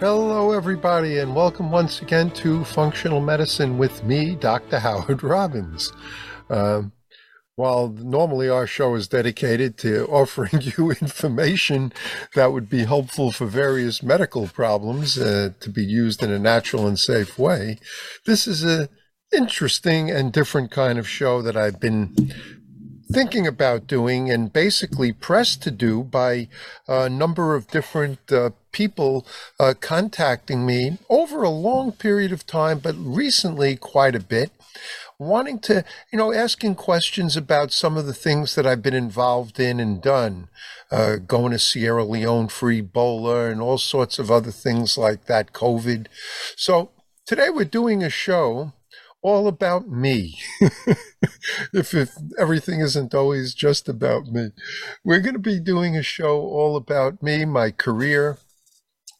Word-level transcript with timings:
Hello, 0.00 0.52
everybody, 0.52 1.18
and 1.18 1.34
welcome 1.34 1.72
once 1.72 2.00
again 2.00 2.30
to 2.30 2.62
Functional 2.62 3.20
Medicine 3.20 3.78
with 3.78 4.04
me, 4.04 4.36
Dr. 4.36 4.78
Howard 4.78 5.22
Robins. 5.24 5.92
Um, 6.48 6.92
while 7.56 7.88
normally 7.88 8.48
our 8.48 8.64
show 8.64 8.94
is 8.94 9.08
dedicated 9.08 9.76
to 9.78 10.06
offering 10.08 10.62
you 10.62 10.92
information 10.92 11.92
that 12.36 12.52
would 12.52 12.70
be 12.70 12.84
helpful 12.84 13.32
for 13.32 13.46
various 13.46 14.00
medical 14.00 14.46
problems 14.46 15.18
uh, 15.18 15.50
to 15.58 15.68
be 15.68 15.82
used 15.82 16.22
in 16.22 16.30
a 16.30 16.38
natural 16.38 16.86
and 16.86 17.00
safe 17.00 17.36
way, 17.36 17.80
this 18.24 18.46
is 18.46 18.64
a 18.64 18.88
interesting 19.32 20.12
and 20.12 20.32
different 20.32 20.70
kind 20.70 21.00
of 21.00 21.08
show 21.08 21.42
that 21.42 21.56
I've 21.56 21.80
been 21.80 22.32
thinking 23.12 23.46
about 23.46 23.86
doing 23.86 24.30
and 24.30 24.52
basically 24.52 25.12
pressed 25.12 25.62
to 25.62 25.70
do 25.70 26.02
by 26.04 26.48
a 26.86 27.08
number 27.08 27.54
of 27.54 27.68
different 27.68 28.30
uh, 28.30 28.50
people 28.72 29.26
uh, 29.58 29.74
contacting 29.80 30.66
me 30.66 30.98
over 31.08 31.42
a 31.42 31.48
long 31.48 31.92
period 31.92 32.32
of 32.32 32.46
time, 32.46 32.78
but 32.78 32.94
recently 32.98 33.76
quite 33.76 34.14
a 34.14 34.20
bit, 34.20 34.50
wanting 35.18 35.58
to, 35.58 35.84
you 36.12 36.18
know, 36.18 36.32
asking 36.32 36.74
questions 36.74 37.36
about 37.36 37.72
some 37.72 37.96
of 37.96 38.06
the 38.06 38.14
things 38.14 38.54
that 38.54 38.66
I've 38.66 38.82
been 38.82 38.94
involved 38.94 39.58
in 39.58 39.80
and 39.80 40.00
done, 40.00 40.48
uh, 40.90 41.16
going 41.16 41.52
to 41.52 41.58
Sierra 41.58 42.04
Leone 42.04 42.48
for 42.48 42.70
Ebola 42.70 43.50
and 43.50 43.60
all 43.60 43.78
sorts 43.78 44.18
of 44.18 44.30
other 44.30 44.52
things 44.52 44.96
like 44.98 45.24
that, 45.26 45.52
COVID. 45.52 46.06
So 46.56 46.90
today 47.26 47.50
we're 47.50 47.64
doing 47.64 48.02
a 48.02 48.10
show 48.10 48.72
all 49.28 49.46
about 49.46 49.88
me. 49.88 50.38
if, 51.72 51.94
if 51.94 52.10
everything 52.38 52.80
isn't 52.80 53.14
always 53.14 53.54
just 53.54 53.88
about 53.88 54.26
me, 54.26 54.50
we're 55.04 55.20
going 55.20 55.34
to 55.34 55.38
be 55.38 55.60
doing 55.60 55.96
a 55.96 56.02
show 56.02 56.40
all 56.40 56.76
about 56.76 57.22
me, 57.22 57.44
my 57.44 57.70
career, 57.70 58.38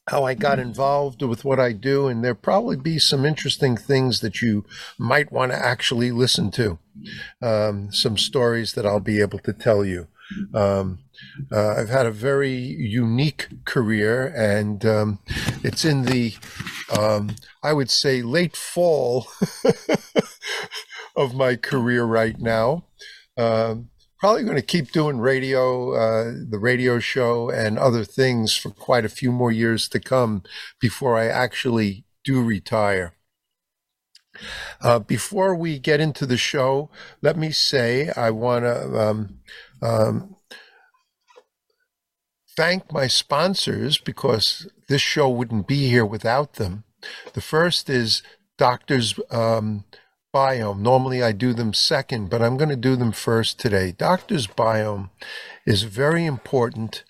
how 0.08 0.24
I 0.24 0.34
got 0.34 0.58
involved 0.58 1.22
with 1.22 1.44
what 1.44 1.60
I 1.60 1.72
do, 1.72 2.06
and 2.06 2.24
there'll 2.24 2.36
probably 2.36 2.76
be 2.76 2.98
some 2.98 3.26
interesting 3.26 3.76
things 3.76 4.20
that 4.20 4.40
you 4.40 4.64
might 4.98 5.30
want 5.30 5.52
to 5.52 5.58
actually 5.58 6.10
listen 6.10 6.50
to. 6.52 6.78
Um, 7.42 7.92
some 7.92 8.16
stories 8.16 8.72
that 8.72 8.86
I'll 8.86 9.00
be 9.00 9.20
able 9.20 9.38
to 9.40 9.52
tell 9.52 9.84
you. 9.84 10.08
Um, 10.54 11.00
uh, 11.50 11.74
I've 11.76 11.88
had 11.88 12.06
a 12.06 12.10
very 12.10 12.54
unique 12.54 13.48
career, 13.64 14.32
and 14.36 14.84
um, 14.84 15.18
it's 15.62 15.84
in 15.84 16.04
the, 16.04 16.34
um, 16.96 17.36
I 17.62 17.72
would 17.72 17.90
say, 17.90 18.22
late 18.22 18.56
fall 18.56 19.26
of 21.16 21.34
my 21.34 21.56
career 21.56 22.04
right 22.04 22.38
now. 22.38 22.84
Um, 23.36 23.90
probably 24.18 24.42
going 24.42 24.56
to 24.56 24.62
keep 24.62 24.90
doing 24.90 25.18
radio, 25.18 25.92
uh, 25.92 26.32
the 26.48 26.58
radio 26.58 26.98
show, 26.98 27.50
and 27.50 27.78
other 27.78 28.04
things 28.04 28.56
for 28.56 28.70
quite 28.70 29.04
a 29.04 29.10
few 29.10 29.30
more 29.30 29.52
years 29.52 29.88
to 29.90 30.00
come 30.00 30.42
before 30.80 31.16
I 31.16 31.26
actually 31.26 32.04
do 32.24 32.42
retire. 32.42 33.14
Uh, 34.80 34.98
before 34.98 35.54
we 35.54 35.78
get 35.78 36.00
into 36.00 36.26
the 36.26 36.36
show, 36.36 36.90
let 37.22 37.36
me 37.36 37.50
say 37.50 38.10
I 38.16 38.30
want 38.30 38.64
to 38.64 39.00
um, 39.00 39.38
um, 39.82 40.36
thank 42.56 42.92
my 42.92 43.06
sponsors 43.06 43.98
because 43.98 44.68
this 44.88 45.02
show 45.02 45.28
wouldn't 45.28 45.66
be 45.66 45.88
here 45.88 46.06
without 46.06 46.54
them. 46.54 46.84
The 47.34 47.40
first 47.40 47.88
is 47.88 48.22
Doctors 48.56 49.18
um, 49.30 49.84
Biome. 50.34 50.80
Normally 50.80 51.22
I 51.22 51.32
do 51.32 51.52
them 51.52 51.72
second, 51.72 52.28
but 52.30 52.42
I'm 52.42 52.56
going 52.56 52.70
to 52.70 52.76
do 52.76 52.96
them 52.96 53.12
first 53.12 53.58
today. 53.58 53.92
Doctors 53.92 54.46
Biome 54.46 55.10
is 55.66 55.82
very 55.84 56.26
important, 56.26 57.04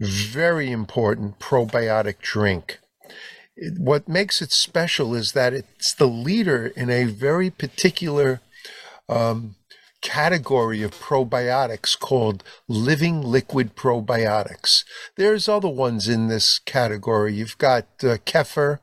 very 0.00 0.70
important 0.70 1.38
probiotic 1.38 2.20
drink. 2.20 2.80
what 3.78 4.08
makes 4.08 4.40
it 4.40 4.52
special 4.52 5.14
is 5.14 5.32
that 5.32 5.52
it's 5.52 5.92
the 5.92 6.08
leader 6.08 6.68
in 6.68 6.88
a 6.88 7.04
very 7.04 7.50
particular 7.50 8.40
um, 9.08 9.56
category 10.00 10.82
of 10.82 10.92
probiotics 10.92 11.98
called 11.98 12.42
living 12.68 13.22
liquid 13.22 13.76
probiotics. 13.76 14.84
There's 15.16 15.48
other 15.48 15.68
ones 15.68 16.08
in 16.08 16.28
this 16.28 16.58
category. 16.58 17.34
You've 17.34 17.58
got 17.58 17.86
uh, 18.02 18.16
kefir, 18.24 18.78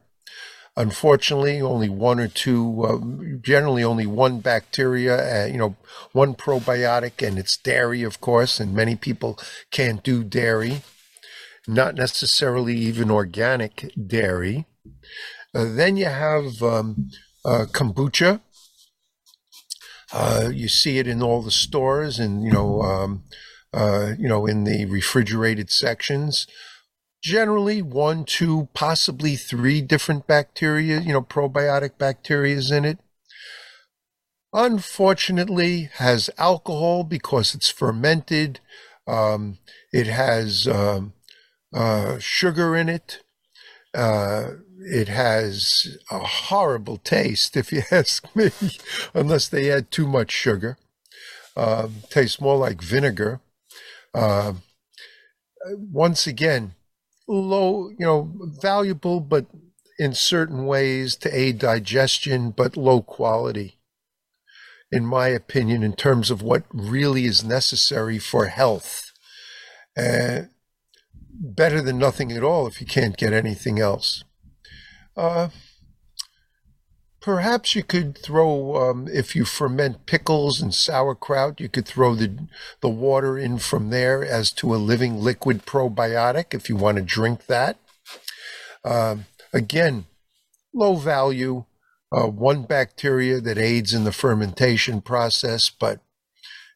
Unfortunately, 0.78 1.60
only 1.60 1.90
one 1.90 2.20
or 2.20 2.28
two, 2.28 3.40
generally 3.42 3.84
only 3.84 4.06
one 4.06 4.42
bacteria, 4.42 5.46
uh, 5.46 5.48
you 5.48 5.58
know, 5.58 5.76
one 6.12 6.36
probiotic, 6.36 7.28
and 7.28 7.40
it's 7.40 7.58
dairy, 7.58 8.04
of 8.04 8.22
course, 8.22 8.60
and 8.60 8.76
many 8.76 8.96
people 8.96 9.40
can't 9.72 10.04
do 10.04 10.24
dairy, 10.24 10.84
not 11.68 11.96
necessarily 11.96 12.78
even 12.78 13.10
organic 13.10 13.92
dairy. 14.06 14.68
Uh, 15.56 15.66
then 15.74 15.98
you 15.98 16.06
have 16.06 16.62
um, 16.62 17.10
uh, 17.44 17.66
kombucha. 17.72 18.40
Uh, 20.14 20.50
you 20.54 20.68
see 20.68 21.00
it 21.00 21.08
in 21.08 21.22
all 21.22 21.42
the 21.42 21.52
stores, 21.52 22.20
and 22.20 22.44
you 22.44 22.52
know, 22.52 22.82
um, 22.82 23.24
uh, 23.74 24.14
you 24.18 24.28
know, 24.28 24.46
in 24.46 24.64
the 24.64 24.86
refrigerated 24.86 25.70
sections 25.70 26.48
generally 27.22 27.82
one, 27.82 28.24
two, 28.24 28.70
possibly 28.74 29.36
three 29.36 29.82
different 29.82 30.28
bacteria, 30.28 31.00
you 31.00 31.14
know, 31.14 31.22
probiotic 31.22 31.98
bacteria 31.98 32.56
is 32.56 32.72
in 32.72 32.86
it. 32.86 33.00
Unfortunately, 34.54 35.90
has 35.96 36.30
alcohol 36.38 37.04
because 37.04 37.54
it's 37.54 37.70
fermented. 37.70 38.60
Um, 39.06 39.58
it 39.92 40.08
has 40.08 40.68
um, 40.68 41.14
uh, 41.74 42.18
sugar 42.20 42.76
in 42.76 42.90
it. 42.90 43.24
Uh, 43.94 44.52
it 44.80 45.08
has 45.08 45.98
a 46.12 46.20
horrible 46.20 46.98
taste, 46.98 47.58
if 47.58 47.72
you 47.72 47.82
ask 47.92 48.34
me, 48.36 48.52
unless 49.14 49.48
they 49.48 49.72
add 49.72 49.92
too 49.92 50.08
much 50.08 50.32
sugar. 50.32 50.78
Uh, 51.56 51.88
tastes 52.10 52.40
more 52.40 52.58
like 52.58 52.82
vinegar. 52.82 53.42
Uh, 54.14 54.54
once 55.76 56.28
again, 56.28 56.76
low, 57.28 57.90
you 57.90 58.06
know, 58.06 58.32
valuable, 58.62 59.20
but 59.20 59.48
in 59.98 60.14
certain 60.14 60.66
ways 60.66 61.16
to 61.16 61.36
aid 61.36 61.58
digestion, 61.58 62.52
but 62.52 62.78
low 62.78 63.02
quality, 63.02 63.80
in 64.92 65.06
my 65.06 65.28
opinion, 65.30 65.82
in 65.82 65.94
terms 65.94 66.30
of 66.30 66.42
what 66.42 66.64
really 66.72 67.26
is 67.26 67.44
necessary 67.44 68.20
for 68.20 68.46
health. 68.46 69.12
Uh, 69.98 70.42
better 71.40 71.82
than 71.82 71.98
nothing 71.98 72.32
at 72.32 72.44
all 72.44 72.68
if 72.68 72.80
you 72.80 72.88
can't 72.88 73.18
get 73.18 73.34
anything 73.34 73.80
else. 73.80 74.24
Uh, 75.18 75.50
Perhaps 77.28 77.76
you 77.76 77.84
could 77.84 78.18
throw, 78.18 78.78
um, 78.78 79.10
if 79.12 79.36
you 79.36 79.44
ferment 79.44 80.06
pickles 80.06 80.62
and 80.62 80.74
sauerkraut, 80.74 81.60
you 81.60 81.68
could 81.68 81.86
throw 81.86 82.16
the, 82.16 82.48
the 82.80 82.88
water 82.88 83.38
in 83.38 83.58
from 83.58 83.90
there 83.90 84.24
as 84.24 84.50
to 84.52 84.74
a 84.74 84.78
living 84.78 85.20
liquid 85.20 85.66
probiotic 85.66 86.54
if 86.54 86.70
you 86.70 86.78
want 86.78 86.96
to 86.96 87.04
drink 87.04 87.48
that. 87.48 87.80
Uh, 88.86 89.18
again, 89.52 90.06
low 90.74 90.96
value, 90.96 91.66
uh, 92.14 92.28
one 92.28 92.64
bacteria 92.64 93.42
that 93.42 93.58
aids 93.58 93.94
in 93.94 94.06
the 94.06 94.14
fermentation 94.14 95.02
process, 95.02 95.70
but 95.70 96.00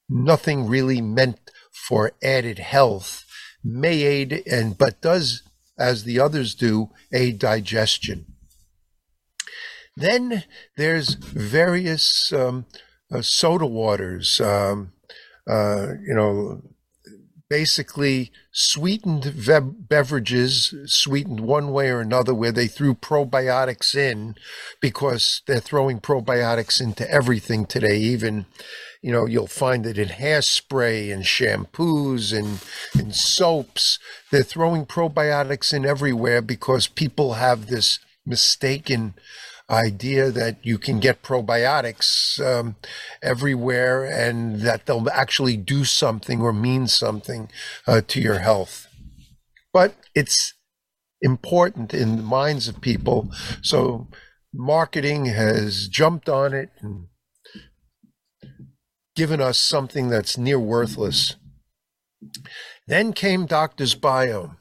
nothing 0.09 0.67
really 0.67 0.99
meant 0.99 1.39
for 1.71 2.11
added 2.21 2.59
health. 2.59 3.23
May 3.63 4.01
aid 4.01 4.43
and 4.45 4.77
but 4.77 4.99
does, 4.99 5.43
as 5.79 6.03
the 6.03 6.19
others 6.19 6.55
do, 6.55 6.89
aid 7.13 7.39
digestion. 7.39 8.30
Then 9.95 10.43
there's 10.77 11.15
various 11.15 12.31
um, 12.31 12.65
uh, 13.11 13.21
soda 13.21 13.65
waters, 13.65 14.39
um, 14.39 14.93
uh, 15.47 15.87
you 16.05 16.13
know, 16.13 16.61
basically 17.49 18.31
sweetened 18.53 19.25
ve- 19.25 19.59
beverages, 19.59 20.73
sweetened 20.85 21.41
one 21.41 21.73
way 21.73 21.89
or 21.89 21.99
another, 21.99 22.33
where 22.33 22.53
they 22.53 22.67
threw 22.67 22.95
probiotics 22.95 23.93
in 23.93 24.35
because 24.79 25.41
they're 25.47 25.59
throwing 25.59 25.99
probiotics 25.99 26.79
into 26.79 27.09
everything 27.11 27.65
today. 27.65 27.97
Even, 27.97 28.45
you 29.01 29.11
know, 29.11 29.25
you'll 29.25 29.47
find 29.47 29.85
it 29.85 29.97
in 29.97 30.07
hairspray 30.07 31.13
and 31.13 31.23
shampoos 31.23 32.31
and 32.31 32.61
in 32.97 33.11
soaps. 33.11 33.99
They're 34.31 34.43
throwing 34.43 34.85
probiotics 34.85 35.73
in 35.73 35.85
everywhere 35.85 36.41
because 36.41 36.87
people 36.87 37.33
have 37.33 37.67
this 37.67 37.99
mistaken 38.25 39.15
idea 39.71 40.31
that 40.31 40.57
you 40.63 40.77
can 40.77 40.99
get 40.99 41.23
probiotics 41.23 42.39
um, 42.45 42.75
everywhere 43.23 44.03
and 44.03 44.61
that 44.61 44.85
they'll 44.85 45.09
actually 45.09 45.57
do 45.57 45.83
something 45.85 46.41
or 46.41 46.51
mean 46.51 46.87
something 46.87 47.49
uh, 47.87 48.01
to 48.07 48.19
your 48.19 48.39
health. 48.39 48.87
But 49.73 49.95
it's 50.13 50.53
important 51.21 51.93
in 51.93 52.17
the 52.17 52.23
minds 52.23 52.67
of 52.67 52.81
people. 52.81 53.31
So 53.61 54.07
marketing 54.53 55.25
has 55.25 55.87
jumped 55.87 56.27
on 56.27 56.53
it 56.53 56.71
and 56.81 57.07
given 59.15 59.41
us 59.41 59.57
something 59.57 60.09
that's 60.09 60.37
near 60.37 60.59
worthless. 60.59 61.35
Then 62.87 63.13
came 63.13 63.45
Doctor's 63.45 63.95
Biome. 63.95 64.57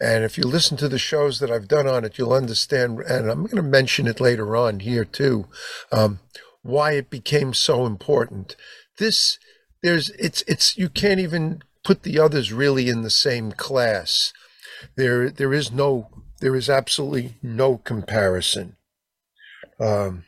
And 0.00 0.22
if 0.24 0.38
you 0.38 0.44
listen 0.44 0.76
to 0.78 0.88
the 0.88 0.98
shows 0.98 1.40
that 1.40 1.50
I've 1.50 1.68
done 1.68 1.88
on 1.88 2.04
it, 2.04 2.18
you'll 2.18 2.32
understand, 2.32 3.00
and 3.00 3.28
I'm 3.28 3.42
going 3.44 3.56
to 3.56 3.62
mention 3.62 4.06
it 4.06 4.20
later 4.20 4.56
on 4.56 4.80
here 4.80 5.04
too, 5.04 5.46
um, 5.90 6.20
why 6.62 6.92
it 6.92 7.10
became 7.10 7.52
so 7.52 7.84
important. 7.84 8.54
This, 8.98 9.38
there's, 9.82 10.10
it's, 10.10 10.42
it's, 10.46 10.76
you 10.78 10.88
can't 10.88 11.20
even 11.20 11.62
put 11.82 12.04
the 12.04 12.18
others 12.18 12.52
really 12.52 12.88
in 12.88 13.02
the 13.02 13.10
same 13.10 13.50
class. 13.52 14.32
There, 14.96 15.30
there 15.30 15.52
is 15.52 15.72
no, 15.72 16.08
there 16.40 16.54
is 16.54 16.70
absolutely 16.70 17.34
no 17.42 17.78
comparison. 17.78 18.76
Um, 19.80 20.24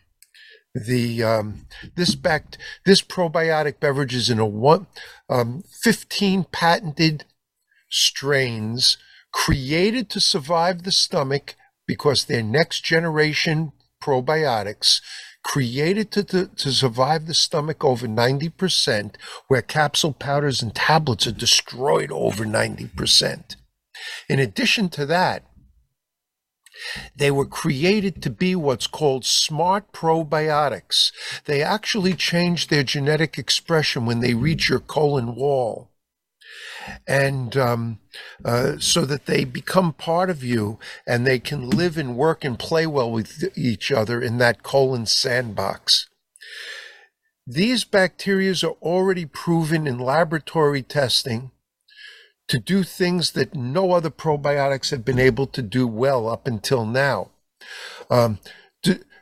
the 0.74 1.22
um, 1.22 1.66
this 1.96 2.14
back 2.14 2.56
this 2.86 3.02
probiotic 3.02 3.80
beverage 3.80 4.14
is 4.14 4.30
in 4.30 4.38
a 4.38 4.46
one 4.46 4.86
um, 5.28 5.64
15 5.82 6.44
patented 6.52 7.24
strains 7.90 8.96
created 9.32 10.10
to 10.10 10.20
survive 10.20 10.82
the 10.82 10.92
stomach 10.92 11.54
because 11.86 12.24
they're 12.24 12.42
next 12.42 12.84
generation 12.84 13.72
probiotics 14.02 15.00
created 15.42 16.10
to, 16.12 16.24
to, 16.24 16.46
to 16.46 16.72
survive 16.72 17.26
the 17.26 17.34
stomach 17.34 17.84
over 17.84 18.06
90%, 18.06 19.14
where 19.48 19.62
capsule 19.62 20.12
powders 20.12 20.62
and 20.62 20.74
tablets 20.74 21.26
are 21.26 21.32
destroyed 21.32 22.12
over 22.12 22.44
90%. 22.44 23.56
In 24.28 24.38
addition 24.38 24.88
to 24.90 25.06
that, 25.06 25.44
they 27.14 27.30
were 27.30 27.46
created 27.46 28.22
to 28.22 28.30
be 28.30 28.54
what's 28.54 28.86
called 28.86 29.24
smart 29.26 29.92
probiotics. 29.92 31.12
They 31.44 31.62
actually 31.62 32.14
change 32.14 32.68
their 32.68 32.82
genetic 32.82 33.38
expression 33.38 34.06
when 34.06 34.20
they 34.20 34.34
reach 34.34 34.68
your 34.68 34.80
colon 34.80 35.34
wall 35.34 35.90
and 37.06 37.56
um, 37.56 37.98
uh, 38.44 38.78
so 38.78 39.04
that 39.04 39.26
they 39.26 39.44
become 39.44 39.92
part 39.92 40.30
of 40.30 40.44
you 40.44 40.78
and 41.06 41.26
they 41.26 41.38
can 41.38 41.68
live 41.68 41.96
and 41.96 42.16
work 42.16 42.44
and 42.44 42.58
play 42.58 42.86
well 42.86 43.10
with 43.10 43.56
each 43.56 43.90
other 43.90 44.20
in 44.20 44.38
that 44.38 44.62
colon 44.62 45.06
sandbox. 45.06 46.08
These 47.46 47.84
bacteria 47.84 48.54
are 48.62 48.76
already 48.82 49.26
proven 49.26 49.86
in 49.86 49.98
laboratory 49.98 50.82
testing 50.82 51.50
to 52.48 52.58
do 52.58 52.82
things 52.82 53.32
that 53.32 53.54
no 53.54 53.92
other 53.92 54.10
probiotics 54.10 54.90
have 54.90 55.04
been 55.04 55.18
able 55.18 55.46
to 55.46 55.62
do 55.62 55.86
well 55.86 56.28
up 56.28 56.46
until 56.46 56.84
now. 56.84 57.30
Um, 58.10 58.38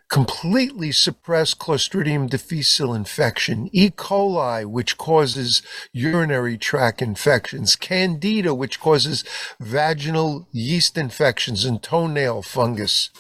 completely 0.09 0.91
suppress 0.91 1.55
Clostridium 1.55 2.29
difficile 2.31 2.95
infection, 2.95 3.69
E. 3.73 3.91
coli, 3.91 4.65
which 4.65 4.97
causes 4.97 5.63
urinary 5.93 6.57
tract 6.57 7.03
infections, 7.03 7.77
Candida, 7.77 8.55
which 8.55 8.81
causes 8.81 9.23
vaginal 9.61 10.49
yeast 10.51 10.97
infections 10.97 11.65
and 11.65 11.83
toenail 11.83 12.43
fungus. 12.43 13.11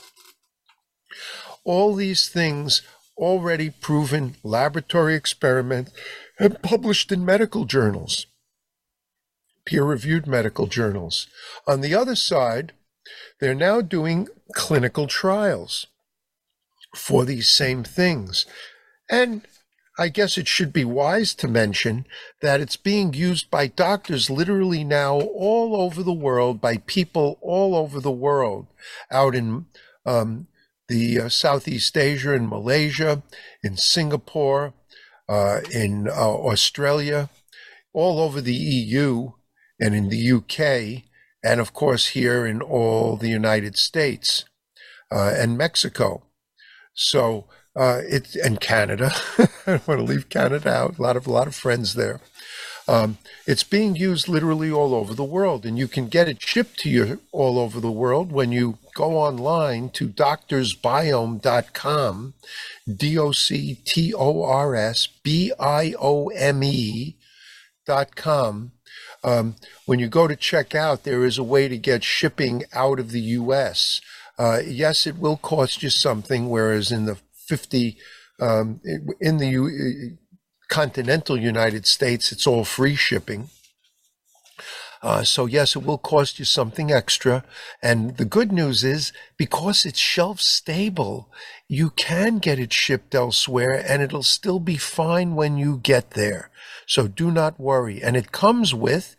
All 1.64 1.94
these 1.94 2.28
things 2.28 2.82
already 3.18 3.68
proven 3.68 4.36
laboratory 4.42 5.14
experiment 5.14 5.90
and 6.38 6.62
published 6.62 7.12
in 7.12 7.24
medical 7.24 7.66
journals, 7.66 8.26
peer-reviewed 9.66 10.26
medical 10.26 10.66
journals. 10.66 11.26
On 11.66 11.82
the 11.82 11.94
other 11.94 12.14
side, 12.14 12.72
they're 13.40 13.54
now 13.54 13.82
doing 13.82 14.28
clinical 14.54 15.06
trials 15.06 15.86
for 16.94 17.24
these 17.24 17.48
same 17.48 17.84
things. 17.84 18.46
And 19.10 19.46
I 19.98 20.08
guess 20.08 20.38
it 20.38 20.46
should 20.46 20.72
be 20.72 20.84
wise 20.84 21.34
to 21.36 21.48
mention 21.48 22.06
that 22.40 22.60
it's 22.60 22.76
being 22.76 23.14
used 23.14 23.50
by 23.50 23.66
doctors 23.66 24.30
literally 24.30 24.84
now 24.84 25.18
all 25.20 25.74
over 25.74 26.04
the 26.04 26.12
world, 26.12 26.60
by 26.60 26.76
people 26.78 27.36
all 27.42 27.74
over 27.74 27.98
the 27.98 28.12
world, 28.12 28.68
out 29.10 29.34
in 29.34 29.66
um, 30.06 30.46
the 30.86 31.20
uh, 31.20 31.28
Southeast 31.28 31.96
Asia 31.96 32.32
and 32.32 32.48
Malaysia, 32.48 33.22
in 33.64 33.76
Singapore, 33.76 34.72
uh, 35.28 35.60
in 35.72 36.08
uh, 36.08 36.12
Australia, 36.12 37.28
all 37.92 38.20
over 38.20 38.40
the 38.40 38.54
EU 38.54 39.32
and 39.80 39.94
in 39.94 40.08
the 40.08 40.32
UK, 40.32 41.02
and 41.42 41.60
of 41.60 41.72
course 41.72 42.08
here 42.08 42.46
in 42.46 42.62
all 42.62 43.16
the 43.16 43.28
United 43.28 43.76
States 43.76 44.44
uh, 45.10 45.32
and 45.36 45.58
Mexico. 45.58 46.22
So 46.98 47.46
uh, 47.76 48.00
it 48.08 48.34
and 48.34 48.60
Canada. 48.60 49.12
I 49.66 49.80
want 49.86 50.00
to 50.00 50.02
leave 50.02 50.28
Canada 50.28 50.68
out. 50.68 50.98
A 50.98 51.02
lot 51.02 51.16
of 51.16 51.28
a 51.28 51.32
lot 51.32 51.46
of 51.46 51.54
friends 51.54 51.94
there. 51.94 52.20
Um, 52.88 53.18
it's 53.46 53.62
being 53.62 53.94
used 53.94 54.26
literally 54.28 54.72
all 54.72 54.92
over 54.94 55.14
the 55.14 55.22
world, 55.22 55.64
and 55.64 55.78
you 55.78 55.86
can 55.86 56.08
get 56.08 56.28
it 56.28 56.42
shipped 56.42 56.80
to 56.80 56.90
you 56.90 57.20
all 57.30 57.56
over 57.58 57.78
the 57.78 57.92
world 57.92 58.32
when 58.32 58.50
you 58.50 58.78
go 58.94 59.16
online 59.16 59.90
to 59.90 60.08
doctorsbiome.com, 60.08 62.34
D 62.96 63.16
O 63.16 63.30
C 63.30 63.76
T 63.84 64.12
O 64.12 64.42
R 64.42 64.74
S 64.74 65.06
B 65.22 65.52
I 65.60 65.94
O 66.00 66.26
M 66.28 66.64
E 66.64 67.14
dot 67.86 68.16
com. 68.16 68.72
Um, 69.22 69.54
when 69.86 70.00
you 70.00 70.08
go 70.08 70.26
to 70.26 70.34
check 70.34 70.74
out, 70.74 71.04
there 71.04 71.24
is 71.24 71.38
a 71.38 71.44
way 71.44 71.68
to 71.68 71.78
get 71.78 72.02
shipping 72.02 72.64
out 72.72 72.98
of 72.98 73.12
the 73.12 73.20
U.S. 73.20 74.00
Uh, 74.38 74.60
yes, 74.64 75.06
it 75.06 75.18
will 75.18 75.36
cost 75.36 75.82
you 75.82 75.90
something, 75.90 76.48
whereas 76.48 76.92
in 76.92 77.06
the 77.06 77.18
50, 77.46 77.96
um, 78.40 78.80
in 79.20 79.38
the 79.38 79.48
U- 79.48 80.16
continental 80.68 81.36
United 81.36 81.86
States, 81.86 82.30
it's 82.30 82.46
all 82.46 82.64
free 82.64 82.94
shipping. 82.94 83.50
Uh, 85.02 85.22
so 85.22 85.46
yes, 85.46 85.76
it 85.76 85.84
will 85.84 85.98
cost 85.98 86.38
you 86.38 86.44
something 86.44 86.90
extra. 86.90 87.44
And 87.82 88.16
the 88.16 88.24
good 88.24 88.52
news 88.52 88.82
is 88.82 89.12
because 89.36 89.86
it's 89.86 89.98
shelf 89.98 90.40
stable, 90.40 91.30
you 91.68 91.90
can 91.90 92.38
get 92.38 92.58
it 92.58 92.72
shipped 92.72 93.14
elsewhere 93.14 93.74
and 93.88 94.02
it'll 94.02 94.24
still 94.24 94.58
be 94.58 94.76
fine 94.76 95.34
when 95.34 95.56
you 95.56 95.78
get 95.78 96.12
there. 96.12 96.50
So 96.86 97.06
do 97.06 97.30
not 97.30 97.60
worry. 97.60 98.02
And 98.02 98.16
it 98.16 98.32
comes 98.32 98.74
with 98.74 99.14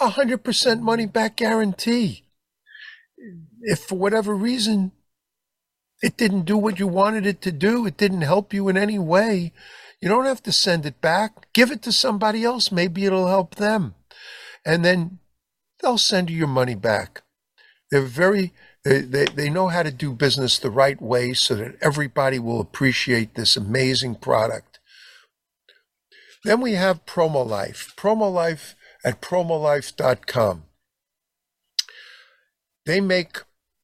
a 0.00 0.10
hundred 0.10 0.42
percent 0.42 0.82
money 0.82 1.06
back 1.06 1.36
guarantee 1.36 2.24
if 3.62 3.80
for 3.80 3.96
whatever 3.96 4.34
reason 4.34 4.92
it 6.02 6.16
didn't 6.16 6.42
do 6.42 6.58
what 6.58 6.78
you 6.78 6.86
wanted 6.86 7.26
it 7.26 7.40
to 7.42 7.52
do, 7.52 7.86
it 7.86 7.96
didn't 7.96 8.22
help 8.22 8.52
you 8.52 8.68
in 8.68 8.76
any 8.76 8.98
way, 8.98 9.52
you 10.00 10.08
don't 10.08 10.24
have 10.24 10.42
to 10.42 10.52
send 10.52 10.84
it 10.84 11.00
back. 11.00 11.52
Give 11.52 11.70
it 11.70 11.80
to 11.82 11.92
somebody 11.92 12.42
else. 12.42 12.72
Maybe 12.72 13.04
it'll 13.04 13.28
help 13.28 13.54
them. 13.54 13.94
And 14.66 14.84
then 14.84 15.20
they'll 15.80 15.98
send 15.98 16.28
you 16.28 16.36
your 16.36 16.48
money 16.48 16.74
back. 16.74 17.22
They're 17.90 18.02
very, 18.02 18.52
they, 18.84 19.02
they, 19.02 19.26
they 19.26 19.48
know 19.48 19.68
how 19.68 19.84
to 19.84 19.92
do 19.92 20.12
business 20.12 20.58
the 20.58 20.70
right 20.70 21.00
way 21.00 21.34
so 21.34 21.54
that 21.54 21.76
everybody 21.80 22.40
will 22.40 22.60
appreciate 22.60 23.34
this 23.34 23.56
amazing 23.56 24.16
product. 24.16 24.80
Then 26.44 26.60
we 26.60 26.72
have 26.72 27.06
PromoLife. 27.06 27.94
PromoLife 27.94 28.74
at 29.04 29.20
promolife.com. 29.22 30.64
They 32.86 33.00
make 33.00 33.38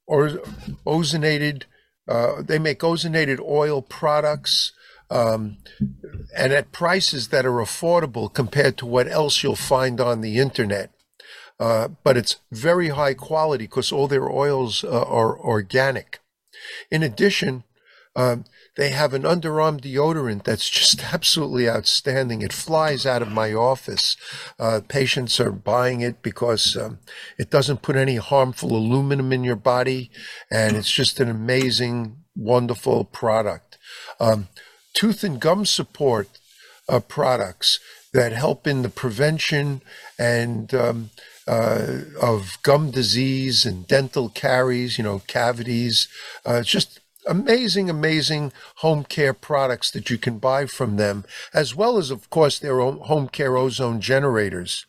or 0.07 0.40
ozonated. 0.87 1.64
Uh, 2.09 2.43
they 2.43 2.59
make 2.59 2.81
ozonated 2.81 3.38
oil 3.40 3.83
products 3.83 4.73
um, 5.11 5.59
and 6.37 6.52
at 6.52 6.73
prices 6.73 7.28
that 7.28 7.47
are 7.47 7.61
affordable 7.61 8.33
compared 8.33 8.76
to 8.78 8.87
what 8.87 9.09
else 9.09 9.43
you'll 9.43 9.57
find 9.57 10.00
on 10.00 10.21
the 10.21 10.38
internet. 10.38 10.90
Uh, 11.61 11.88
but 12.05 12.17
it's 12.17 12.37
very 12.52 12.90
high 12.90 13.14
quality 13.14 13.64
because 13.64 13.90
all 13.90 14.07
their 14.07 14.31
oils 14.31 14.85
uh, 14.85 15.02
are 15.02 15.38
organic. 15.38 16.21
In 16.90 17.02
addition, 17.02 17.64
um, 18.14 18.45
they 18.79 18.91
have 18.91 19.13
an 19.13 19.23
underarm 19.23 19.81
deodorant 19.81 20.45
that's 20.45 20.71
just 20.71 21.03
absolutely 21.13 21.69
outstanding. 21.69 22.43
It 22.43 22.53
flies 22.53 23.05
out 23.05 23.23
of 23.23 23.31
my 23.31 23.53
office. 23.53 24.17
Uh, 24.57 24.81
patients 24.87 25.41
are 25.41 25.51
buying 25.51 26.01
it 26.01 26.23
because 26.23 26.77
um, 26.77 27.01
it 27.37 27.51
doesn't 27.51 27.83
put 27.83 27.97
any 27.97 28.17
harmful 28.17 28.71
aluminum 28.77 29.33
in 29.33 29.43
your 29.43 29.57
body, 29.57 30.13
and 30.49 30.77
it's 30.77 30.93
just 30.93 31.19
an 31.19 31.29
amazing, 31.29 32.19
wonderful 32.37 33.05
product. 33.05 33.79
Um, 34.21 34.47
tooth 34.95 35.25
and 35.25 35.41
gum 35.41 35.67
support 35.67 36.39
uh, 36.89 37.01
products 37.01 37.81
that 38.13 38.31
help 38.31 38.65
in 38.65 38.83
the 38.83 38.89
prevention 38.89 39.83
and 40.21 40.73
um, 40.73 41.11
uh, 41.49 42.03
of 42.21 42.59
gum 42.63 42.93
disease 42.93 43.67
and 43.67 43.89
dental 43.89 44.29
caries, 44.29 44.99
you 44.99 45.05
know, 45.05 45.23
cavities. 45.27 46.07
Uh, 46.47 46.59
it's 46.61 46.71
just 46.71 46.98
amazing, 47.29 47.89
amazing 47.89 48.53
home 48.77 49.05
care 49.05 49.35
products 49.35 49.91
that 49.93 50.11
you 50.11 50.19
can 50.19 50.39
buy 50.39 50.67
from 50.67 50.97
them, 50.97 51.25
as 51.55 51.75
well 51.75 51.99
as, 51.99 52.11
of 52.11 52.29
course, 52.31 52.59
their 52.59 52.81
own 52.81 52.99
home 53.01 53.29
care 53.29 53.57
ozone 53.57 54.01
generators, 54.01 54.87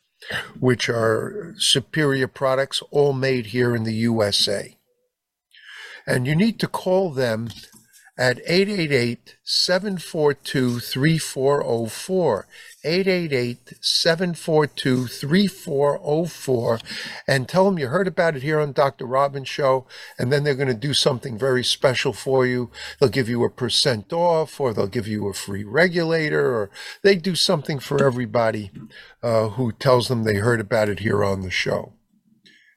which 0.60 0.89
are 0.89 1.53
superior 1.58 2.27
products, 2.27 2.81
all 2.91 3.13
made 3.13 3.48
here 3.48 3.75
in 3.75 3.84
the 3.84 3.93
USA. 3.93 4.75
And 6.08 6.25
you 6.25 6.36
need 6.36 6.60
to 6.60 6.67
call 6.67 7.12
them 7.12 7.50
at 8.17 8.39
888 8.46 9.38
742 9.43 10.79
3404. 10.79 12.48
888 12.83 13.74
742 13.81 15.07
3404 15.07 16.79
and 17.27 17.48
tell 17.48 17.65
them 17.65 17.77
you 17.77 17.88
heard 17.88 18.07
about 18.07 18.36
it 18.36 18.43
here 18.43 18.59
on 18.59 18.71
Dr. 18.71 19.05
Robins 19.05 19.50
Show. 19.50 19.86
And 20.17 20.31
then 20.31 20.43
they're 20.43 20.55
going 20.55 20.67
to 20.69 20.74
do 20.74 20.93
something 20.93 21.38
very 21.38 21.63
special 21.63 22.13
for 22.13 22.45
you. 22.45 22.71
They'll 23.00 23.09
give 23.09 23.27
you 23.29 23.43
a 23.43 23.50
percent 23.50 24.13
off, 24.13 24.59
or 24.59 24.74
they'll 24.74 24.88
give 24.88 25.07
you 25.07 25.27
a 25.27 25.33
free 25.33 25.63
regulator, 25.63 26.53
or 26.55 26.69
they 27.03 27.15
do 27.15 27.36
something 27.36 27.79
for 27.79 28.03
everybody 28.05 28.71
uh, 29.21 29.50
who 29.50 29.71
tells 29.71 30.07
them 30.07 30.24
they 30.24 30.36
heard 30.36 30.62
about 30.62 30.89
it 30.89 31.00
here 31.00 31.24
on 31.24 31.41
the 31.41 31.51
show. 31.51 31.93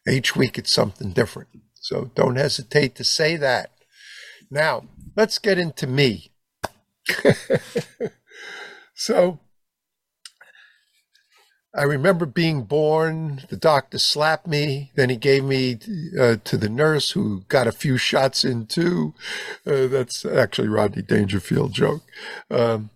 Each 0.08 0.34
week 0.34 0.58
it's 0.58 0.72
something 0.72 1.12
different. 1.12 1.48
So 1.74 2.10
don't 2.14 2.36
hesitate 2.36 2.94
to 2.96 3.04
say 3.04 3.36
that. 3.36 3.70
Now, 4.50 4.84
let's 5.16 5.38
get 5.38 5.58
into 5.58 5.86
me. 5.86 6.32
so, 8.94 9.40
I 11.74 11.84
remember 11.84 12.26
being 12.26 12.64
born. 12.64 13.42
The 13.48 13.56
doctor 13.56 13.98
slapped 13.98 14.46
me. 14.46 14.92
Then 14.94 15.08
he 15.08 15.16
gave 15.16 15.42
me 15.42 15.78
uh, 16.20 16.36
to 16.44 16.56
the 16.58 16.68
nurse 16.68 17.10
who 17.10 17.44
got 17.48 17.66
a 17.66 17.72
few 17.72 17.96
shots 17.96 18.44
in 18.44 18.66
too. 18.66 19.14
Uh, 19.66 19.86
that's 19.86 20.24
actually 20.24 20.68
Rodney 20.68 21.02
Dangerfield 21.02 21.72
joke. 21.72 22.02
Um, 22.50 22.90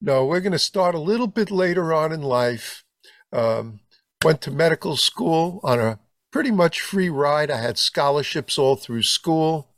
no, 0.00 0.24
we're 0.24 0.40
going 0.40 0.52
to 0.52 0.58
start 0.58 0.94
a 0.94 1.00
little 1.00 1.26
bit 1.26 1.50
later 1.50 1.92
on 1.92 2.12
in 2.12 2.22
life. 2.22 2.84
Um, 3.32 3.80
went 4.24 4.40
to 4.42 4.50
medical 4.52 4.96
school 4.96 5.58
on 5.64 5.80
a 5.80 5.98
pretty 6.30 6.52
much 6.52 6.80
free 6.80 7.08
ride. 7.08 7.50
I 7.50 7.60
had 7.60 7.78
scholarships 7.78 8.58
all 8.58 8.76
through 8.76 9.02
school. 9.02 9.70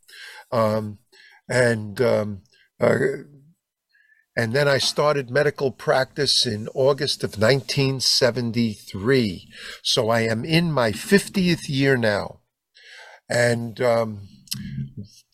Um, 0.52 0.98
and 1.48 2.00
um, 2.00 2.42
uh, 2.80 2.98
and 4.36 4.52
then 4.52 4.66
I 4.66 4.78
started 4.78 5.30
medical 5.30 5.70
practice 5.70 6.44
in 6.44 6.68
August 6.74 7.22
of 7.22 7.38
1973. 7.38 9.48
So 9.82 10.08
I 10.08 10.22
am 10.22 10.44
in 10.44 10.72
my 10.72 10.90
50th 10.90 11.68
year 11.68 11.96
now. 11.96 12.40
And 13.28 13.80
um, 13.80 14.26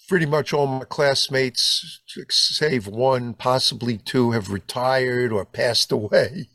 pretty 0.07 0.27
much 0.27 0.53
all 0.53 0.67
my 0.67 0.85
classmates, 0.85 2.03
save 2.29 2.87
one, 2.87 3.33
possibly 3.33 3.97
two, 3.97 4.33
have 4.33 4.51
retired 4.51 5.33
or 5.33 5.47
passed 5.47 5.91
away. 5.91 6.51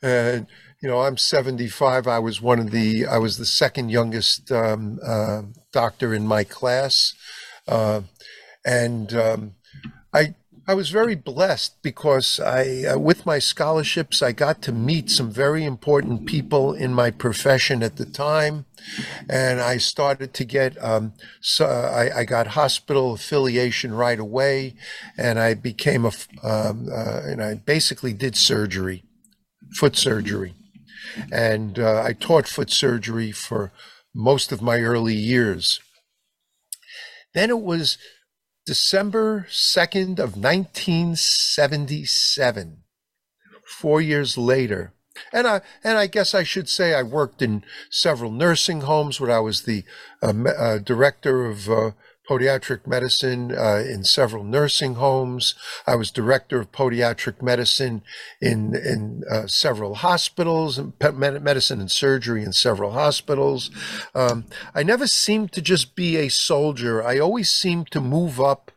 And, 0.00 0.46
you 0.82 0.88
know, 0.88 1.02
I'm 1.02 1.18
75. 1.18 2.06
I 2.06 2.18
was 2.18 2.40
one 2.40 2.60
of 2.60 2.70
the, 2.70 3.06
I 3.06 3.18
was 3.18 3.36
the 3.36 3.44
second 3.44 3.90
youngest 3.90 4.50
um, 4.50 5.00
uh, 5.06 5.42
doctor 5.70 6.14
in 6.14 6.26
my 6.26 6.44
class. 6.44 7.12
Uh, 7.68 8.00
and 8.64 9.12
um, 9.12 9.56
I 10.14 10.34
I 10.66 10.72
was 10.72 10.88
very 10.88 11.14
blessed 11.14 11.82
because 11.82 12.40
I, 12.40 12.84
uh, 12.84 12.98
with 12.98 13.26
my 13.26 13.38
scholarships, 13.38 14.22
I 14.22 14.32
got 14.32 14.62
to 14.62 14.72
meet 14.72 15.10
some 15.10 15.30
very 15.30 15.62
important 15.62 16.24
people 16.24 16.72
in 16.72 16.94
my 16.94 17.10
profession 17.10 17.82
at 17.82 17.96
the 17.96 18.06
time, 18.06 18.64
and 19.28 19.60
I 19.60 19.76
started 19.76 20.32
to 20.32 20.44
get. 20.44 20.82
Um, 20.82 21.12
so 21.42 21.66
I, 21.66 22.20
I, 22.20 22.24
got 22.24 22.48
hospital 22.48 23.12
affiliation 23.12 23.92
right 23.92 24.18
away, 24.18 24.74
and 25.18 25.38
I 25.38 25.52
became 25.52 26.06
a, 26.06 26.12
um, 26.42 26.88
uh, 26.90 27.20
and 27.24 27.42
I 27.42 27.54
basically 27.54 28.14
did 28.14 28.34
surgery, 28.34 29.04
foot 29.74 29.96
surgery, 29.96 30.54
and 31.30 31.78
uh, 31.78 32.02
I 32.02 32.14
taught 32.14 32.48
foot 32.48 32.70
surgery 32.70 33.32
for 33.32 33.70
most 34.14 34.50
of 34.50 34.62
my 34.62 34.80
early 34.80 35.14
years. 35.14 35.80
Then 37.34 37.50
it 37.50 37.60
was 37.60 37.98
December 38.66 39.46
2nd 39.50 40.18
of 40.18 40.36
1977, 40.36 42.78
four 43.66 44.00
years 44.00 44.38
later. 44.38 44.94
And 45.32 45.46
I, 45.46 45.60
and 45.82 45.98
I 45.98 46.06
guess 46.06 46.34
I 46.34 46.42
should 46.42 46.68
say 46.68 46.94
I 46.94 47.02
worked 47.02 47.42
in 47.42 47.64
several 47.90 48.32
nursing 48.32 48.82
homes 48.82 49.20
where 49.20 49.30
I 49.30 49.38
was 49.38 49.62
the 49.62 49.84
uh, 50.22 50.32
uh, 50.48 50.78
director 50.78 51.46
of 51.46 51.68
uh, 51.68 51.90
podiatric 52.28 52.86
medicine 52.86 53.52
uh, 53.52 53.82
in 53.86 54.04
several 54.04 54.44
nursing 54.44 54.94
homes. 54.94 55.54
I 55.86 55.96
was 55.96 56.10
director 56.10 56.60
of 56.60 56.72
podiatric 56.72 57.42
medicine 57.42 58.02
in 58.40 58.74
in 58.74 59.22
uh, 59.30 59.46
several 59.46 59.96
hospitals, 59.96 60.78
and 60.78 60.98
medicine 60.98 61.80
and 61.80 61.90
surgery 61.90 62.42
in 62.42 62.52
several 62.52 62.92
hospitals. 62.92 63.70
Um, 64.14 64.46
I 64.74 64.82
never 64.82 65.06
seemed 65.06 65.52
to 65.52 65.62
just 65.62 65.94
be 65.94 66.16
a 66.16 66.28
soldier. 66.28 67.02
I 67.02 67.18
always 67.18 67.50
seemed 67.50 67.90
to 67.92 68.00
move 68.00 68.40
up 68.40 68.70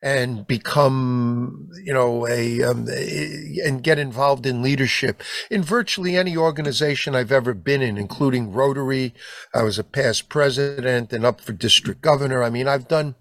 and 0.00 0.46
become, 0.46 1.68
you 1.82 1.92
know, 1.92 2.26
a, 2.28 2.62
um, 2.62 2.86
and 2.88 3.82
get 3.82 3.98
involved 3.98 4.46
in 4.46 4.62
leadership 4.62 5.22
in 5.50 5.62
virtually 5.62 6.16
any 6.16 6.36
organization 6.36 7.16
I've 7.16 7.32
ever 7.32 7.52
been 7.52 7.82
in, 7.82 7.98
including 7.98 8.52
Rotary. 8.52 9.12
I 9.52 9.64
was 9.64 9.78
a 9.78 9.84
past 9.84 10.28
president 10.28 11.12
and 11.12 11.24
up 11.24 11.40
for 11.40 11.52
district 11.52 12.00
governor. 12.00 12.44
I 12.44 12.50
mean, 12.50 12.68
I've 12.68 12.86
done. 12.86 13.16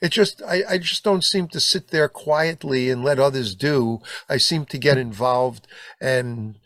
It 0.00 0.10
just 0.10 0.42
I, 0.42 0.62
I 0.68 0.78
just 0.78 1.04
don't 1.04 1.24
seem 1.24 1.48
to 1.48 1.60
sit 1.60 1.88
there 1.88 2.08
quietly 2.08 2.88
and 2.88 3.04
let 3.04 3.18
others 3.18 3.54
do. 3.54 4.00
I 4.28 4.38
seem 4.38 4.64
to 4.66 4.78
get 4.78 4.98
involved 4.98 5.66
and. 6.00 6.58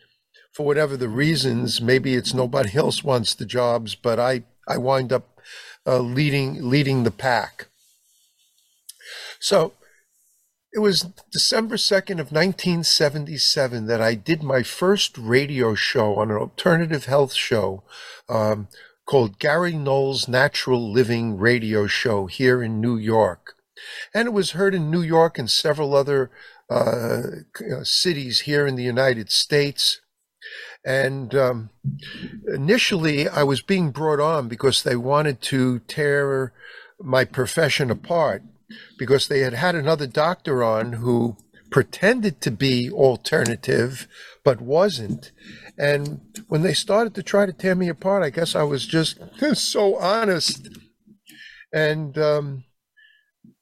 For 0.52 0.64
whatever 0.64 0.96
the 0.96 1.10
reasons, 1.10 1.82
maybe 1.82 2.14
it's 2.14 2.32
nobody 2.32 2.70
else 2.78 3.04
wants 3.04 3.34
the 3.34 3.44
jobs, 3.44 3.94
but 3.94 4.18
I, 4.18 4.44
I 4.66 4.78
wind 4.78 5.12
up 5.12 5.38
uh, 5.86 5.98
leading 5.98 6.70
leading 6.70 7.02
the 7.02 7.10
pack. 7.10 7.68
So 9.38 9.72
it 10.72 10.80
was 10.80 11.06
December 11.32 11.76
2nd 11.76 12.20
of 12.20 12.32
1977 12.32 13.86
that 13.86 14.02
I 14.02 14.14
did 14.14 14.42
my 14.42 14.62
first 14.62 15.16
radio 15.16 15.74
show 15.74 16.16
on 16.16 16.30
an 16.30 16.36
alternative 16.36 17.06
health 17.06 17.32
show 17.32 17.82
um, 18.28 18.68
called 19.06 19.38
Gary 19.38 19.72
Null 19.72 20.18
Natural 20.28 20.92
Living 20.92 21.38
Radio 21.38 21.86
Show 21.86 22.26
here 22.26 22.62
in 22.62 22.80
New 22.80 22.96
York. 22.96 23.54
And 24.12 24.26
it 24.26 24.32
was 24.32 24.50
heard 24.50 24.74
in 24.74 24.90
New 24.90 25.02
York 25.02 25.38
and 25.38 25.50
several 25.50 25.94
other 25.94 26.30
uh, 26.68 27.22
cities 27.82 28.40
here 28.40 28.66
in 28.66 28.76
the 28.76 28.82
United 28.82 29.30
States. 29.30 30.00
And 30.84 31.34
um, 31.34 31.70
initially, 32.52 33.28
I 33.28 33.44
was 33.44 33.62
being 33.62 33.92
brought 33.92 34.20
on 34.20 34.48
because 34.48 34.82
they 34.82 34.96
wanted 34.96 35.40
to 35.42 35.78
tear 35.80 36.52
my 37.00 37.24
profession 37.24 37.90
apart 37.90 38.42
because 38.98 39.28
they 39.28 39.40
had 39.40 39.54
had 39.54 39.74
another 39.74 40.06
doctor 40.06 40.62
on 40.62 40.94
who 40.94 41.36
pretended 41.70 42.40
to 42.40 42.50
be 42.50 42.90
alternative 42.90 44.06
but 44.44 44.60
wasn't. 44.60 45.32
And 45.76 46.20
when 46.46 46.62
they 46.62 46.72
started 46.72 47.14
to 47.16 47.22
try 47.22 47.46
to 47.46 47.52
tear 47.52 47.74
me 47.74 47.88
apart, 47.88 48.22
I 48.22 48.30
guess 48.30 48.54
I 48.54 48.62
was 48.62 48.86
just 48.86 49.18
so 49.54 49.96
honest 49.96 50.68
and 51.72 52.16
um, 52.16 52.64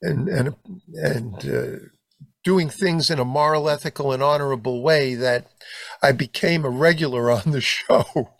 and 0.02 0.28
and 0.28 0.54
and 0.92 1.34
uh, 1.44 1.78
doing 2.44 2.68
things 2.68 3.11
in 3.11 3.18
a 3.18 3.25
moral, 3.25 3.68
ethical, 3.68 4.12
and 4.12 4.23
honorable 4.23 4.82
way 4.82 5.14
that 5.14 5.46
I 6.02 6.12
became 6.12 6.64
a 6.64 6.70
regular 6.70 7.30
on 7.30 7.50
the 7.50 7.61
show. 7.62 8.30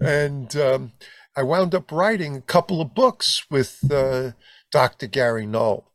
and 0.00 0.54
um, 0.56 0.92
I 1.36 1.42
wound 1.42 1.74
up 1.74 1.90
writing 1.90 2.36
a 2.36 2.42
couple 2.42 2.80
of 2.80 2.94
books 2.94 3.44
with 3.50 3.90
uh, 3.90 4.32
Dr. 4.70 5.06
Gary 5.06 5.46
Null 5.46 5.91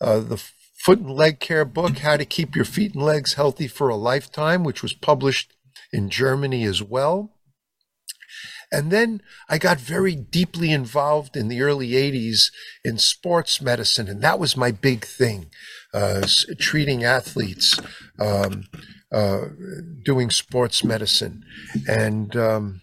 uh, 0.00 0.20
the 0.20 0.42
Foot 0.84 1.00
and 1.00 1.10
Leg 1.10 1.40
Care 1.40 1.64
book, 1.64 1.98
How 1.98 2.16
to 2.16 2.24
Keep 2.24 2.56
Your 2.56 2.64
Feet 2.64 2.94
and 2.94 3.02
Legs 3.02 3.34
Healthy 3.34 3.68
for 3.68 3.88
a 3.90 3.96
Lifetime, 3.96 4.64
which 4.64 4.82
was 4.82 4.94
published 4.94 5.52
in 5.92 6.08
Germany 6.08 6.64
as 6.64 6.82
well. 6.82 7.34
And 8.72 8.90
then 8.90 9.20
I 9.48 9.58
got 9.58 9.78
very 9.78 10.14
deeply 10.14 10.72
involved 10.72 11.36
in 11.36 11.48
the 11.48 11.60
early 11.60 11.90
80s 11.90 12.50
in 12.84 12.98
sports 12.98 13.60
medicine, 13.60 14.08
and 14.08 14.22
that 14.22 14.38
was 14.38 14.56
my 14.56 14.70
big 14.70 15.04
thing 15.04 15.50
uh, 15.92 16.26
treating 16.58 17.02
athletes, 17.04 17.78
um, 18.20 18.64
uh, 19.12 19.46
doing 20.04 20.30
sports 20.30 20.84
medicine. 20.84 21.42
And 21.88 22.36
um, 22.36 22.80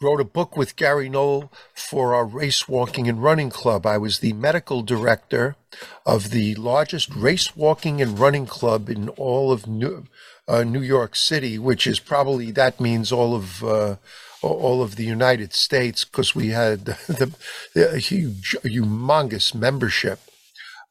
wrote 0.00 0.20
a 0.20 0.24
book 0.24 0.56
with 0.56 0.76
Gary 0.76 1.08
Null 1.08 1.52
for 1.74 2.14
our 2.14 2.24
race 2.24 2.68
walking 2.68 3.08
and 3.08 3.22
running 3.22 3.50
club. 3.50 3.86
I 3.86 3.98
was 3.98 4.18
the 4.18 4.32
medical 4.32 4.82
director 4.82 5.56
of 6.04 6.30
the 6.30 6.54
largest 6.56 7.14
race 7.14 7.56
walking 7.56 8.00
and 8.00 8.18
running 8.18 8.46
club 8.46 8.88
in 8.88 9.08
all 9.10 9.52
of 9.52 9.66
New, 9.66 10.04
uh, 10.48 10.64
New 10.64 10.82
York 10.82 11.16
City, 11.16 11.58
which 11.58 11.86
is 11.86 12.00
probably 12.00 12.50
that 12.50 12.80
means 12.80 13.12
all 13.12 13.34
of 13.34 13.62
uh, 13.64 13.96
all 14.42 14.82
of 14.82 14.96
the 14.96 15.04
United 15.04 15.54
States 15.54 16.04
because 16.04 16.34
we 16.34 16.48
had 16.48 16.84
the, 16.84 17.34
the 17.74 17.98
huge, 17.98 18.56
humongous 18.62 19.54
membership, 19.54 20.20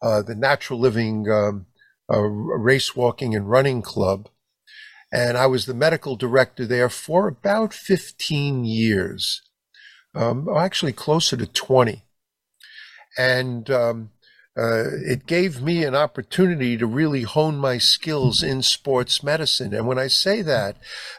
uh, 0.02 0.22
the 0.22 0.36
Natural 0.36 0.80
Living 0.80 1.30
um, 1.30 1.68
uh, 2.12 2.20
Race 2.20 2.96
Walking 2.96 3.36
and 3.36 3.50
Running 3.50 3.82
Club. 3.82 4.30
And 5.14 5.38
I 5.38 5.46
was 5.46 5.68
the 5.68 5.76
medical 5.76 6.16
director 6.16 6.66
there 6.66 6.90
for 6.90 7.28
about 7.28 7.72
15 7.72 8.66
years, 8.66 9.44
um, 10.16 10.50
actually 10.58 10.94
closer 10.94 11.38
to 11.38 11.46
20. 11.46 12.02
And 13.16 13.70
um, 13.70 14.10
uh, 14.58 14.86
it 15.06 15.28
gave 15.28 15.62
me 15.62 15.84
an 15.84 15.94
opportunity 15.94 16.78
to 16.78 16.88
really 16.88 17.22
hone 17.22 17.58
my 17.58 17.78
skills 17.78 18.42
in 18.42 18.64
sports 18.64 19.22
medicine. 19.22 19.72
And 19.72 19.86
when 19.86 20.00
I 20.00 20.08
say 20.08 20.42
that, 20.42 20.78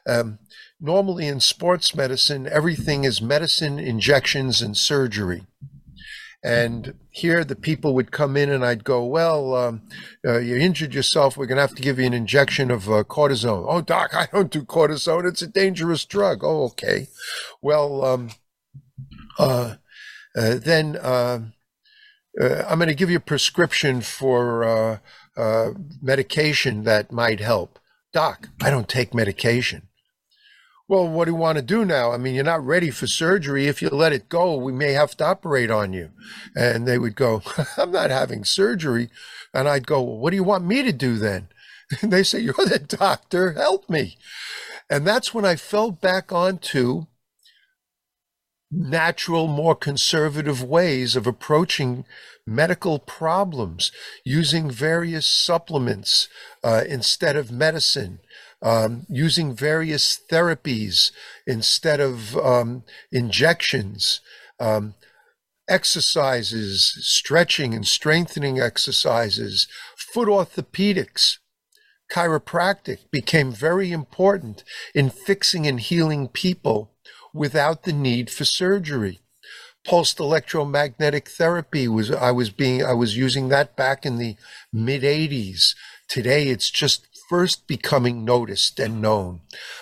um, 0.08 0.40
normally 0.80 1.28
in 1.28 1.38
sports 1.38 1.94
medicine, 1.94 2.48
everything 2.48 3.04
is 3.04 3.22
medicine, 3.22 3.78
injections, 3.78 4.60
and 4.60 4.76
surgery. 4.76 5.46
And 6.44 6.94
here 7.10 7.42
the 7.42 7.56
people 7.56 7.94
would 7.94 8.12
come 8.12 8.36
in 8.36 8.50
and 8.50 8.62
I'd 8.62 8.84
go, 8.84 9.02
well, 9.02 9.54
um, 9.54 9.82
uh, 10.26 10.38
you 10.38 10.56
injured 10.56 10.92
yourself. 10.92 11.38
We're 11.38 11.46
going 11.46 11.56
to 11.56 11.62
have 11.62 11.74
to 11.74 11.82
give 11.82 11.98
you 11.98 12.04
an 12.04 12.12
injection 12.12 12.70
of 12.70 12.86
uh, 12.86 13.02
cortisone. 13.04 13.64
Oh, 13.66 13.80
doc, 13.80 14.14
I 14.14 14.28
don't 14.30 14.50
do 14.50 14.62
cortisone. 14.62 15.26
It's 15.26 15.40
a 15.40 15.46
dangerous 15.46 16.04
drug. 16.04 16.44
Oh, 16.44 16.64
okay. 16.64 17.08
Well, 17.62 18.04
um, 18.04 18.30
uh, 19.38 19.76
uh 20.36 20.56
then 20.56 20.98
um, 21.00 21.54
uh, 22.38 22.64
I'm 22.68 22.78
going 22.78 22.88
to 22.88 22.94
give 22.94 23.10
you 23.10 23.16
a 23.16 23.20
prescription 23.20 24.02
for 24.02 24.64
uh, 24.64 24.98
uh, 25.36 25.70
medication 26.02 26.84
that 26.84 27.10
might 27.10 27.40
help. 27.40 27.78
Doc, 28.12 28.48
I 28.60 28.70
don't 28.70 28.88
take 28.88 29.14
medication. 29.14 29.88
Well, 30.87 31.09
what 31.09 31.25
do 31.25 31.31
you 31.31 31.37
want 31.37 31.57
to 31.57 31.62
do 31.62 31.85
now? 31.85 32.12
I 32.12 32.19
mean, 32.19 32.35
you're 32.35 32.45
not 32.45 32.64
ready 32.64 32.91
for 32.91 33.07
surgery. 33.07 33.67
If 33.67 33.81
you 33.81 33.88
let 33.88 34.12
it 34.12 34.29
go, 34.29 34.55
we 34.57 34.73
may 34.73 34.93
have 34.93 35.17
to 35.17 35.25
operate 35.25 35.71
on 35.71 35.95
you. 35.95 36.11
And 36.55 36.87
they 36.87 36.99
would 36.99 37.17
go, 37.17 37.43
I'm 37.79 37.91
not 37.91 38.11
having 38.11 38.45
surgery. 38.45 39.09
And 39.55 39.67
I'd 39.67 39.87
go, 39.87 40.03
well, 40.03 40.19
what 40.19 40.31
do 40.31 40.37
you 40.37 40.45
want 40.45 40.67
me 40.67 40.83
to 40.83 40.93
do 40.93 41.17
then? 41.17 41.49
And 42.00 42.11
they 42.11 42.23
say, 42.23 42.41
You're 42.41 42.55
the 42.55 42.79
doctor, 42.79 43.53
help 43.53 43.91
me. 43.91 44.17
And 44.88 45.07
that's 45.07 45.35
when 45.35 45.45
I 45.45 45.55
fell 45.55 45.91
back 45.91 46.33
onto 46.33 47.07
natural, 48.71 49.47
more 49.47 49.75
conservative 49.75 50.62
ways 50.62 51.14
of 51.14 51.26
approaching 51.26 52.05
medical 52.47 52.99
problems 52.99 53.93
using 54.25 54.71
various 54.71 55.26
supplements 55.26 56.29
uh, 56.62 56.85
instead 56.88 57.37
of 57.37 57.53
medicine. 57.53 58.19
Um, 58.64 59.04
using 59.11 59.54
various 59.54 60.18
therapies 60.33 61.12
instead 61.47 62.00
of 62.00 62.35
um, 62.38 62.83
injections, 63.12 64.23
um, 64.59 64.94
exercises, 65.68 66.97
stretching 67.02 67.75
and 67.75 67.87
strengthening 67.87 68.59
exercises, 68.61 69.68
foot 69.97 70.28
orthopedics, 70.28 71.37
chiropractic 72.11 73.11
became 73.11 73.52
very 73.52 73.90
important 73.92 74.62
in 74.94 75.11
fixing 75.11 75.66
and 75.66 75.80
healing 75.80 76.28
people 76.28 76.92
without 77.33 77.83
the 77.83 77.92
need 77.92 78.30
for 78.30 78.44
surgery. 78.44 79.21
Pulsed 79.85 80.18
electromagnetic 80.18 81.28
therapy 81.28 81.88
was 81.88 82.11
I 82.11 82.30
was 82.30 82.50
being 82.50 82.83
I 82.85 82.94
was 82.94 83.16
using 83.16 83.49
that 83.49 83.76
back 83.76 84.06
in 84.06 84.16
the 84.16 84.37
mid 84.73 85.02
80s. 85.02 85.75
Today 86.09 86.49
it's 86.49 86.71
just 86.71 87.06
first 87.35 87.67
becoming 87.67 88.25
noticed 88.25 88.79
and 88.79 89.03
known, 89.03 89.41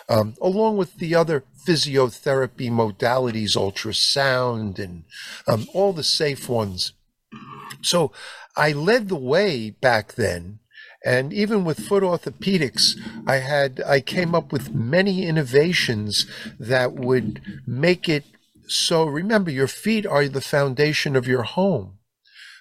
um, 0.09 0.35
along 0.41 0.75
with 0.79 0.97
the 0.97 1.15
other 1.15 1.45
physiotherapy 1.67 2.71
modalities, 2.71 3.59
ultrasound, 3.59 4.79
and 4.79 5.05
um, 5.47 5.67
all 5.75 5.93
the 5.93 6.03
safe 6.03 6.49
ones. 6.49 6.95
So 7.83 8.11
I 8.57 8.73
led 8.73 9.11
the 9.11 9.17
way 9.35 9.69
back 9.69 10.15
then 10.15 10.61
and 11.05 11.31
even 11.33 11.65
with 11.65 11.87
foot 11.89 12.03
orthopedics, 12.03 12.97
I 13.27 13.37
had 13.37 13.83
I 13.87 14.01
came 14.01 14.35
up 14.35 14.51
with 14.51 14.73
many 14.73 15.27
innovations 15.27 16.27
that 16.59 16.95
would 16.95 17.43
make 17.67 18.09
it 18.09 18.25
so. 18.67 19.05
Remember, 19.05 19.51
your 19.51 19.67
feet 19.67 20.07
are 20.07 20.29
the 20.29 20.41
foundation 20.41 21.17
of 21.17 21.27
your 21.27 21.43
home, 21.43 21.99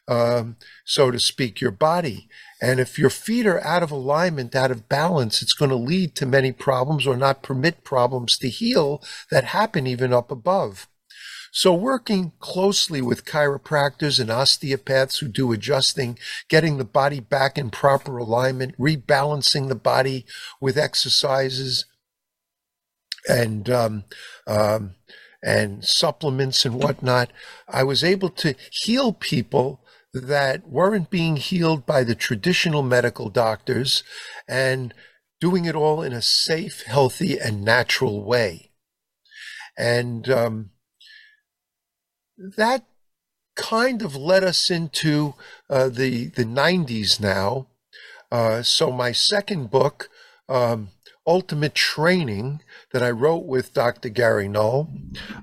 um, 0.08 0.56
so 0.86 1.12
to 1.12 1.20
speak, 1.20 1.62
your 1.62 1.72
body. 1.72 2.28
And 2.62 2.80
if 2.80 3.00
your 3.00 3.10
feet 3.10 3.48
are 3.48 3.64
out 3.66 3.82
of 3.82 3.90
alignment, 3.90 4.56
out 4.56 4.70
of 4.70 4.88
balance, 4.88 5.42
it's 5.42 5.54
going 5.54 5.70
to 5.70 5.76
lead 5.76 6.16
to 6.16 6.28
many 6.28 6.52
problems 6.52 7.08
or 7.08 7.18
not 7.18 7.42
permit 7.42 7.84
problems 7.84 8.38
to 8.38 8.50
heal 8.50 9.04
that 9.32 9.46
happen 9.46 9.88
even 9.88 10.14
up 10.14 10.30
above. 10.30 10.88
So, 11.54 11.74
working 11.74 12.32
closely 12.40 13.02
with 13.02 13.26
chiropractors 13.26 14.22
and 14.22 14.30
osteopaths 14.30 15.18
who 15.18 15.28
do 15.28 15.52
adjusting, 15.52 16.18
getting 16.48 16.78
the 16.78 16.86
body 16.86 17.20
back 17.20 17.58
in 17.58 17.72
proper 17.72 18.18
alignment, 18.18 18.78
rebalancing 18.78 19.68
the 19.68 19.76
body 19.76 20.26
with 20.62 20.78
exercises 20.78 21.86
and 23.28 23.70
um, 23.70 24.06
um, 24.48 24.96
and 25.44 25.84
supplements 25.84 26.64
and 26.64 26.76
whatnot, 26.76 27.34
I 27.68 27.84
was 27.84 28.02
able 28.02 28.30
to 28.30 28.56
heal 28.70 29.12
people 29.12 29.84
that 30.14 30.68
weren't 30.68 31.10
being 31.10 31.38
healed 31.38 31.86
by 31.86 32.04
the 32.04 32.16
traditional 32.16 32.82
medical 32.82 33.30
doctors 33.30 34.04
and 34.48 34.94
doing 35.40 35.66
it 35.66 35.76
all 35.76 36.02
in 36.02 36.14
a 36.14 36.22
safe, 36.22 36.84
healthy, 36.84 37.40
and 37.40 37.64
natural 37.64 38.24
way. 38.24 38.72
And 39.78 40.30
um, 40.30 40.72
that 42.58 42.86
kind 43.56 44.02
of 44.02 44.16
led 44.16 44.44
us 44.44 44.70
into 44.70 45.34
uh, 45.70 45.90
the 45.90 46.28
the 46.28 46.46
90s 46.46 47.20
now. 47.20 47.68
Uh, 48.32 48.62
so 48.62 48.92
my 48.92 49.12
second 49.12 49.70
book, 49.70 50.10
um, 50.48 50.90
Ultimate 51.26 51.76
Training, 51.76 52.62
that 52.94 53.04
I 53.04 53.12
wrote 53.12 53.46
with 53.46 53.74
Dr. 53.74 54.10
Gary 54.10 54.48
Null, 54.48 54.90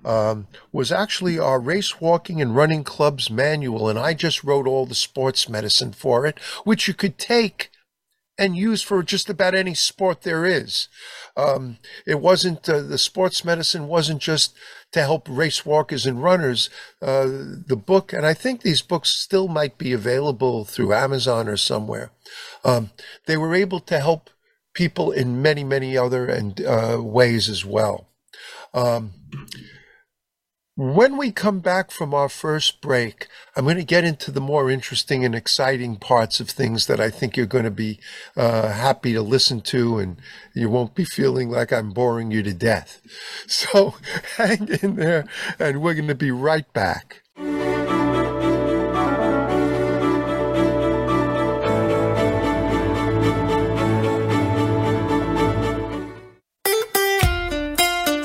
um, 0.04 0.46
was 0.72 0.92
actually 0.92 1.38
our 1.38 1.58
race 1.58 2.00
walking 2.00 2.40
and 2.40 2.54
running 2.54 2.84
club's 2.84 3.30
manual, 3.30 3.88
and 3.88 3.98
I 3.98 4.14
just 4.14 4.44
wrote 4.44 4.66
all 4.66 4.86
the 4.86 4.94
sports 4.94 5.48
medicine 5.48 5.92
for 5.92 6.26
it, 6.26 6.38
which 6.64 6.88
you 6.88 6.94
could 6.94 7.18
take 7.18 7.70
and 8.38 8.56
use 8.56 8.82
for 8.82 9.02
just 9.02 9.28
about 9.28 9.54
any 9.54 9.74
sport 9.74 10.22
there 10.22 10.46
is. 10.46 10.88
Um, 11.36 11.78
it 12.06 12.20
wasn't 12.20 12.68
uh, 12.68 12.82
the 12.82 12.98
sports 12.98 13.44
medicine 13.44 13.88
wasn't 13.88 14.22
just 14.22 14.54
to 14.92 15.00
help 15.00 15.26
race 15.28 15.66
walkers 15.66 16.06
and 16.06 16.22
runners. 16.22 16.70
Uh, 17.02 17.26
the 17.66 17.76
book, 17.76 18.12
and 18.12 18.24
I 18.24 18.34
think 18.34 18.62
these 18.62 18.80
books 18.80 19.10
still 19.10 19.48
might 19.48 19.76
be 19.76 19.92
available 19.92 20.64
through 20.64 20.94
Amazon 20.94 21.48
or 21.48 21.56
somewhere. 21.56 22.12
Um, 22.64 22.90
they 23.26 23.36
were 23.36 23.54
able 23.54 23.80
to 23.80 23.98
help 23.98 24.30
people 24.78 25.10
in 25.10 25.42
many, 25.42 25.64
many 25.64 25.96
other 25.96 26.26
and 26.26 26.64
uh, 26.64 26.98
ways 27.02 27.48
as 27.48 27.64
well. 27.64 28.06
Um, 28.72 29.12
when 30.76 31.16
we 31.16 31.32
come 31.32 31.58
back 31.58 31.90
from 31.90 32.14
our 32.14 32.28
first 32.28 32.80
break, 32.80 33.26
I'm 33.56 33.64
going 33.64 33.78
to 33.78 33.82
get 33.82 34.04
into 34.04 34.30
the 34.30 34.40
more 34.40 34.70
interesting 34.70 35.24
and 35.24 35.34
exciting 35.34 35.96
parts 35.96 36.38
of 36.38 36.48
things 36.48 36.86
that 36.86 37.00
I 37.00 37.10
think 37.10 37.36
you're 37.36 37.46
going 37.46 37.64
to 37.64 37.72
be 37.72 37.98
uh, 38.36 38.70
happy 38.70 39.12
to 39.14 39.20
listen 39.20 39.60
to, 39.62 39.98
and 39.98 40.18
you 40.54 40.70
won't 40.70 40.94
be 40.94 41.04
feeling 41.04 41.50
like 41.50 41.72
I'm 41.72 41.90
boring 41.90 42.30
you 42.30 42.44
to 42.44 42.54
death. 42.54 43.02
So 43.48 43.96
hang 44.36 44.68
in 44.80 44.94
there, 44.94 45.26
and 45.58 45.82
we're 45.82 45.94
going 45.94 46.06
to 46.06 46.14
be 46.14 46.30
right 46.30 46.72
back. 46.72 47.22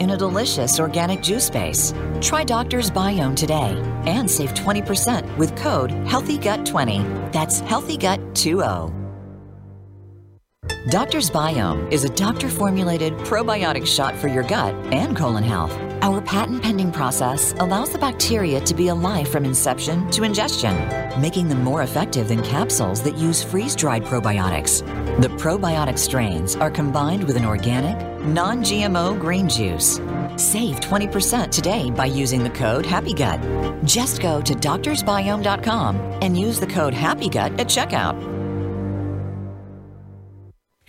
in 0.00 0.10
a 0.10 0.16
delicious 0.16 0.80
organic 0.80 1.22
juice 1.22 1.48
base. 1.48 1.94
Try 2.20 2.42
Doctor's 2.42 2.90
Biome 2.90 3.36
today 3.36 3.80
and 4.06 4.28
save 4.28 4.52
20% 4.54 5.36
with 5.36 5.54
code 5.56 5.90
HEALTHYGUT20. 5.90 7.32
That's 7.32 7.60
HEALTHYGUT20. 7.60 8.96
Doctor's 10.88 11.30
Biome 11.30 11.92
is 11.92 12.04
a 12.04 12.08
doctor 12.08 12.48
formulated 12.48 13.12
probiotic 13.18 13.86
shot 13.86 14.16
for 14.16 14.28
your 14.28 14.42
gut 14.42 14.74
and 14.92 15.16
colon 15.16 15.44
health. 15.44 15.89
Our 16.02 16.22
patent 16.22 16.62
pending 16.62 16.92
process 16.92 17.52
allows 17.58 17.92
the 17.92 17.98
bacteria 17.98 18.58
to 18.62 18.74
be 18.74 18.88
alive 18.88 19.28
from 19.28 19.44
inception 19.44 20.10
to 20.12 20.22
ingestion, 20.22 20.74
making 21.20 21.48
them 21.48 21.62
more 21.62 21.82
effective 21.82 22.28
than 22.28 22.42
capsules 22.42 23.02
that 23.02 23.18
use 23.18 23.42
freeze 23.42 23.76
dried 23.76 24.04
probiotics. 24.04 24.80
The 25.20 25.28
probiotic 25.28 25.98
strains 25.98 26.56
are 26.56 26.70
combined 26.70 27.24
with 27.24 27.36
an 27.36 27.44
organic, 27.44 27.98
non 28.24 28.62
GMO 28.62 29.20
green 29.20 29.46
juice. 29.46 30.00
Save 30.36 30.80
20% 30.80 31.50
today 31.50 31.90
by 31.90 32.06
using 32.06 32.42
the 32.42 32.50
code 32.50 32.86
HAPPYGUT. 32.86 33.84
Just 33.84 34.22
go 34.22 34.40
to 34.40 34.54
doctorsbiome.com 34.54 35.96
and 36.22 36.38
use 36.38 36.58
the 36.58 36.66
code 36.66 36.94
HAPPYGUT 36.94 37.60
at 37.60 37.66
checkout. 37.66 38.39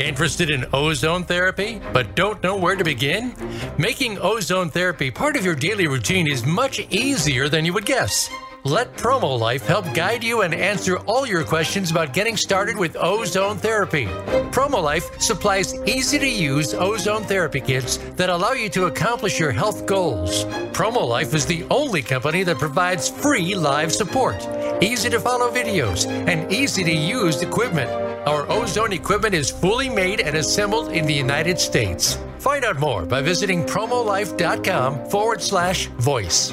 Interested 0.02 0.50
in 0.50 0.66
ozone 0.74 1.24
therapy, 1.26 1.80
but 1.94 2.16
don't 2.16 2.42
know 2.42 2.58
where 2.58 2.76
to 2.76 2.84
begin? 2.84 3.36
Making 3.78 4.18
ozone 4.18 4.72
therapy 4.72 5.12
part 5.12 5.36
of 5.36 5.46
your 5.46 5.54
daily 5.54 5.86
routine 5.86 6.28
is 6.28 6.44
much 6.44 6.80
easier 6.90 7.48
than 7.48 7.66
you 7.66 7.74
would 7.74 7.86
guess. 7.86 8.28
Let 8.64 8.98
Promo 8.98 9.40
Life 9.40 9.68
help 9.68 9.86
guide 9.94 10.24
you 10.24 10.42
and 10.42 10.56
answer 10.56 10.98
all 11.06 11.28
your 11.28 11.44
questions 11.44 11.92
about 11.92 12.14
getting 12.14 12.36
started 12.36 12.78
with 12.78 12.98
ozone 13.00 13.58
therapy. 13.58 14.06
Promo 14.50 14.82
Life 14.82 15.22
supplies 15.22 15.76
easy 15.86 16.18
to 16.18 16.30
use 16.30 16.74
ozone 16.74 17.24
therapy 17.24 17.62
kits 17.62 17.98
that 18.18 18.30
allow 18.30 18.54
you 18.54 18.70
to 18.70 18.86
accomplish 18.86 19.40
your 19.40 19.52
health 19.52 19.86
goals. 19.86 20.46
Promo 20.74 21.08
Life 21.08 21.36
is 21.36 21.46
the 21.46 21.64
only 21.70 22.02
company 22.02 22.42
that 22.42 22.58
provides 22.58 23.08
free 23.08 23.54
live 23.54 23.92
support, 23.94 24.48
easy 24.82 25.12
to 25.12 25.20
follow 25.20 25.52
videos, 25.52 26.08
and 26.08 26.52
easy 26.52 26.84
to 26.84 26.92
use 26.92 27.44
equipment. 27.44 28.11
Our 28.26 28.50
ozone 28.52 28.94
equipment 28.94 29.34
is 29.34 29.50
fully 29.50 29.90
made 29.90 30.22
and 30.22 30.38
assembled 30.38 30.92
in 30.92 31.08
the 31.08 31.14
United 31.14 31.60
States. 31.60 32.20
Find 32.38 32.64
out 32.64 32.80
more 32.80 33.06
by 33.06 33.22
visiting 33.22 33.66
promolife.com 33.66 35.10
forward 35.10 35.42
slash 35.42 35.88
voice. 35.88 36.52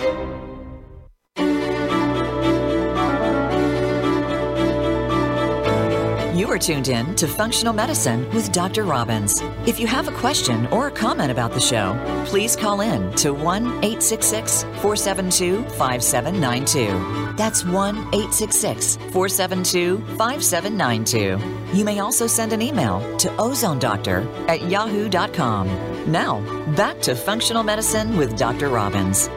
You 6.39 6.55
are 6.55 6.59
tuned 6.59 6.89
in 6.89 7.15
to 7.17 7.27
Functional 7.27 7.75
Medicine 7.75 8.27
with 8.31 8.53
Dr. 8.53 8.85
Robins. 8.85 9.43
If 9.67 9.79
you 9.79 9.87
have 9.89 10.09
a 10.09 10.13
question 10.13 10.67
or 10.69 10.87
a 10.87 10.91
comment 10.91 11.31
about 11.31 11.53
the 11.53 11.61
show, 11.61 12.01
please 12.27 12.57
call 12.57 12.81
in 12.81 13.13
to 13.17 13.35
1 13.35 13.67
866 13.67 14.63
472 14.63 15.65
5792. 15.71 17.37
That's 17.37 17.65
1 17.65 17.97
866 17.97 18.97
472 19.13 19.99
5792. 20.17 21.58
You 21.73 21.85
may 21.85 21.99
also 21.99 22.27
send 22.27 22.53
an 22.53 22.63
email 22.63 23.01
to 23.19 23.29
ozonedoctor 23.31 24.27
at 24.49 24.71
yahoo.com. 24.71 26.11
Now, 26.11 26.41
back 26.75 27.01
to 27.03 27.15
Functional 27.15 27.63
Medicine 27.63 28.17
with 28.17 28.39
Dr. 28.39 28.71
Robins. 28.71 29.29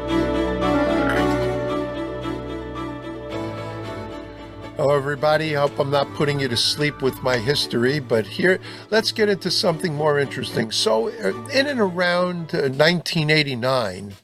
Hello, 4.78 4.96
everybody. 4.96 5.54
Hope 5.54 5.78
I'm 5.78 5.92
not 5.92 6.12
putting 6.16 6.40
you 6.40 6.48
to 6.48 6.58
sleep 6.58 7.02
with 7.02 7.22
my 7.22 7.38
history, 7.38 8.00
but 8.00 8.26
here, 8.26 8.60
let's 8.90 9.12
get 9.12 9.30
into 9.30 9.52
something 9.52 9.94
more 9.94 10.18
interesting. 10.18 10.72
So, 10.72 11.10
uh, 11.10 11.48
in 11.50 11.68
and 11.68 11.80
around 11.80 12.54
1989, 12.54 14.12
uh, 14.12 14.16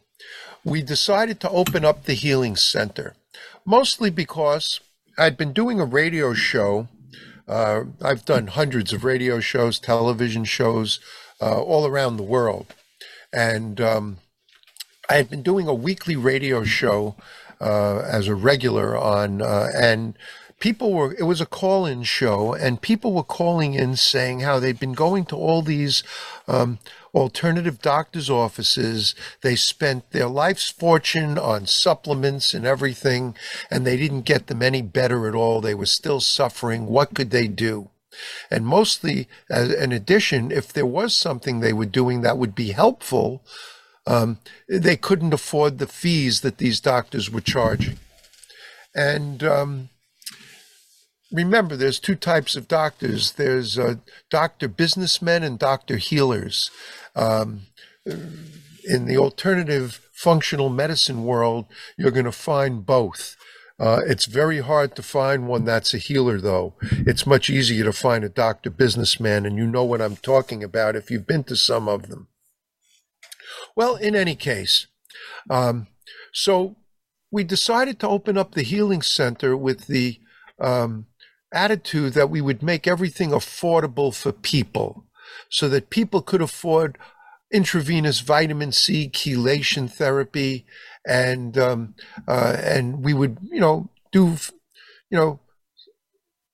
we 0.64 0.82
decided 0.82 1.40
to 1.42 1.50
open 1.50 1.86
up 1.86 2.06
the 2.06 2.16
Healing 2.16 2.56
Center, 2.56 3.14
mostly 3.66 4.10
because 4.10 4.80
I'd 5.16 5.38
been 5.38 5.54
doing 5.54 5.80
a 5.80 5.86
radio 5.86 6.34
show. 6.34 6.88
Uh, 7.48 7.86
I've 8.02 8.26
done 8.26 8.48
hundreds 8.48 8.92
of 8.94 9.04
radio 9.04 9.40
shows, 9.40 9.80
television 9.80 10.44
shows, 10.44 11.00
uh, 11.42 11.62
all 11.62 11.86
around 11.86 12.18
the 12.18 12.24
world. 12.24 12.76
And 13.32 13.80
um, 13.80 14.18
I 15.10 15.16
had 15.16 15.30
been 15.30 15.44
doing 15.44 15.68
a 15.68 15.74
weekly 15.74 16.16
radio 16.16 16.64
show 16.64 17.16
uh, 17.62 18.00
as 18.00 18.28
a 18.28 18.36
regular 18.36 18.98
on, 18.98 19.42
uh, 19.42 19.68
and 19.76 20.18
people 20.60 20.94
were 20.94 21.14
it 21.14 21.24
was 21.24 21.42
a 21.42 21.46
call-in 21.46 22.04
show 22.04 22.54
and 22.54 22.82
people 22.82 23.14
were 23.14 23.24
calling 23.24 23.74
in 23.74 23.96
saying 23.96 24.40
how 24.40 24.60
they'd 24.60 24.80
been 24.80 24.94
going 24.94 25.26
to 25.26 25.36
all 25.36 25.62
these 25.62 26.04
um, 26.48 26.80
alternative 27.18 27.82
doctors 27.82 28.30
offices. 28.30 29.16
They 29.42 29.56
spent 29.56 30.12
their 30.12 30.28
life's 30.28 30.70
fortune 30.70 31.38
on 31.38 31.66
supplements 31.66 32.54
and 32.54 32.66
everything 32.66 33.36
and 33.70 33.86
they 33.86 33.98
didn't 33.98 34.22
get 34.22 34.48
them 34.48 34.62
any 34.62 34.82
better 34.82 35.28
at 35.28 35.36
all. 35.36 35.62
They 35.62 35.76
were 35.76 35.86
still 35.86 36.20
suffering. 36.20 36.86
What 36.86 37.14
could 37.14 37.32
they 37.32 37.48
do? 37.48 37.90
And 38.50 38.66
mostly 38.66 39.28
as 39.50 39.72
an 39.72 39.92
addition 39.92 40.52
if 40.52 40.72
there 40.72 40.86
was 40.86 41.14
something 41.14 41.60
they 41.60 41.74
were 41.74 41.86
doing 41.86 42.22
that 42.22 42.38
would 42.38 42.56
be 42.56 42.72
helpful 42.72 43.44
um, 44.08 44.40
they 44.70 44.96
couldn't 44.96 45.34
afford 45.34 45.78
the 45.78 45.86
fees 45.86 46.40
that 46.42 46.58
these 46.58 46.80
doctors 46.80 47.30
were 47.30 47.42
charging. 47.42 48.00
And 48.96 49.44
um, 49.44 49.90
remember 51.32 51.76
there's 51.76 52.00
two 52.00 52.16
types 52.16 52.56
of 52.56 52.68
doctors. 52.68 53.34
There's 53.34 53.78
uh, 53.78 53.96
doctor 54.30 54.68
businessmen 54.68 55.44
and 55.44 55.60
doctor 55.60 55.98
healers. 55.98 56.72
Um, 57.16 57.62
in 58.88 59.06
the 59.06 59.18
alternative 59.18 60.00
functional 60.14 60.70
medicine 60.70 61.24
world 61.26 61.66
you're 61.98 62.12
going 62.12 62.26
to 62.26 62.32
find 62.32 62.86
both. 62.86 63.36
Uh, 63.80 64.00
it's 64.08 64.26
very 64.26 64.62
hard 64.62 64.96
to 64.96 65.04
find 65.04 65.48
one 65.48 65.66
that's 65.66 65.94
a 65.94 66.00
healer 66.00 66.40
though. 66.40 66.74
It's 66.82 67.28
much 67.28 67.50
easier 67.50 67.84
to 67.84 67.94
find 67.94 68.24
a 68.24 68.30
doctor 68.30 68.72
businessman 68.72 69.46
and 69.46 69.58
you 69.58 69.68
know 69.68 69.84
what 69.84 70.02
i'm 70.02 70.16
talking 70.16 70.64
about 70.64 70.96
if 70.96 71.12
you've 71.12 71.28
been 71.28 71.44
to 71.46 71.56
some 71.56 71.88
of 71.88 72.08
them. 72.08 72.28
Well 73.76 73.96
in 73.96 74.16
any 74.16 74.36
case 74.36 74.88
um, 75.50 75.88
so 76.34 76.78
we 77.30 77.44
decided 77.44 78.00
to 78.00 78.08
open 78.08 78.38
up 78.38 78.54
the 78.54 78.64
healing 78.64 79.02
center 79.02 79.56
with 79.56 79.88
the 79.88 80.20
um, 80.60 81.08
attitude 81.54 82.14
that 82.14 82.30
we 82.30 82.42
would 82.42 82.62
make 82.62 82.88
everything 82.88 83.32
affordable 83.32 84.14
for 84.14 84.32
people 84.32 85.06
so 85.50 85.70
that 85.70 85.90
people 85.90 86.22
could 86.22 86.42
afford 86.42 86.98
intravenous 87.52 88.20
vitamin 88.20 88.72
C 88.72 89.10
chelation 89.10 89.90
therapy 89.90 90.66
and 91.08 91.58
um, 91.58 91.96
uh, 92.28 92.58
and 92.62 93.04
we 93.04 93.14
would 93.14 93.38
you 93.44 93.60
know 93.60 93.90
do 94.12 94.36
you 95.10 95.18
know 95.18 95.40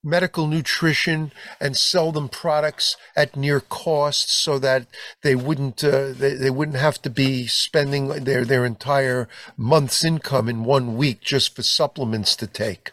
medical 0.03 0.47
nutrition 0.47 1.32
and 1.62 1.77
sell 1.77 2.12
them 2.12 2.27
products 2.27 2.97
at 3.15 3.38
near 3.38 3.62
cost 3.62 4.29
so 4.29 4.60
that 4.60 4.86
they 5.21 5.34
wouldn't 5.34 5.84
uh, 5.84 6.12
they, 6.12 6.34
they 6.34 6.49
wouldn't 6.49 6.77
have 6.77 7.01
to 7.01 7.10
be 7.10 7.47
spending 7.47 8.10
their 8.10 8.43
their 8.43 8.65
entire 8.65 9.27
month's 9.58 10.03
income 10.03 10.49
in 10.49 10.63
one 10.63 10.97
week 10.97 11.21
just 11.21 11.56
for 11.56 11.63
supplements 11.63 12.36
to 12.36 12.45
take 12.45 12.91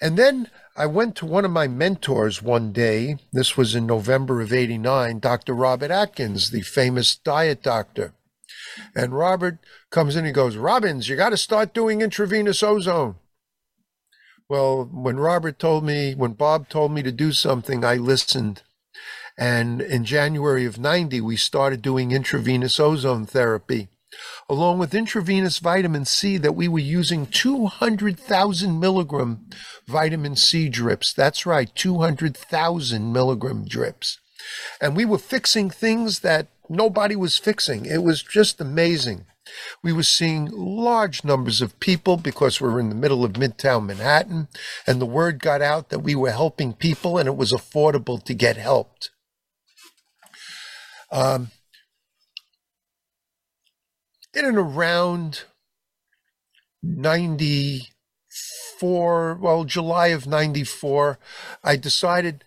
and 0.00 0.16
then 0.16 0.48
I 0.76 0.86
went 0.86 1.16
to 1.16 1.26
one 1.26 1.44
of 1.44 1.50
my 1.50 1.68
mentors 1.68 2.42
one 2.42 2.72
day. 2.72 3.16
This 3.32 3.56
was 3.56 3.74
in 3.74 3.86
November 3.86 4.40
of 4.40 4.52
89, 4.52 5.18
Dr. 5.18 5.52
Robert 5.52 5.90
Atkins, 5.90 6.50
the 6.50 6.62
famous 6.62 7.16
diet 7.16 7.62
doctor. 7.62 8.14
And 8.94 9.12
Robert 9.12 9.58
comes 9.90 10.16
in 10.16 10.24
and 10.24 10.34
goes, 10.34 10.56
Robins, 10.56 11.08
you 11.08 11.16
got 11.16 11.30
to 11.30 11.36
start 11.36 11.74
doing 11.74 12.00
intravenous 12.00 12.62
ozone. 12.62 13.16
Well, 14.48 14.88
when 14.90 15.18
Robert 15.18 15.58
told 15.58 15.84
me, 15.84 16.14
when 16.14 16.32
Bob 16.32 16.68
told 16.68 16.92
me 16.92 17.02
to 17.02 17.12
do 17.12 17.32
something, 17.32 17.84
I 17.84 17.96
listened. 17.96 18.62
And 19.36 19.80
in 19.80 20.04
January 20.04 20.64
of 20.66 20.78
90, 20.78 21.20
we 21.20 21.36
started 21.36 21.82
doing 21.82 22.12
intravenous 22.12 22.80
ozone 22.80 23.26
therapy 23.26 23.88
along 24.48 24.78
with 24.78 24.94
intravenous 24.94 25.58
vitamin 25.58 26.04
C, 26.04 26.36
that 26.38 26.52
we 26.52 26.68
were 26.68 26.78
using 26.78 27.26
200,000 27.26 28.80
milligram 28.80 29.46
vitamin 29.86 30.36
C 30.36 30.68
drips. 30.68 31.12
That's 31.12 31.46
right, 31.46 31.70
200,000 31.74 33.12
milligram 33.12 33.64
drips. 33.64 34.18
And 34.80 34.96
we 34.96 35.04
were 35.04 35.18
fixing 35.18 35.70
things 35.70 36.20
that 36.20 36.48
nobody 36.68 37.16
was 37.16 37.38
fixing. 37.38 37.84
It 37.84 38.02
was 38.02 38.22
just 38.22 38.60
amazing. 38.60 39.26
We 39.82 39.92
were 39.92 40.04
seeing 40.04 40.46
large 40.52 41.24
numbers 41.24 41.60
of 41.60 41.78
people 41.80 42.16
because 42.16 42.60
we 42.60 42.68
we're 42.68 42.80
in 42.80 42.88
the 42.88 42.94
middle 42.94 43.24
of 43.24 43.32
Midtown 43.32 43.86
Manhattan, 43.86 44.48
and 44.86 45.00
the 45.00 45.06
word 45.06 45.40
got 45.40 45.60
out 45.60 45.88
that 45.88 46.00
we 46.00 46.14
were 46.14 46.30
helping 46.30 46.72
people 46.72 47.18
and 47.18 47.26
it 47.26 47.36
was 47.36 47.52
affordable 47.52 48.22
to 48.24 48.34
get 48.34 48.56
helped. 48.56 49.10
Um, 51.10 51.50
in 54.34 54.44
and 54.44 54.58
around 54.58 55.44
94, 56.82 59.34
well, 59.34 59.64
July 59.64 60.08
of 60.08 60.26
94, 60.26 61.18
I 61.62 61.76
decided, 61.76 62.44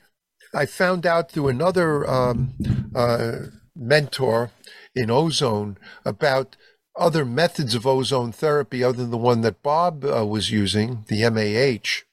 I 0.54 0.66
found 0.66 1.06
out 1.06 1.32
through 1.32 1.48
another 1.50 2.10
um, 2.10 2.56
uh, 2.96 3.38
mentor 3.76 4.52
in 4.96 5.10
ozone 5.10 5.78
about 6.06 6.56
other 6.96 7.26
methods 7.26 7.74
of 7.76 7.88
ozone 7.88 8.32
therapy 8.32 8.84
other 8.84 9.00
than 9.00 9.12
the 9.12 9.18
one 9.18 9.42
that 9.42 9.64
Bob 9.64 10.06
uh, 10.06 10.26
was 10.26 10.52
using, 10.52 11.04
the 11.08 11.28
MAH. 11.30 12.04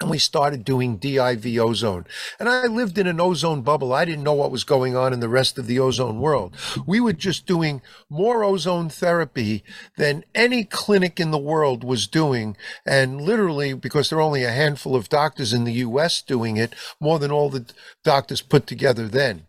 And 0.00 0.10
we 0.10 0.18
started 0.18 0.64
doing 0.64 0.98
DIV 0.98 1.56
ozone. 1.58 2.04
And 2.40 2.48
I 2.48 2.66
lived 2.66 2.98
in 2.98 3.06
an 3.06 3.20
ozone 3.20 3.62
bubble. 3.62 3.92
I 3.92 4.04
didn't 4.04 4.24
know 4.24 4.32
what 4.32 4.50
was 4.50 4.64
going 4.64 4.96
on 4.96 5.12
in 5.12 5.20
the 5.20 5.28
rest 5.28 5.56
of 5.56 5.68
the 5.68 5.78
ozone 5.78 6.18
world. 6.20 6.56
We 6.84 6.98
were 6.98 7.12
just 7.12 7.46
doing 7.46 7.80
more 8.10 8.42
ozone 8.42 8.88
therapy 8.88 9.62
than 9.96 10.24
any 10.34 10.64
clinic 10.64 11.20
in 11.20 11.30
the 11.30 11.38
world 11.38 11.84
was 11.84 12.08
doing. 12.08 12.56
And 12.84 13.20
literally, 13.20 13.74
because 13.74 14.10
there 14.10 14.18
are 14.18 14.22
only 14.22 14.42
a 14.42 14.50
handful 14.50 14.96
of 14.96 15.08
doctors 15.08 15.52
in 15.52 15.62
the 15.62 15.74
US 15.74 16.22
doing 16.22 16.56
it, 16.56 16.74
more 16.98 17.20
than 17.20 17.30
all 17.30 17.48
the 17.48 17.64
doctors 18.02 18.42
put 18.42 18.66
together 18.66 19.06
then. 19.06 19.46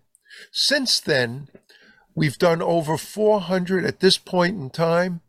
Since 0.51 0.99
then, 0.99 1.47
we've 2.13 2.37
done 2.37 2.61
over 2.61 2.97
400 2.97 3.83
at 3.83 3.99
this 3.99 4.19
point 4.19 4.57
in 4.57 4.69
time, 4.69 5.21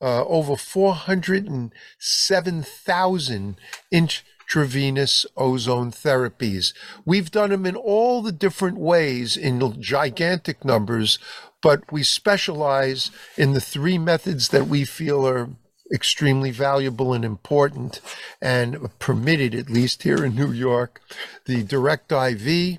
uh, 0.00 0.24
over 0.24 0.56
407,000 0.56 3.56
inch 3.90 4.24
intravenous 4.46 5.26
ozone 5.36 5.90
therapies. 5.90 6.72
We've 7.04 7.30
done 7.30 7.50
them 7.50 7.66
in 7.66 7.74
all 7.74 8.22
the 8.22 8.32
different 8.32 8.78
ways 8.78 9.36
in 9.36 9.80
gigantic 9.80 10.64
numbers, 10.64 11.18
but 11.62 11.90
we 11.90 12.02
specialize 12.02 13.10
in 13.36 13.52
the 13.52 13.60
three 13.60 13.98
methods 13.98 14.48
that 14.50 14.68
we 14.68 14.84
feel 14.84 15.26
are 15.26 15.50
extremely 15.92 16.50
valuable 16.50 17.12
and 17.12 17.24
important 17.24 18.00
and 18.40 18.88
permitted, 18.98 19.54
at 19.54 19.70
least 19.70 20.02
here 20.02 20.24
in 20.24 20.34
New 20.34 20.52
York 20.52 21.00
the 21.46 21.62
direct 21.62 22.12
IV, 22.12 22.78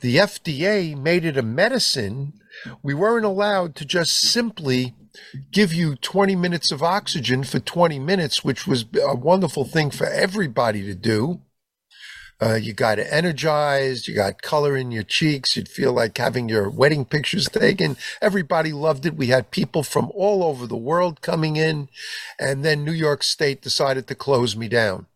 the 0.00 0.16
FDA 0.16 0.96
made 0.96 1.24
it 1.24 1.36
a 1.36 1.42
medicine. 1.42 2.34
We 2.82 2.94
weren't 2.94 3.24
allowed 3.24 3.74
to 3.76 3.84
just 3.84 4.18
simply 4.18 4.94
give 5.50 5.72
you 5.72 5.94
20 5.96 6.36
minutes 6.36 6.72
of 6.72 6.82
oxygen 6.82 7.44
for 7.44 7.60
20 7.60 7.98
minutes, 7.98 8.44
which 8.44 8.66
was 8.66 8.84
a 9.02 9.14
wonderful 9.14 9.64
thing 9.64 9.90
for 9.90 10.06
everybody 10.06 10.82
to 10.82 10.94
do. 10.94 11.40
Uh, 12.44 12.56
you 12.56 12.74
got 12.74 12.98
energized, 12.98 14.06
you 14.06 14.14
got 14.14 14.42
color 14.42 14.76
in 14.76 14.90
your 14.90 15.02
cheeks, 15.02 15.56
you'd 15.56 15.68
feel 15.68 15.94
like 15.94 16.18
having 16.18 16.46
your 16.46 16.68
wedding 16.68 17.06
pictures 17.06 17.48
taken. 17.48 17.96
Everybody 18.20 18.70
loved 18.70 19.06
it. 19.06 19.16
We 19.16 19.28
had 19.28 19.50
people 19.50 19.82
from 19.82 20.10
all 20.14 20.44
over 20.44 20.66
the 20.66 20.76
world 20.76 21.22
coming 21.22 21.56
in, 21.56 21.88
and 22.38 22.62
then 22.62 22.84
New 22.84 22.92
York 22.92 23.22
State 23.22 23.62
decided 23.62 24.06
to 24.08 24.14
close 24.14 24.56
me 24.56 24.68
down. 24.68 25.06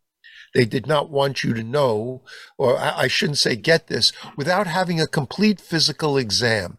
They 0.55 0.65
did 0.65 0.87
not 0.87 1.11
want 1.11 1.45
you 1.45 1.53
to 1.53 1.63
know, 1.63 2.23
or 2.57 2.79
I 2.79 3.09
shouldn't 3.09 3.37
say 3.37 3.57
get 3.57 3.89
this, 3.89 4.11
without 4.39 4.67
having 4.67 4.99
a 4.99 5.07
complete 5.07 5.61
physical 5.61 6.17
exam. 6.17 6.79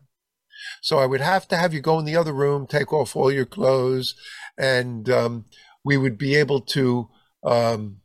So 0.82 0.98
I 0.98 1.06
would 1.06 1.22
have 1.22 1.48
to 1.50 1.58
have 1.58 1.76
you 1.76 1.82
go 1.82 2.00
in 2.00 2.06
the 2.06 2.16
other 2.16 2.34
room, 2.34 2.66
take 2.66 2.92
off 2.92 3.16
all 3.16 3.32
your 3.32 3.46
clothes, 3.46 4.16
and 4.58 5.08
um, 5.12 5.46
we 5.84 5.96
would 5.96 6.18
be 6.18 6.36
able 6.36 6.62
to 6.62 7.10
um, 7.44 7.98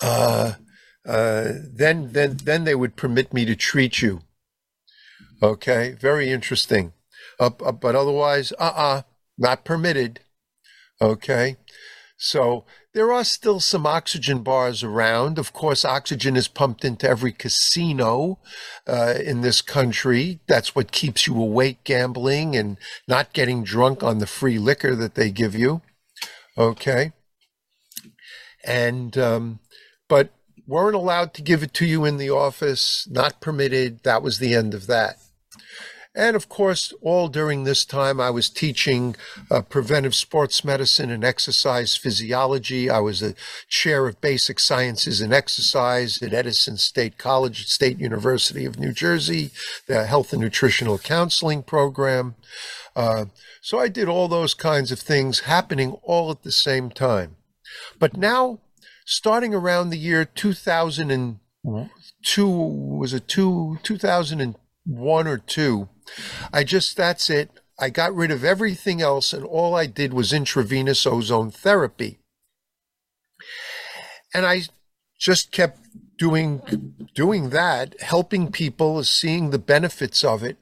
uh, 0.00 0.54
uh, 1.06 1.52
then 1.72 2.12
then 2.12 2.38
then 2.44 2.64
they 2.64 2.74
would 2.74 2.96
permit 2.96 3.32
me 3.32 3.44
to 3.44 3.56
treat 3.56 4.00
you. 4.00 4.22
Okay, 5.42 5.96
very 6.00 6.30
interesting. 6.30 6.92
Uh, 7.38 7.50
uh, 7.64 7.72
but 7.72 7.94
otherwise, 7.94 8.52
uh-uh, 8.58 9.02
not 9.36 9.64
permitted. 9.64 10.20
Okay, 11.00 11.56
so 12.16 12.64
there 12.94 13.12
are 13.12 13.24
still 13.24 13.58
some 13.58 13.86
oxygen 13.86 14.42
bars 14.42 14.84
around. 14.84 15.36
Of 15.36 15.52
course, 15.52 15.84
oxygen 15.84 16.36
is 16.36 16.46
pumped 16.46 16.84
into 16.84 17.08
every 17.08 17.32
casino 17.32 18.38
uh, 18.86 19.14
in 19.22 19.40
this 19.40 19.60
country. 19.60 20.38
That's 20.46 20.76
what 20.76 20.92
keeps 20.92 21.26
you 21.26 21.36
awake 21.36 21.82
gambling 21.82 22.54
and 22.54 22.78
not 23.08 23.32
getting 23.32 23.64
drunk 23.64 24.04
on 24.04 24.18
the 24.18 24.28
free 24.28 24.58
liquor 24.58 24.94
that 24.94 25.16
they 25.16 25.30
give 25.30 25.56
you. 25.56 25.82
Okay. 26.56 27.12
And, 28.64 29.18
um, 29.18 29.58
but 30.08 30.30
weren't 30.66 30.96
allowed 30.96 31.34
to 31.34 31.42
give 31.42 31.62
it 31.62 31.74
to 31.74 31.86
you 31.86 32.04
in 32.04 32.16
the 32.16 32.30
office, 32.30 33.06
not 33.10 33.40
permitted. 33.40 34.02
That 34.02 34.22
was 34.22 34.38
the 34.38 34.54
end 34.54 34.74
of 34.74 34.86
that. 34.86 35.18
And 36.16 36.36
of 36.36 36.48
course, 36.48 36.94
all 37.02 37.26
during 37.26 37.64
this 37.64 37.84
time, 37.84 38.20
I 38.20 38.30
was 38.30 38.48
teaching 38.48 39.16
uh, 39.50 39.62
preventive 39.62 40.14
sports 40.14 40.64
medicine 40.64 41.10
and 41.10 41.24
exercise 41.24 41.96
physiology. 41.96 42.88
I 42.88 43.00
was 43.00 43.20
a 43.20 43.34
chair 43.68 44.06
of 44.06 44.20
basic 44.20 44.60
sciences 44.60 45.20
and 45.20 45.32
exercise 45.32 46.22
at 46.22 46.32
Edison 46.32 46.76
State 46.76 47.18
College, 47.18 47.66
State 47.66 47.98
University 47.98 48.64
of 48.64 48.78
New 48.78 48.92
Jersey, 48.92 49.50
the 49.88 50.06
health 50.06 50.32
and 50.32 50.40
nutritional 50.40 50.98
counseling 50.98 51.64
program. 51.64 52.36
Uh, 52.94 53.24
so 53.60 53.80
I 53.80 53.88
did 53.88 54.08
all 54.08 54.28
those 54.28 54.54
kinds 54.54 54.92
of 54.92 55.00
things 55.00 55.40
happening 55.40 55.98
all 56.04 56.30
at 56.30 56.44
the 56.44 56.52
same 56.52 56.90
time. 56.90 57.36
But 57.98 58.16
now 58.16 58.60
starting 59.04 59.54
around 59.54 59.90
the 59.90 59.98
year 59.98 60.24
2002 60.24 62.46
was 62.46 63.12
it 63.12 63.28
two 63.28 63.78
2001 63.82 65.26
or 65.26 65.38
2 65.38 65.88
i 66.52 66.64
just 66.64 66.96
that's 66.96 67.30
it. 67.30 67.50
I 67.78 67.90
got 67.90 68.14
rid 68.14 68.30
of 68.30 68.44
everything 68.44 69.02
else 69.02 69.32
and 69.32 69.44
all 69.44 69.74
i 69.74 69.86
did 69.86 70.14
was 70.14 70.32
intravenous 70.32 71.06
ozone 71.06 71.50
therapy. 71.50 72.18
And 74.32 74.46
i 74.46 74.62
just 75.18 75.52
kept 75.52 75.80
doing 76.18 76.62
doing 77.14 77.50
that 77.50 78.00
helping 78.00 78.50
people 78.52 79.02
seeing 79.04 79.50
the 79.50 79.58
benefits 79.58 80.24
of 80.24 80.42
it 80.42 80.56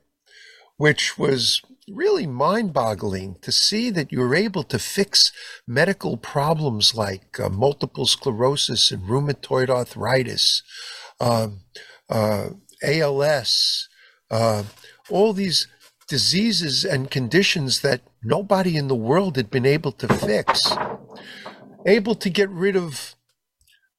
which 0.76 1.18
was 1.18 1.62
really 1.92 2.26
mind 2.26 2.72
boggling 2.72 3.36
to 3.42 3.52
see 3.52 3.90
that 3.90 4.10
you're 4.10 4.34
able 4.34 4.62
to 4.64 4.78
fix 4.78 5.32
medical 5.66 6.16
problems 6.16 6.94
like 6.94 7.38
uh, 7.38 7.48
multiple 7.48 8.06
sclerosis 8.06 8.90
and 8.90 9.02
rheumatoid 9.08 9.68
arthritis, 9.68 10.62
um, 11.20 11.60
uh, 12.08 12.48
ALS, 12.82 13.88
uh, 14.30 14.64
all 15.10 15.32
these 15.32 15.68
diseases 16.08 16.84
and 16.84 17.10
conditions 17.10 17.80
that 17.80 18.02
nobody 18.22 18.76
in 18.76 18.88
the 18.88 18.94
world 18.96 19.36
had 19.36 19.50
been 19.50 19.66
able 19.66 19.92
to 19.92 20.08
fix. 20.08 20.72
able 21.86 22.14
to 22.14 22.30
get 22.30 22.48
rid 22.50 22.76
of 22.76 23.14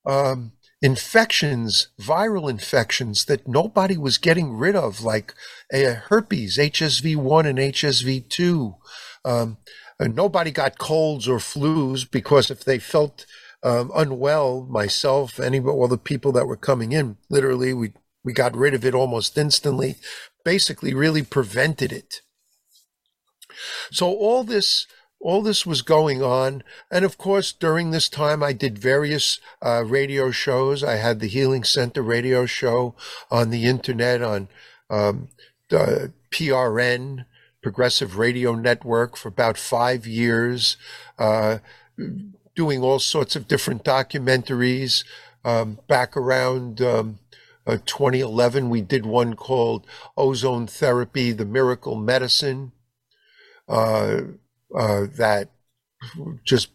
um, 0.06 0.54
infections, 0.84 1.88
viral 2.00 2.50
infections 2.50 3.24
that 3.26 3.48
nobody 3.48 3.98
was 3.98 4.18
getting 4.18 4.58
rid 4.58 4.76
of, 4.76 5.02
like 5.02 5.34
uh, 5.74 5.94
herpes, 6.10 6.58
HSV1 6.58 7.48
and 7.48 7.58
HSV2. 7.58 8.76
Um, 9.24 9.58
nobody 10.00 10.52
got 10.52 10.78
colds 10.78 11.28
or 11.28 11.38
flus 11.38 12.10
because 12.10 12.52
if 12.52 12.66
they 12.66 12.80
felt 12.80 13.26
um, 13.64 13.92
unwell, 13.96 14.68
myself, 14.70 15.40
any 15.40 15.62
all 15.62 15.88
the 15.88 15.98
people 15.98 16.34
that 16.34 16.48
were 16.48 16.58
coming 16.58 16.92
in, 16.92 17.16
literally, 17.30 17.74
we 17.74 17.94
we 18.26 18.34
got 18.34 18.56
rid 18.56 18.74
of 18.74 18.84
it 18.86 18.94
almost 18.94 19.38
instantly. 19.38 19.96
Basically, 20.44 20.94
really 20.94 21.24
prevented 21.24 21.94
it. 21.94 22.16
So 23.90 24.08
all 24.08 24.44
this 24.44 24.86
all 25.24 25.42
this 25.42 25.66
was 25.66 25.82
going 25.82 26.22
on. 26.22 26.64
And 26.92 27.06
of 27.06 27.18
course, 27.18 27.54
during 27.54 27.92
this 27.92 28.10
time, 28.10 28.44
I 28.44 28.52
did 28.52 28.78
various 28.78 29.40
uh, 29.62 29.84
radio 29.86 30.32
shows. 30.32 30.84
I 30.84 30.96
had 30.96 31.20
the 31.20 31.28
Healing 31.28 31.64
Center 31.64 32.02
radio 32.02 32.46
show 32.46 32.94
on 33.32 33.50
the 33.50 33.66
internet 33.66 34.22
on 34.22 34.50
um, 34.90 35.30
the 35.70 36.12
PRN, 36.30 37.26
Progressive 37.62 38.18
Radio 38.18 38.54
Network, 38.54 39.16
for 39.16 39.30
about 39.30 39.58
five 39.58 40.06
years, 40.06 40.76
uh, 41.18 41.60
doing 42.54 42.82
all 42.84 43.00
sorts 43.00 43.36
of 43.38 43.48
different 43.48 43.86
documentaries. 43.86 45.06
Um, 45.46 45.80
back 45.88 46.16
around 46.18 46.82
um, 46.82 47.20
uh, 47.66 47.78
2011, 47.86 48.70
we 48.70 48.82
did 48.82 49.06
one 49.06 49.36
called 49.36 49.86
Ozone 50.18 50.68
Therapy, 50.68 51.32
the 51.32 51.46
Miracle 51.46 51.96
Medicine. 51.96 52.74
Uh, 54.76 55.06
that 55.18 55.50
just 56.44 56.70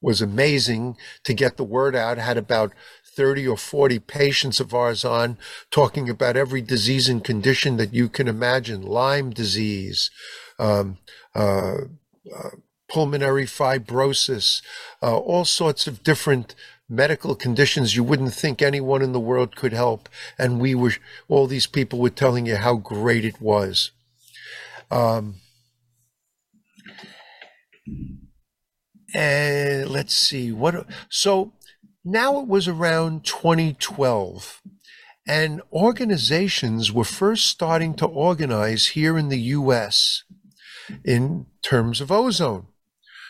was 0.00 0.22
amazing 0.22 0.96
to 1.24 1.34
get 1.34 1.56
the 1.56 1.64
word 1.64 1.94
out. 1.94 2.18
Had 2.18 2.38
about 2.38 2.72
30 3.04 3.46
or 3.46 3.56
40 3.56 3.98
patients 3.98 4.60
of 4.60 4.72
ours 4.72 5.04
on 5.04 5.36
talking 5.70 6.08
about 6.08 6.36
every 6.36 6.62
disease 6.62 7.08
and 7.08 7.22
condition 7.22 7.76
that 7.76 7.92
you 7.92 8.08
can 8.08 8.28
imagine 8.28 8.82
Lyme 8.82 9.30
disease, 9.30 10.10
um, 10.58 10.98
uh, 11.34 11.76
uh, 12.34 12.50
pulmonary 12.88 13.44
fibrosis, 13.44 14.62
uh, 15.02 15.16
all 15.16 15.44
sorts 15.44 15.86
of 15.86 16.02
different 16.02 16.54
medical 16.88 17.36
conditions 17.36 17.94
you 17.94 18.02
wouldn't 18.02 18.34
think 18.34 18.60
anyone 18.60 19.00
in 19.00 19.12
the 19.12 19.20
world 19.20 19.54
could 19.54 19.72
help. 19.72 20.08
And 20.38 20.60
we 20.60 20.74
were, 20.74 20.94
all 21.28 21.46
these 21.46 21.66
people 21.66 21.98
were 21.98 22.10
telling 22.10 22.46
you 22.46 22.56
how 22.56 22.76
great 22.76 23.24
it 23.24 23.40
was. 23.40 23.92
Um, 24.90 25.36
and 29.14 29.90
let's 29.90 30.14
see 30.14 30.52
what 30.52 30.86
so 31.08 31.52
now 32.04 32.40
it 32.40 32.46
was 32.46 32.68
around 32.68 33.24
2012 33.24 34.62
and 35.26 35.60
organizations 35.72 36.92
were 36.92 37.04
first 37.04 37.46
starting 37.46 37.94
to 37.94 38.06
organize 38.06 38.88
here 38.88 39.18
in 39.18 39.28
the 39.28 39.38
US 39.38 40.24
in 41.04 41.46
terms 41.62 42.00
of 42.00 42.10
ozone. 42.10 42.66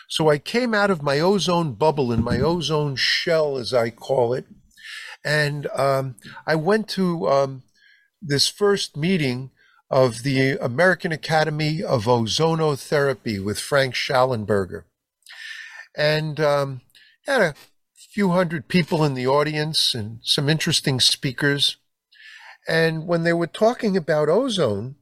So 0.07 0.29
I 0.29 0.37
came 0.37 0.73
out 0.73 0.89
of 0.89 1.03
my 1.03 1.19
ozone 1.19 1.73
bubble 1.73 2.11
and 2.11 2.23
my 2.23 2.39
ozone 2.39 2.95
shell 2.95 3.57
as 3.57 3.73
I 3.73 3.89
call 3.89 4.33
it 4.33 4.45
and 5.23 5.67
um, 5.75 6.15
I 6.47 6.55
went 6.55 6.87
to 6.89 7.27
um, 7.29 7.63
this 8.21 8.47
first 8.47 8.97
meeting 8.97 9.51
of 9.91 10.23
the 10.23 10.57
American 10.61 11.11
Academy 11.11 11.83
of 11.83 12.05
Ozonotherapy 12.05 13.43
with 13.43 13.59
Frank 13.59 13.93
Shallenberger. 13.93 14.85
And 15.97 16.39
um, 16.39 16.81
had 17.25 17.41
a 17.41 17.55
few 17.93 18.29
hundred 18.29 18.69
people 18.69 19.03
in 19.03 19.15
the 19.15 19.27
audience 19.27 19.93
and 19.93 20.19
some 20.23 20.47
interesting 20.47 21.01
speakers. 21.01 21.75
And 22.69 23.05
when 23.05 23.23
they 23.23 23.33
were 23.33 23.47
talking 23.47 23.97
about 23.97 24.29
ozone, 24.29 24.95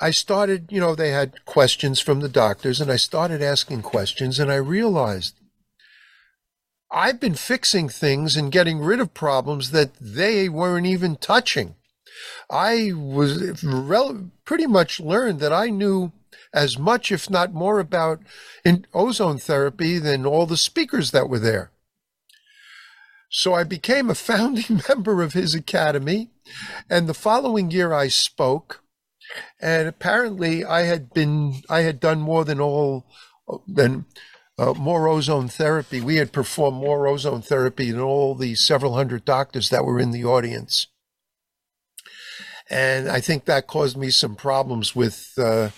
I 0.00 0.10
started, 0.10 0.66
you 0.72 0.80
know, 0.80 0.96
they 0.96 1.10
had 1.10 1.44
questions 1.44 2.00
from 2.00 2.18
the 2.18 2.28
doctors, 2.28 2.80
and 2.80 2.90
I 2.90 2.96
started 2.96 3.40
asking 3.40 3.82
questions, 3.82 4.40
and 4.40 4.50
I 4.50 4.56
realized 4.56 5.36
I've 6.90 7.20
been 7.20 7.36
fixing 7.36 7.88
things 7.88 8.34
and 8.34 8.50
getting 8.50 8.80
rid 8.80 8.98
of 8.98 9.14
problems 9.14 9.70
that 9.70 9.94
they 10.00 10.48
weren't 10.48 10.86
even 10.86 11.14
touching. 11.14 11.76
I 12.50 12.92
was 12.94 13.64
pretty 14.44 14.66
much 14.66 15.00
learned 15.00 15.40
that 15.40 15.52
I 15.52 15.70
knew 15.70 16.12
as 16.52 16.78
much, 16.78 17.10
if 17.10 17.30
not 17.30 17.54
more, 17.54 17.80
about 17.80 18.20
ozone 18.92 19.38
therapy 19.38 19.98
than 19.98 20.26
all 20.26 20.46
the 20.46 20.56
speakers 20.56 21.10
that 21.10 21.28
were 21.28 21.38
there. 21.38 21.70
So 23.30 23.54
I 23.54 23.64
became 23.64 24.10
a 24.10 24.14
founding 24.14 24.82
member 24.88 25.22
of 25.22 25.32
his 25.32 25.54
academy, 25.54 26.30
and 26.90 27.08
the 27.08 27.14
following 27.14 27.70
year 27.70 27.92
I 27.92 28.08
spoke. 28.08 28.82
And 29.60 29.88
apparently, 29.88 30.62
I 30.62 30.82
had 30.82 31.14
been 31.14 31.62
I 31.70 31.80
had 31.80 32.00
done 32.00 32.20
more 32.20 32.44
than 32.44 32.60
all 32.60 33.06
than 33.66 34.04
uh, 34.58 34.74
more 34.74 35.08
ozone 35.08 35.48
therapy. 35.48 36.02
We 36.02 36.16
had 36.16 36.32
performed 36.32 36.76
more 36.76 37.06
ozone 37.06 37.40
therapy 37.40 37.90
than 37.90 38.00
all 38.00 38.34
the 38.34 38.54
several 38.54 38.94
hundred 38.94 39.24
doctors 39.24 39.70
that 39.70 39.86
were 39.86 39.98
in 39.98 40.10
the 40.10 40.24
audience. 40.24 40.86
And 42.72 43.10
I 43.10 43.20
think 43.20 43.44
that 43.44 43.66
caused 43.66 43.98
me 43.98 44.08
some 44.08 44.34
problems 44.34 44.96
with 44.96 45.34
uh, 45.36 45.68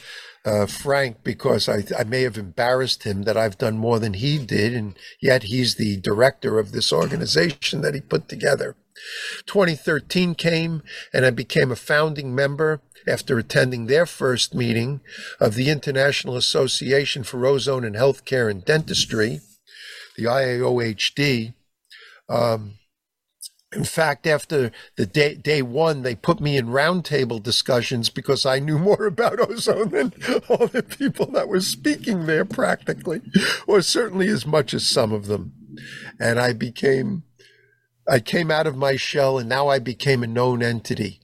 uh, 0.44 0.66
Frank 0.66 1.24
because 1.24 1.68
I, 1.68 1.82
I 1.98 2.04
may 2.04 2.22
have 2.22 2.38
embarrassed 2.38 3.02
him 3.02 3.24
that 3.24 3.36
I've 3.36 3.58
done 3.58 3.76
more 3.76 3.98
than 3.98 4.14
he 4.14 4.38
did. 4.38 4.74
And 4.74 4.96
yet 5.20 5.44
he's 5.44 5.74
the 5.74 5.96
director 5.96 6.60
of 6.60 6.70
this 6.70 6.92
organization 6.92 7.80
that 7.80 7.94
he 7.94 8.00
put 8.00 8.28
together. 8.28 8.76
2013 9.46 10.36
came 10.36 10.82
and 11.12 11.26
I 11.26 11.30
became 11.30 11.72
a 11.72 11.76
founding 11.76 12.32
member 12.32 12.80
after 13.08 13.38
attending 13.38 13.86
their 13.86 14.06
first 14.06 14.54
meeting 14.54 15.00
of 15.40 15.56
the 15.56 15.70
International 15.70 16.36
Association 16.36 17.24
for 17.24 17.44
Ozone 17.44 17.84
and 17.84 17.96
Healthcare 17.96 18.48
and 18.48 18.64
Dentistry, 18.64 19.40
the 20.16 20.24
IAOHD. 20.24 21.54
Um, 22.28 22.78
in 23.74 23.84
fact, 23.84 24.26
after 24.26 24.70
the 24.96 25.06
day, 25.06 25.34
day 25.34 25.62
one, 25.62 26.02
they 26.02 26.14
put 26.14 26.40
me 26.40 26.56
in 26.56 26.66
roundtable 26.66 27.42
discussions 27.42 28.08
because 28.08 28.46
I 28.46 28.58
knew 28.58 28.78
more 28.78 29.06
about 29.06 29.40
ozone 29.40 29.90
than 29.90 30.12
all 30.48 30.66
the 30.68 30.82
people 30.82 31.26
that 31.32 31.48
were 31.48 31.60
speaking 31.60 32.26
there, 32.26 32.44
practically, 32.44 33.22
or 33.66 33.82
certainly 33.82 34.28
as 34.28 34.46
much 34.46 34.74
as 34.74 34.86
some 34.86 35.12
of 35.12 35.26
them. 35.26 35.52
And 36.20 36.38
I 36.38 36.52
became, 36.52 37.24
I 38.08 38.20
came 38.20 38.50
out 38.50 38.66
of 38.66 38.76
my 38.76 38.96
shell, 38.96 39.38
and 39.38 39.48
now 39.48 39.68
I 39.68 39.78
became 39.78 40.22
a 40.22 40.28
known 40.28 40.62
entity. 40.62 41.20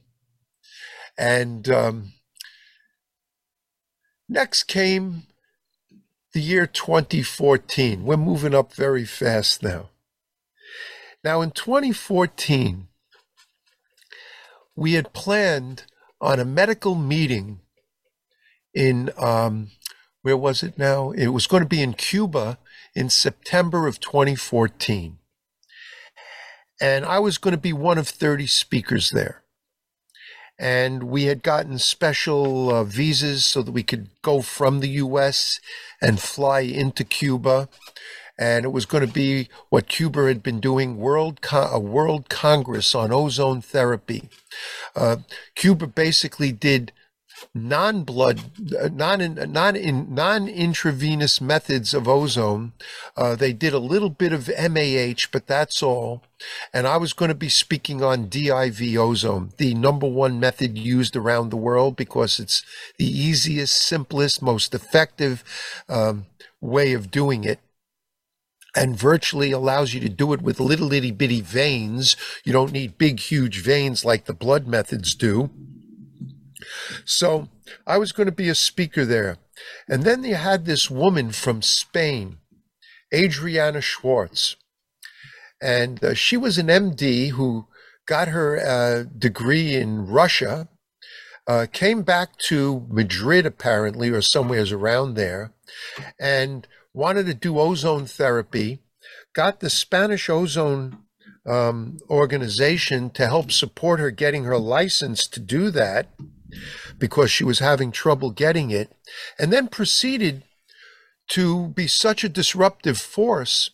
And 1.17 1.69
um, 1.69 2.13
next 4.27 4.63
came 4.63 5.23
the 6.33 6.41
year 6.41 6.65
2014. 6.65 8.03
We're 8.03 8.17
moving 8.17 8.55
up 8.55 8.73
very 8.73 9.05
fast 9.05 9.63
now. 9.63 9.90
Now, 11.23 11.41
in 11.41 11.51
2014, 11.51 12.87
we 14.75 14.93
had 14.93 15.13
planned 15.13 15.83
on 16.19 16.39
a 16.39 16.45
medical 16.45 16.95
meeting 16.95 17.59
in, 18.73 19.11
um, 19.17 19.69
where 20.23 20.37
was 20.37 20.63
it 20.63 20.77
now? 20.77 21.11
It 21.11 21.27
was 21.27 21.45
going 21.45 21.61
to 21.61 21.69
be 21.69 21.81
in 21.81 21.93
Cuba 21.93 22.57
in 22.95 23.09
September 23.09 23.87
of 23.87 23.99
2014. 23.99 25.17
And 26.79 27.05
I 27.05 27.19
was 27.19 27.37
going 27.37 27.51
to 27.51 27.61
be 27.61 27.73
one 27.73 27.99
of 27.99 28.07
30 28.07 28.47
speakers 28.47 29.11
there. 29.11 29.43
And 30.57 31.03
we 31.03 31.25
had 31.25 31.43
gotten 31.43 31.77
special 31.77 32.73
uh, 32.73 32.83
visas 32.83 33.45
so 33.45 33.61
that 33.61 33.71
we 33.71 33.83
could 33.83 34.09
go 34.23 34.41
from 34.41 34.79
the 34.79 34.89
US 34.89 35.59
and 36.01 36.19
fly 36.19 36.61
into 36.61 37.03
Cuba 37.03 37.69
and 38.41 38.65
it 38.65 38.69
was 38.69 38.87
going 38.87 39.05
to 39.05 39.13
be 39.13 39.47
what 39.69 39.87
Cuba 39.87 40.25
had 40.25 40.41
been 40.41 40.59
doing 40.59 40.97
world 40.97 41.39
a 41.53 41.79
world 41.79 42.27
congress 42.27 42.95
on 42.95 43.13
ozone 43.13 43.61
therapy. 43.61 44.29
Uh, 44.95 45.17
Cuba 45.53 45.85
basically 45.85 46.51
did 46.51 46.91
non-blood, 47.53 48.41
non 48.93 49.35
non 49.51 49.75
in 49.75 50.13
non 50.13 50.47
intravenous 50.47 51.39
methods 51.39 51.93
of 51.93 52.07
ozone. 52.07 52.73
Uh, 53.15 53.35
they 53.35 53.53
did 53.53 53.73
a 53.73 53.79
little 53.79 54.09
bit 54.09 54.33
of 54.33 54.49
MAH, 54.49 55.27
but 55.31 55.45
that's 55.45 55.83
all. 55.83 56.23
And 56.73 56.87
I 56.87 56.97
was 56.97 57.13
going 57.13 57.29
to 57.29 57.35
be 57.35 57.49
speaking 57.49 58.03
on 58.03 58.27
DIV 58.27 58.97
ozone, 58.97 59.51
the 59.57 59.75
number 59.75 60.07
one 60.07 60.39
method 60.39 60.79
used 60.79 61.15
around 61.15 61.49
the 61.49 61.57
world 61.57 61.95
because 61.95 62.39
it's 62.39 62.63
the 62.97 63.05
easiest, 63.05 63.79
simplest, 63.79 64.41
most 64.41 64.73
effective 64.73 65.43
um, 65.87 66.25
way 66.59 66.93
of 66.93 67.11
doing 67.11 67.43
it 67.43 67.59
and 68.75 68.97
virtually 68.97 69.51
allows 69.51 69.93
you 69.93 69.99
to 69.99 70.09
do 70.09 70.33
it 70.33 70.41
with 70.41 70.59
little 70.59 70.93
itty 70.93 71.11
bitty 71.11 71.41
veins. 71.41 72.15
You 72.43 72.53
don't 72.53 72.71
need 72.71 72.97
big, 72.97 73.19
huge 73.19 73.61
veins 73.61 74.05
like 74.05 74.25
the 74.25 74.33
blood 74.33 74.67
methods 74.67 75.13
do. 75.15 75.49
So 77.05 77.49
I 77.85 77.97
was 77.97 78.11
going 78.11 78.27
to 78.27 78.31
be 78.31 78.49
a 78.49 78.55
speaker 78.55 79.05
there. 79.05 79.37
And 79.87 80.03
then 80.03 80.21
they 80.21 80.31
had 80.31 80.65
this 80.65 80.89
woman 80.89 81.31
from 81.31 81.61
Spain, 81.61 82.37
Adriana 83.13 83.81
Schwartz. 83.81 84.55
And 85.61 86.03
uh, 86.03 86.13
she 86.13 86.37
was 86.37 86.57
an 86.57 86.67
MD 86.67 87.31
who 87.31 87.67
got 88.07 88.29
her 88.29 88.57
uh, 88.59 89.03
degree 89.17 89.75
in 89.75 90.07
Russia, 90.07 90.67
uh, 91.47 91.67
came 91.71 92.01
back 92.01 92.37
to 92.37 92.87
Madrid 92.89 93.45
apparently, 93.45 94.09
or 94.09 94.21
somewheres 94.21 94.71
around 94.71 95.13
there, 95.13 95.53
and 96.19 96.67
wanted 96.93 97.25
to 97.27 97.33
do 97.33 97.59
ozone 97.59 98.05
therapy, 98.05 98.81
got 99.33 99.59
the 99.59 99.69
Spanish 99.69 100.29
ozone 100.29 100.99
um, 101.45 101.97
organization 102.09 103.09
to 103.11 103.27
help 103.27 103.51
support 103.51 103.99
her 103.99 104.11
getting 104.11 104.43
her 104.43 104.57
license 104.57 105.27
to 105.27 105.39
do 105.39 105.71
that 105.71 106.09
because 106.97 107.31
she 107.31 107.43
was 107.43 107.59
having 107.59 107.91
trouble 107.91 108.31
getting 108.31 108.71
it, 108.71 108.93
and 109.39 109.51
then 109.51 109.67
proceeded 109.67 110.43
to 111.29 111.69
be 111.69 111.87
such 111.87 112.23
a 112.23 112.29
disruptive 112.29 112.97
force 112.97 113.71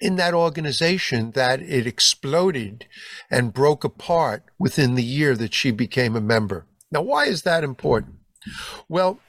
in 0.00 0.16
that 0.16 0.34
organization 0.34 1.30
that 1.30 1.60
it 1.62 1.86
exploded 1.86 2.86
and 3.30 3.54
broke 3.54 3.84
apart 3.84 4.42
within 4.58 4.94
the 4.94 5.02
year 5.02 5.34
that 5.36 5.54
she 5.54 5.70
became 5.70 6.14
a 6.16 6.20
member. 6.20 6.66
Now, 6.90 7.02
why 7.02 7.26
is 7.26 7.42
that 7.42 7.64
important? 7.64 8.16
Well, 8.88 9.20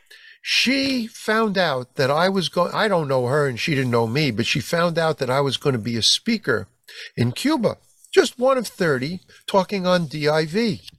she 0.50 1.08
found 1.08 1.58
out 1.58 1.96
that 1.96 2.10
I 2.10 2.30
was 2.30 2.48
going, 2.48 2.74
I 2.74 2.88
don't 2.88 3.10
know 3.10 3.26
her 3.26 3.50
and 3.50 3.60
she 3.60 3.76
didn't 3.76 3.92
know 3.92 4.08
me, 4.08 4.32
but 4.32 4.46
she 4.46 4.62
found 4.62 4.98
out 4.98 5.18
that 5.18 5.30
I 5.30 5.42
was 5.42 5.58
going 5.58 5.74
to 5.74 5.80
be 5.80 5.98
a 5.98 6.02
speaker 6.02 6.68
in 7.18 7.34
Cuba, 7.34 7.76
just 8.14 8.40
one 8.40 8.58
of 8.58 8.66
30, 8.66 9.20
talking 9.46 9.86
on 9.86 10.08
DIV. 10.08 10.90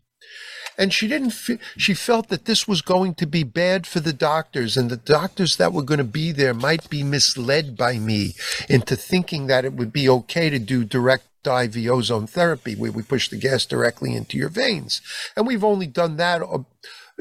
And 0.77 0.93
she 0.93 1.09
didn't, 1.09 1.33
she 1.79 1.95
felt 1.95 2.29
that 2.29 2.45
this 2.45 2.69
was 2.69 2.83
going 2.83 3.15
to 3.15 3.27
be 3.27 3.43
bad 3.43 3.87
for 3.87 4.01
the 4.01 4.13
doctors, 4.13 4.77
and 4.77 4.91
the 4.91 4.99
doctors 4.99 5.57
that 5.57 5.73
were 5.73 5.83
going 5.83 5.97
to 5.97 6.05
be 6.05 6.31
there 6.31 6.53
might 6.53 6.91
be 6.91 7.03
misled 7.03 7.75
by 7.75 7.99
me 7.99 8.35
into 8.69 8.97
thinking 8.97 9.47
that 9.47 9.65
it 9.65 9.73
would 9.73 9.95
be 9.95 10.11
okay 10.11 10.51
to 10.51 10.59
do 10.59 10.85
direct 10.85 11.25
IV 11.47 11.89
ozone 11.89 12.27
therapy, 12.27 12.75
where 12.75 12.93
we 12.93 13.03
push 13.03 13.31
the 13.31 13.39
gas 13.39 13.65
directly 13.65 14.15
into 14.15 14.37
your 14.37 14.51
veins. 14.51 15.01
And 15.35 15.47
we've 15.47 15.65
only 15.65 15.87
done 15.87 16.19
that 16.19 16.43
uh, 16.43 16.59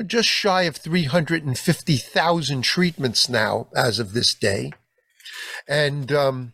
just 0.05 0.27
shy 0.27 0.63
of 0.63 0.77
350,000 0.77 2.61
treatments 2.61 3.29
now 3.29 3.67
as 3.75 3.99
of 3.99 4.13
this 4.13 4.33
day. 4.33 4.71
And 5.67 6.11
um, 6.11 6.53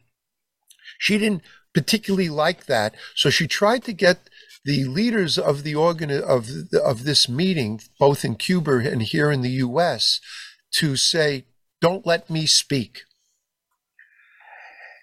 she 0.97 1.17
didn't 1.17 1.43
particularly 1.73 2.29
like 2.29 2.65
that. 2.65 2.95
So 3.15 3.29
she 3.29 3.47
tried 3.47 3.83
to 3.85 3.93
get 3.93 4.29
the 4.65 4.85
leaders 4.85 5.37
of 5.37 5.63
the 5.63 5.75
organ 5.75 6.09
of 6.09 6.49
of 6.81 7.03
this 7.03 7.27
meeting, 7.27 7.81
both 7.99 8.23
in 8.23 8.35
Cuba 8.35 8.77
and 8.77 9.01
here 9.01 9.31
in 9.31 9.41
the 9.41 9.49
U.S., 9.49 10.21
to 10.75 10.95
say, 10.95 11.45
"Don't 11.81 12.05
let 12.05 12.29
me 12.29 12.45
speak," 12.45 13.01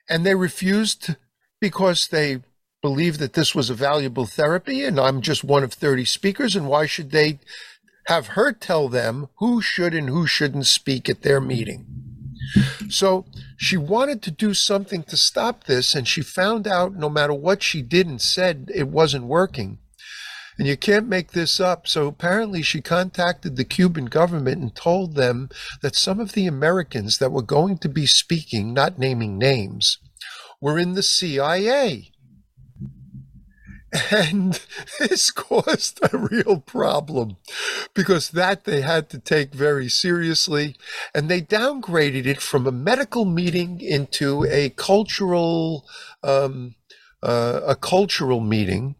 and 0.09 0.25
they 0.25 0.35
refused 0.35 1.17
because 1.61 2.09
they 2.09 2.41
believed 2.81 3.21
that 3.21 3.35
this 3.35 3.55
was 3.55 3.69
a 3.69 3.75
valuable 3.75 4.25
therapy, 4.25 4.85
and 4.85 4.99
I'm 4.99 5.21
just 5.21 5.45
one 5.45 5.63
of 5.63 5.75
30 5.75 6.07
speakers, 6.07 6.57
and 6.57 6.67
why 6.67 6.87
should 6.87 7.11
they 7.11 7.39
have 8.11 8.35
her 8.35 8.53
tell 8.53 8.89
them 8.89 9.29
who 9.37 9.63
should 9.63 9.95
and 9.95 10.09
who 10.09 10.27
shouldn't 10.27 10.67
speak 10.67 11.09
at 11.09 11.23
their 11.23 11.41
meeting? 11.41 11.87
So 12.89 13.25
she 13.57 13.77
wanted 13.77 14.21
to 14.23 14.33
do 14.33 14.53
something 14.53 15.05
to 15.05 15.17
stop 15.17 15.65
this, 15.65 15.95
and 15.95 16.09
she 16.09 16.21
found 16.21 16.67
out 16.67 16.97
no 16.97 17.09
matter 17.09 17.33
what 17.33 17.63
she 17.63 17.83
did 17.83 18.09
and 18.09 18.21
said, 18.21 18.69
it 18.75 18.89
wasn't 18.89 19.27
working. 19.27 19.79
And 20.59 20.67
you 20.67 20.77
can't 20.77 21.07
make 21.07 21.31
this 21.31 21.61
up. 21.61 21.87
So 21.87 22.09
apparently, 22.09 22.63
she 22.63 22.81
contacted 22.81 23.55
the 23.55 23.65
Cuban 23.65 24.07
government 24.07 24.61
and 24.61 24.75
told 24.75 25.15
them 25.15 25.49
that 25.81 25.95
some 25.95 26.19
of 26.19 26.33
the 26.33 26.49
Americans 26.49 27.19
that 27.19 27.31
were 27.31 27.43
going 27.43 27.79
to 27.79 27.89
be 27.89 28.07
speaking, 28.07 28.75
not 28.75 28.99
naming 28.99 29.39
names, 29.39 29.99
were 30.61 30.81
in 30.81 30.95
the 30.95 31.05
CIA. 31.05 32.10
And 34.11 34.61
this 34.99 35.31
caused 35.31 36.01
a 36.03 36.17
real 36.17 36.61
problem 36.61 37.37
because 37.95 38.31
that 38.31 38.65
they 38.65 38.83
had 38.83 39.09
to 39.11 39.19
take 39.19 39.53
very 39.55 39.89
seriously. 39.89 40.77
And 41.15 41.29
they 41.29 41.41
downgraded 41.41 42.27
it 42.27 42.41
from 42.41 42.67
a 42.67 42.73
medical 42.73 43.25
meeting 43.25 43.81
into 43.81 44.45
a 44.45 44.71
cultural, 44.71 45.85
um, 46.23 46.77
uh, 47.23 47.61
a 47.67 47.75
cultural 47.75 48.41
meeting, 48.41 48.95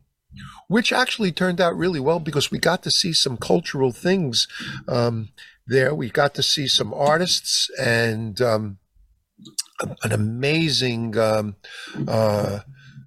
which 0.69 0.93
actually 0.93 1.33
turned 1.33 1.61
out 1.61 1.77
really 1.77 2.01
well 2.01 2.21
because 2.21 2.51
we 2.51 2.59
got 2.59 2.83
to 2.83 2.91
see 2.91 3.13
some 3.13 3.37
cultural 3.37 3.93
things 3.93 4.49
um, 4.89 5.29
there. 5.67 5.95
We 5.95 6.11
got 6.11 6.35
to 6.35 6.43
see 6.43 6.67
some 6.67 6.93
artists 6.93 7.71
and 7.81 8.41
um, 8.41 8.79
an 10.03 10.13
amazing 10.13 11.17
um, 11.17 11.57
uh, 12.07 12.61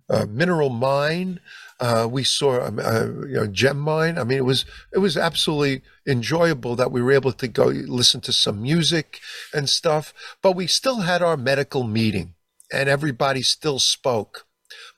uh, 0.10 0.26
mineral 0.30 0.70
mine. 0.70 1.40
Uh, 1.84 2.08
we 2.08 2.24
saw 2.24 2.66
um, 2.66 2.80
uh, 2.80 3.08
you 3.28 3.34
know 3.34 3.46
gem 3.46 3.78
mine. 3.78 4.18
I 4.18 4.24
mean, 4.24 4.38
it 4.38 4.46
was 4.46 4.64
it 4.94 5.00
was 5.00 5.18
absolutely 5.18 5.82
enjoyable 6.08 6.78
that 6.78 6.94
we 6.94 7.02
were 7.02 7.12
able 7.12 7.34
to 7.34 7.48
go 7.50 7.66
listen 7.66 8.22
to 8.22 8.32
some 8.32 8.62
music 8.62 9.20
and 9.54 9.68
stuff. 9.68 10.14
But 10.42 10.54
we 10.54 10.66
still 10.66 11.02
had 11.02 11.22
our 11.22 11.36
medical 11.36 11.84
meeting, 11.84 12.36
and 12.72 12.88
everybody 12.88 13.42
still 13.42 13.80
spoke, 13.80 14.46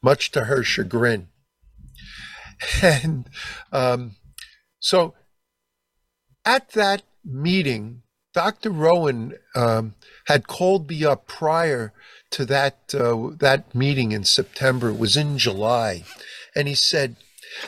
much 0.03 0.29
to 0.31 0.43
her 0.45 0.61
chagrin. 0.63 1.29
And 2.81 3.29
um, 3.71 4.15
so, 4.79 5.15
at 6.45 6.69
that 6.73 7.01
meeting, 7.25 8.03
Dr. 8.35 8.69
Rowen 8.69 9.33
um, 9.55 9.95
had 10.27 10.47
called 10.47 10.89
me 10.89 11.03
up 11.03 11.25
prior 11.25 11.93
to 12.31 12.45
that 12.45 12.93
uh, 12.93 13.35
that 13.39 13.73
meeting 13.73 14.11
in 14.11 14.23
September. 14.23 14.89
It 14.89 14.99
was 14.99 15.17
in 15.17 15.37
July, 15.37 16.03
and 16.55 16.67
he 16.67 16.75
said 16.75 17.17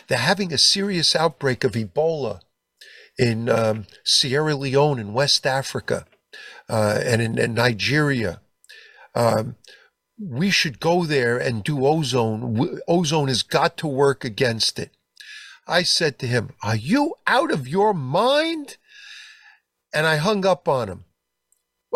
they're 0.07 0.17
having 0.17 0.53
a 0.53 0.57
serious 0.57 1.15
outbreak 1.15 1.63
of 1.63 1.73
Ebola 1.73 2.41
in 3.17 3.49
um, 3.49 3.87
Sierra 4.03 4.55
Leone 4.55 4.99
in 4.99 5.13
West 5.13 5.45
Africa 5.45 6.05
uh, 6.69 6.99
and 7.03 7.21
in, 7.21 7.37
in 7.37 7.53
Nigeria. 7.53 8.41
Um, 9.15 9.55
we 10.19 10.49
should 10.49 10.79
go 10.79 11.05
there 11.05 11.37
and 11.37 11.63
do 11.63 11.85
ozone. 11.85 12.79
Ozone 12.87 13.27
has 13.27 13.43
got 13.43 13.77
to 13.77 13.87
work 13.87 14.23
against 14.23 14.79
it. 14.79 14.91
I 15.67 15.83
said 15.83 16.17
to 16.19 16.27
him, 16.27 16.51
Are 16.63 16.75
you 16.75 17.15
out 17.27 17.51
of 17.51 17.67
your 17.67 17.93
mind? 17.93 18.77
And 19.93 20.05
I 20.05 20.17
hung 20.17 20.45
up 20.45 20.67
on 20.67 20.89
him. 20.89 21.05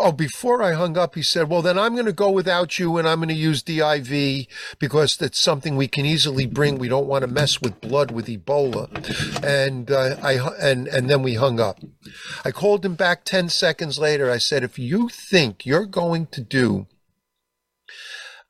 Oh, 0.04 0.10
before 0.10 0.64
I 0.64 0.72
hung 0.72 0.98
up, 0.98 1.14
he 1.14 1.22
said, 1.22 1.48
Well, 1.48 1.62
then 1.62 1.78
I'm 1.78 1.94
going 1.94 2.06
to 2.06 2.12
go 2.12 2.28
without 2.28 2.76
you 2.76 2.98
and 2.98 3.08
I'm 3.08 3.20
going 3.20 3.28
to 3.28 3.34
use 3.34 3.62
DIV 3.62 4.48
because 4.80 5.16
that's 5.16 5.38
something 5.38 5.76
we 5.76 5.86
can 5.86 6.04
easily 6.04 6.44
bring. 6.44 6.76
We 6.76 6.88
don't 6.88 7.06
want 7.06 7.22
to 7.22 7.28
mess 7.28 7.62
with 7.62 7.80
blood 7.80 8.10
with 8.10 8.26
Ebola. 8.26 8.88
And, 9.44 9.92
uh, 9.92 10.16
I, 10.20 10.40
and, 10.60 10.88
and 10.88 11.08
then 11.08 11.22
we 11.22 11.34
hung 11.34 11.60
up. 11.60 11.78
I 12.44 12.50
called 12.50 12.84
him 12.84 12.96
back 12.96 13.24
10 13.24 13.48
seconds 13.48 13.96
later. 13.96 14.28
I 14.28 14.38
said, 14.38 14.64
If 14.64 14.76
you 14.76 15.08
think 15.08 15.64
you're 15.64 15.86
going 15.86 16.26
to 16.32 16.40
do 16.40 16.88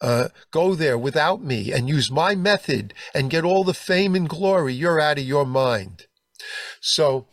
uh, 0.00 0.28
go 0.50 0.74
there 0.74 0.98
without 0.98 1.44
me 1.44 1.70
and 1.70 1.88
use 1.88 2.10
my 2.10 2.34
method 2.34 2.92
and 3.14 3.30
get 3.30 3.44
all 3.44 3.62
the 3.62 3.74
fame 3.74 4.14
and 4.14 4.28
glory, 4.28 4.72
you're 4.72 5.00
out 5.00 5.18
of 5.18 5.24
your 5.24 5.46
mind. 5.46 6.06
So 6.80 7.26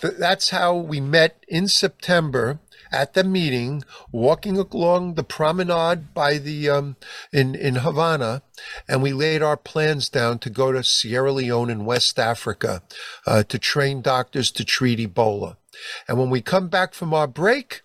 th- 0.00 0.14
that's 0.18 0.50
how 0.50 0.74
we 0.74 1.00
met 1.00 1.44
in 1.46 1.68
September 1.68 2.58
at 2.92 3.14
the 3.14 3.24
meeting, 3.24 3.84
walking 4.12 4.56
along 4.56 5.14
the 5.14 5.24
promenade 5.24 6.14
by 6.14 6.38
the 6.38 6.68
um, 6.70 6.96
in 7.32 7.54
in 7.54 7.76
Havana, 7.76 8.42
and 8.88 9.02
we 9.02 9.12
laid 9.12 9.42
our 9.42 9.56
plans 9.56 10.08
down 10.08 10.38
to 10.40 10.50
go 10.50 10.72
to 10.72 10.82
Sierra 10.82 11.32
Leone 11.32 11.70
in 11.70 11.84
West 11.84 12.18
Africa 12.18 12.82
uh, 13.26 13.42
to 13.44 13.58
train 13.58 14.02
doctors 14.02 14.50
to 14.52 14.64
treat 14.64 14.98
Ebola. 14.98 15.56
And 16.08 16.18
when 16.18 16.30
we 16.30 16.40
come 16.40 16.68
back 16.68 16.94
from 16.94 17.12
our 17.12 17.26
break, 17.26 17.82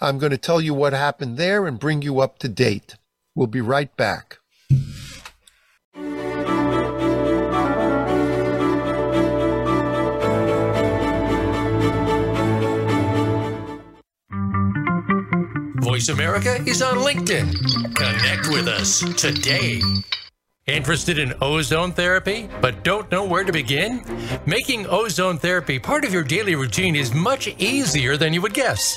I'm 0.00 0.18
going 0.18 0.30
to 0.30 0.38
tell 0.38 0.60
you 0.60 0.74
what 0.74 0.92
happened 0.92 1.36
there 1.36 1.66
and 1.66 1.78
bring 1.78 2.02
you 2.02 2.20
up 2.20 2.38
to 2.40 2.48
date. 2.48 2.96
We'll 3.34 3.46
be 3.46 3.60
right 3.60 3.94
back. 3.96 4.38
Voice 15.92 16.08
America 16.08 16.54
is 16.66 16.80
on 16.80 16.96
LinkedIn. 16.96 17.52
Connect 17.94 18.48
with 18.48 18.66
us 18.66 19.00
today. 19.20 19.82
Interested 20.66 21.18
in 21.18 21.34
ozone 21.42 21.92
therapy, 21.92 22.48
but 22.62 22.82
don't 22.82 23.12
know 23.12 23.24
where 23.24 23.44
to 23.44 23.52
begin? 23.52 24.02
Making 24.46 24.86
ozone 24.86 25.36
therapy 25.36 25.78
part 25.78 26.06
of 26.06 26.12
your 26.14 26.22
daily 26.22 26.54
routine 26.54 26.96
is 26.96 27.12
much 27.12 27.46
easier 27.58 28.16
than 28.16 28.32
you 28.32 28.40
would 28.40 28.54
guess. 28.54 28.96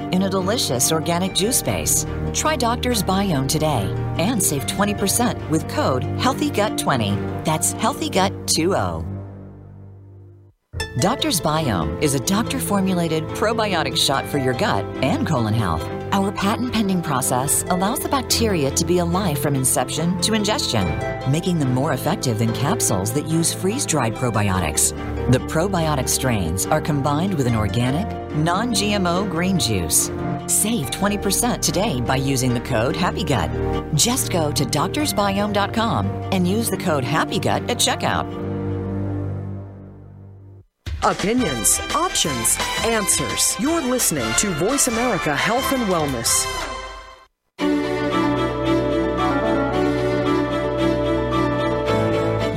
in 0.11 0.23
a 0.23 0.29
delicious 0.29 0.91
organic 0.91 1.33
juice 1.33 1.61
base. 1.61 2.05
Try 2.33 2.55
Doctor's 2.55 3.03
Biome 3.03 3.47
today 3.47 3.93
and 4.17 4.41
save 4.41 4.65
20% 4.65 5.49
with 5.49 5.67
code 5.67 6.03
HEALTHYGUT20. 6.03 7.45
That's 7.45 7.73
HEALTHYGUT20. 7.73 9.11
Doctor's 10.99 11.39
Biome 11.39 12.01
is 12.03 12.15
a 12.15 12.19
doctor 12.19 12.59
formulated 12.59 13.23
probiotic 13.29 13.97
shot 13.97 14.25
for 14.25 14.37
your 14.37 14.53
gut 14.53 14.83
and 15.01 15.25
colon 15.25 15.53
health. 15.53 15.83
Our 16.11 16.33
patent 16.33 16.73
pending 16.73 17.01
process 17.01 17.63
allows 17.69 17.99
the 17.99 18.09
bacteria 18.09 18.69
to 18.71 18.85
be 18.85 18.97
alive 18.97 19.39
from 19.39 19.55
inception 19.55 20.19
to 20.21 20.33
ingestion, 20.33 20.85
making 21.31 21.59
them 21.59 21.73
more 21.73 21.93
effective 21.93 22.39
than 22.39 22.53
capsules 22.53 23.13
that 23.13 23.27
use 23.27 23.53
freeze 23.53 23.85
dried 23.85 24.15
probiotics. 24.15 24.91
The 25.31 25.39
probiotic 25.39 26.09
strains 26.09 26.65
are 26.65 26.81
combined 26.81 27.35
with 27.35 27.47
an 27.47 27.55
organic, 27.55 28.05
non 28.35 28.71
GMO 28.73 29.29
green 29.31 29.57
juice. 29.57 30.11
Save 30.45 30.91
20% 30.91 31.61
today 31.61 32.01
by 32.01 32.17
using 32.17 32.53
the 32.53 32.59
code 32.59 32.97
HAPPYGUT. 32.97 33.95
Just 33.95 34.29
go 34.29 34.51
to 34.51 34.65
doctorsbiome.com 34.65 36.05
and 36.33 36.45
use 36.45 36.69
the 36.69 36.75
code 36.75 37.05
HAPPYGUT 37.05 37.69
at 37.69 37.77
checkout. 37.77 38.27
Opinions, 41.01 41.79
options, 41.95 42.57
answers. 42.83 43.55
You're 43.57 43.81
listening 43.81 44.29
to 44.39 44.49
Voice 44.55 44.89
America 44.89 45.33
Health 45.33 45.71
and 45.71 45.83
Wellness. 45.83 46.70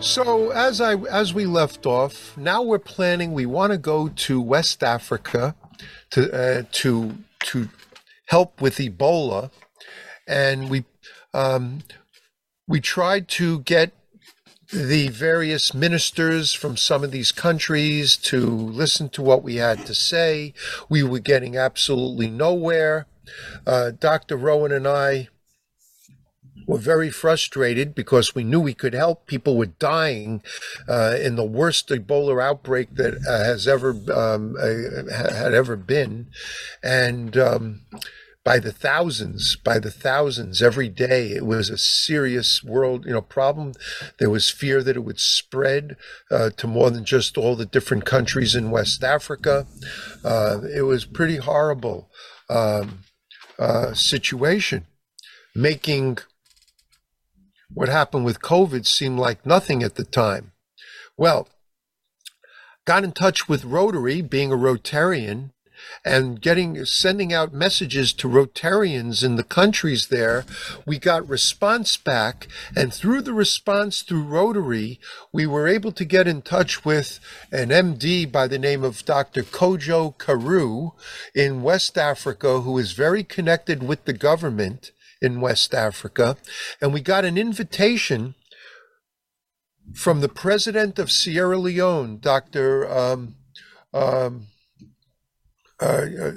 So 0.00 0.50
as 0.50 0.80
I 0.80 0.96
as 0.96 1.34
we 1.34 1.46
left 1.46 1.86
off, 1.86 2.36
now 2.36 2.62
we're 2.62 2.78
planning. 2.78 3.32
We 3.32 3.46
want 3.46 3.72
to 3.72 3.78
go 3.78 4.08
to 4.08 4.40
West 4.40 4.82
Africa 4.82 5.54
to 6.10 6.32
uh, 6.32 6.62
to 6.72 7.18
to 7.44 7.68
help 8.26 8.60
with 8.60 8.76
Ebola, 8.78 9.50
and 10.26 10.70
we 10.70 10.84
um, 11.32 11.80
we 12.68 12.80
tried 12.80 13.28
to 13.28 13.60
get 13.60 13.92
the 14.72 15.08
various 15.08 15.74
ministers 15.74 16.52
from 16.52 16.76
some 16.76 17.04
of 17.04 17.10
these 17.10 17.32
countries 17.32 18.16
to 18.16 18.46
listen 18.46 19.08
to 19.10 19.22
what 19.22 19.42
we 19.42 19.56
had 19.56 19.86
to 19.86 19.94
say. 19.94 20.54
We 20.88 21.02
were 21.02 21.20
getting 21.20 21.56
absolutely 21.56 22.28
nowhere. 22.28 23.06
Uh, 23.66 23.92
Dr. 23.92 24.36
Rowen 24.36 24.74
and 24.74 24.86
I 24.88 25.28
were 26.66 26.78
very 26.78 27.10
frustrated 27.10 27.94
because 27.94 28.34
we 28.34 28.44
knew 28.44 28.60
we 28.60 28.74
could 28.74 28.94
help. 28.94 29.26
People 29.26 29.56
were 29.56 29.66
dying 29.66 30.42
uh, 30.88 31.16
in 31.20 31.36
the 31.36 31.44
worst 31.44 31.88
Ebola 31.88 32.42
outbreak 32.42 32.94
that 32.96 33.14
uh, 33.28 33.44
has 33.44 33.68
ever 33.68 33.90
um, 34.12 34.56
uh, 34.58 35.32
had 35.32 35.54
ever 35.54 35.76
been, 35.76 36.28
and. 36.82 37.36
Um, 37.36 37.80
by 38.44 38.58
the 38.58 38.72
thousands, 38.72 39.56
by 39.56 39.78
the 39.78 39.90
thousands 39.90 40.62
every 40.62 40.88
day. 40.90 41.30
It 41.30 41.46
was 41.46 41.70
a 41.70 41.78
serious 41.78 42.62
world, 42.62 43.06
you 43.06 43.12
know, 43.12 43.22
problem. 43.22 43.72
There 44.18 44.28
was 44.28 44.50
fear 44.50 44.82
that 44.82 44.96
it 44.96 45.04
would 45.04 45.18
spread 45.18 45.96
uh, 46.30 46.50
to 46.58 46.66
more 46.66 46.90
than 46.90 47.06
just 47.06 47.38
all 47.38 47.56
the 47.56 47.64
different 47.64 48.04
countries 48.04 48.54
in 48.54 48.70
West 48.70 49.02
Africa. 49.02 49.66
Uh, 50.22 50.60
it 50.74 50.82
was 50.82 51.06
pretty 51.06 51.38
horrible 51.38 52.10
um, 52.50 53.04
uh, 53.58 53.94
situation, 53.94 54.86
making 55.54 56.18
what 57.74 57.88
happened 57.88 58.24
with 58.24 58.40
COVID 58.40 58.86
seemed 58.86 59.18
like 59.18 59.44
nothing 59.44 59.82
at 59.82 59.96
the 59.96 60.04
time. 60.04 60.52
Well, 61.16 61.48
got 62.84 63.04
in 63.04 63.12
touch 63.12 63.48
with 63.48 63.64
Rotary, 63.64 64.22
being 64.22 64.52
a 64.52 64.56
Rotarian, 64.56 65.50
and 66.04 66.40
getting 66.40 66.84
sending 66.84 67.32
out 67.32 67.52
messages 67.52 68.12
to 68.14 68.28
Rotarians 68.28 69.24
in 69.24 69.36
the 69.36 69.42
countries 69.42 70.06
there. 70.06 70.44
We 70.86 70.98
got 70.98 71.28
response 71.28 71.96
back, 71.96 72.46
and 72.76 72.94
through 72.94 73.22
the 73.22 73.34
response 73.34 74.02
through 74.02 74.22
Rotary, 74.22 75.00
we 75.32 75.46
were 75.46 75.66
able 75.66 75.92
to 75.92 76.04
get 76.04 76.28
in 76.28 76.42
touch 76.42 76.84
with 76.84 77.20
an 77.50 77.68
MD 77.70 78.30
by 78.30 78.46
the 78.46 78.58
name 78.58 78.84
of 78.84 79.04
Dr. 79.04 79.42
Kojo 79.42 80.16
Carew 80.16 80.92
in 81.34 81.62
West 81.62 81.98
Africa, 81.98 82.60
who 82.60 82.78
is 82.78 82.92
very 82.92 83.24
connected 83.24 83.82
with 83.82 84.04
the 84.04 84.12
government 84.12 84.92
in 85.24 85.40
West 85.40 85.74
Africa. 85.74 86.36
And 86.80 86.92
we 86.92 87.00
got 87.00 87.24
an 87.24 87.38
invitation 87.38 88.34
from 89.94 90.20
the 90.20 90.28
president 90.28 90.98
of 90.98 91.10
Sierra 91.10 91.58
Leone, 91.58 92.18
Dr. 92.18 92.90
Um, 92.90 93.36
um, 93.92 94.46
uh, 95.80 96.06
uh, 96.20 96.30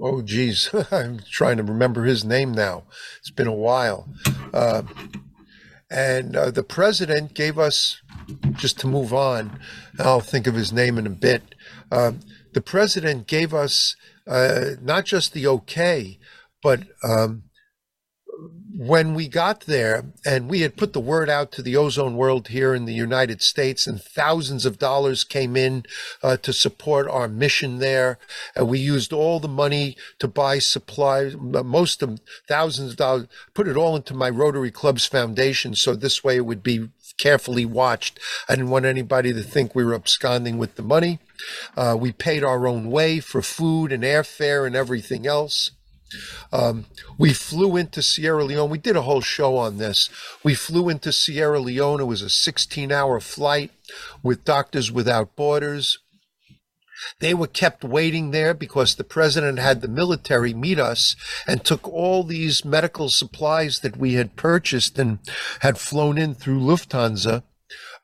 oh, 0.00 0.22
geez, 0.22 0.70
I'm 0.90 1.20
trying 1.30 1.58
to 1.58 1.62
remember 1.62 2.04
his 2.04 2.24
name 2.24 2.52
now. 2.52 2.84
It's 3.20 3.30
been 3.30 3.46
a 3.46 3.52
while. 3.52 4.08
Uh, 4.52 4.82
and 5.90 6.36
uh, 6.36 6.50
the 6.50 6.62
president 6.62 7.34
gave 7.34 7.58
us, 7.58 8.02
just 8.52 8.78
to 8.80 8.86
move 8.86 9.12
on, 9.12 9.58
I'll 9.98 10.20
think 10.20 10.46
of 10.46 10.54
his 10.54 10.72
name 10.72 10.98
in 10.98 11.06
a 11.06 11.10
bit. 11.10 11.54
Um, 11.90 12.20
the 12.52 12.60
president 12.60 13.26
gave 13.26 13.54
us 13.54 13.96
uh, 14.26 14.72
not 14.82 15.06
just 15.06 15.32
the 15.32 15.46
okay, 15.46 16.18
but 16.62 16.82
um, 17.02 17.44
when 18.78 19.14
we 19.14 19.26
got 19.26 19.62
there 19.62 20.04
and 20.24 20.48
we 20.48 20.60
had 20.60 20.76
put 20.76 20.92
the 20.92 21.00
word 21.00 21.28
out 21.28 21.50
to 21.50 21.62
the 21.62 21.76
ozone 21.76 22.16
world 22.16 22.48
here 22.48 22.74
in 22.74 22.84
the 22.84 22.94
United 22.94 23.42
States 23.42 23.88
and 23.88 24.00
thousands 24.00 24.64
of 24.64 24.78
dollars 24.78 25.24
came 25.24 25.56
in 25.56 25.84
uh, 26.22 26.36
to 26.36 26.52
support 26.52 27.08
our 27.08 27.26
mission 27.26 27.78
there. 27.78 28.18
And 28.54 28.68
we 28.68 28.78
used 28.78 29.12
all 29.12 29.40
the 29.40 29.48
money 29.48 29.96
to 30.20 30.28
buy 30.28 30.60
supplies, 30.60 31.34
most 31.36 32.02
of 32.02 32.20
thousands 32.46 32.92
of 32.92 32.96
dollars, 32.96 33.26
put 33.52 33.66
it 33.66 33.76
all 33.76 33.96
into 33.96 34.14
my 34.14 34.30
Rotary 34.30 34.70
Club's 34.70 35.06
foundation. 35.06 35.74
So 35.74 35.96
this 35.96 36.22
way 36.22 36.36
it 36.36 36.46
would 36.46 36.62
be 36.62 36.88
carefully 37.18 37.66
watched. 37.66 38.20
I 38.48 38.54
didn't 38.54 38.70
want 38.70 38.84
anybody 38.84 39.32
to 39.32 39.42
think 39.42 39.74
we 39.74 39.84
were 39.84 39.94
absconding 39.94 40.56
with 40.56 40.76
the 40.76 40.82
money. 40.82 41.18
Uh, 41.76 41.96
we 41.98 42.12
paid 42.12 42.44
our 42.44 42.66
own 42.68 42.90
way 42.90 43.18
for 43.18 43.42
food 43.42 43.90
and 43.90 44.04
airfare 44.04 44.66
and 44.66 44.76
everything 44.76 45.26
else. 45.26 45.72
Um, 46.52 46.86
we 47.16 47.32
flew 47.32 47.76
into 47.76 48.02
Sierra 48.02 48.44
Leone. 48.44 48.70
We 48.70 48.78
did 48.78 48.96
a 48.96 49.02
whole 49.02 49.20
show 49.20 49.56
on 49.56 49.78
this. 49.78 50.08
We 50.42 50.54
flew 50.54 50.88
into 50.88 51.12
Sierra 51.12 51.60
Leone. 51.60 52.00
It 52.00 52.04
was 52.04 52.22
a 52.22 52.30
16 52.30 52.90
hour 52.92 53.20
flight 53.20 53.70
with 54.22 54.44
Doctors 54.44 54.90
Without 54.90 55.36
Borders. 55.36 55.98
They 57.20 57.32
were 57.32 57.46
kept 57.46 57.84
waiting 57.84 58.32
there 58.32 58.54
because 58.54 58.94
the 58.94 59.04
president 59.04 59.58
had 59.58 59.80
the 59.80 59.88
military 59.88 60.52
meet 60.52 60.80
us 60.80 61.14
and 61.46 61.64
took 61.64 61.86
all 61.86 62.24
these 62.24 62.64
medical 62.64 63.08
supplies 63.08 63.80
that 63.80 63.96
we 63.96 64.14
had 64.14 64.36
purchased 64.36 64.98
and 64.98 65.18
had 65.60 65.78
flown 65.78 66.18
in 66.18 66.34
through 66.34 66.60
Lufthansa 66.60 67.44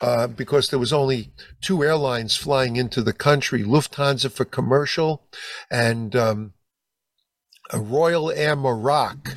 uh, 0.01 0.27
because 0.27 0.69
there 0.69 0.79
was 0.79 0.93
only 0.93 1.33
two 1.61 1.83
airlines 1.83 2.37
flying 2.37 2.77
into 2.77 3.03
the 3.03 3.13
country: 3.13 3.63
Lufthansa 3.63 4.31
for 4.31 4.45
commercial, 4.45 5.23
and 5.71 6.15
um, 6.15 6.53
Royal 7.73 8.31
Air 8.31 8.57
Maroc, 8.57 9.37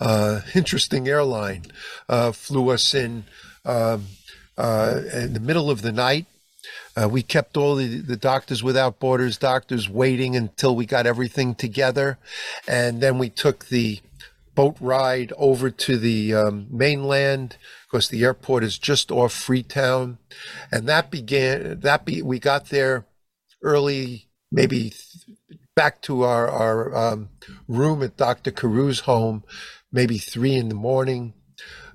uh, 0.00 0.40
interesting 0.54 1.08
airline, 1.08 1.66
uh, 2.08 2.32
flew 2.32 2.70
us 2.70 2.94
in 2.94 3.24
um, 3.64 4.06
uh, 4.56 5.00
in 5.12 5.32
the 5.32 5.40
middle 5.40 5.70
of 5.70 5.82
the 5.82 5.92
night. 5.92 6.26
Uh, 6.96 7.08
we 7.08 7.22
kept 7.22 7.56
all 7.56 7.74
the, 7.74 7.98
the 7.98 8.16
Doctors 8.16 8.62
Without 8.62 9.00
Borders 9.00 9.36
doctors 9.36 9.88
waiting 9.88 10.36
until 10.36 10.76
we 10.76 10.86
got 10.86 11.06
everything 11.06 11.54
together. 11.54 12.18
And 12.68 13.00
then 13.00 13.18
we 13.18 13.30
took 13.30 13.66
the 13.66 14.00
boat 14.54 14.76
ride 14.80 15.32
over 15.36 15.70
to 15.70 15.98
the 15.98 16.34
um, 16.34 16.66
mainland 16.70 17.56
because 17.86 18.08
the 18.08 18.22
airport 18.22 18.62
is 18.62 18.78
just 18.78 19.10
off 19.10 19.32
Freetown. 19.32 20.18
And 20.70 20.88
that 20.88 21.10
began, 21.10 21.80
that 21.80 22.04
be, 22.04 22.22
we 22.22 22.38
got 22.38 22.66
there 22.66 23.06
early, 23.62 24.28
maybe 24.52 24.92
back 25.74 26.00
to 26.02 26.22
our, 26.22 26.48
our 26.48 26.96
um, 26.96 27.28
room 27.66 28.02
at 28.02 28.16
Dr. 28.16 28.50
Carew's 28.50 29.00
home, 29.00 29.42
maybe 29.90 30.18
three 30.18 30.54
in 30.54 30.68
the 30.68 30.74
morning. 30.74 31.34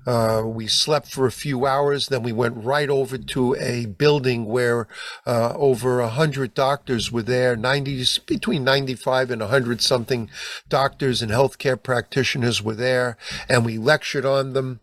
Uh, 0.06 0.42
we 0.44 0.66
slept 0.66 1.08
for 1.08 1.26
a 1.26 1.32
few 1.32 1.66
hours, 1.66 2.08
then 2.08 2.22
we 2.22 2.32
went 2.32 2.56
right 2.56 2.88
over 2.88 3.18
to 3.18 3.54
a 3.56 3.84
building 3.86 4.46
where 4.46 4.88
uh, 5.26 5.52
over 5.54 6.00
a 6.00 6.08
hundred 6.08 6.54
doctors 6.54 7.12
were 7.12 7.22
there, 7.22 7.54
90 7.54 8.04
between 8.26 8.64
95 8.64 9.30
and 9.30 9.40
100 9.42 9.82
something 9.82 10.30
doctors 10.68 11.20
and 11.20 11.30
healthcare 11.30 11.80
practitioners 11.80 12.62
were 12.62 12.74
there, 12.74 13.18
and 13.48 13.64
we 13.64 13.76
lectured 13.76 14.24
on 14.24 14.54
them 14.54 14.80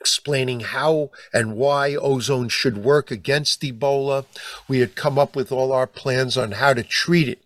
explaining 0.00 0.60
how 0.60 1.10
and 1.32 1.56
why 1.56 1.94
ozone 1.96 2.48
should 2.48 2.78
work 2.78 3.10
against 3.10 3.62
Ebola. 3.62 4.26
We 4.68 4.80
had 4.80 4.94
come 4.94 5.18
up 5.18 5.34
with 5.34 5.50
all 5.50 5.72
our 5.72 5.86
plans 5.86 6.36
on 6.36 6.52
how 6.52 6.74
to 6.74 6.82
treat 6.82 7.28
it. 7.28 7.42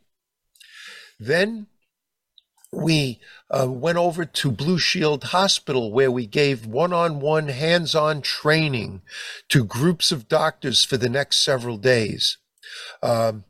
Then 1.26 1.66
we 2.72 3.20
uh, 3.50 3.68
went 3.68 3.98
over 3.98 4.24
to 4.24 4.50
Blue 4.50 4.78
Shield 4.78 5.24
Hospital 5.24 5.92
where 5.92 6.10
we 6.10 6.26
gave 6.26 6.66
one 6.66 6.92
on 6.92 7.20
one 7.20 7.48
hands 7.48 7.94
on 7.94 8.22
training 8.22 9.02
to 9.50 9.64
groups 9.64 10.10
of 10.10 10.28
doctors 10.28 10.84
for 10.84 10.96
the 10.96 11.08
next 11.08 11.44
several 11.44 11.76
days. 11.76 12.38
Um, 13.02 13.44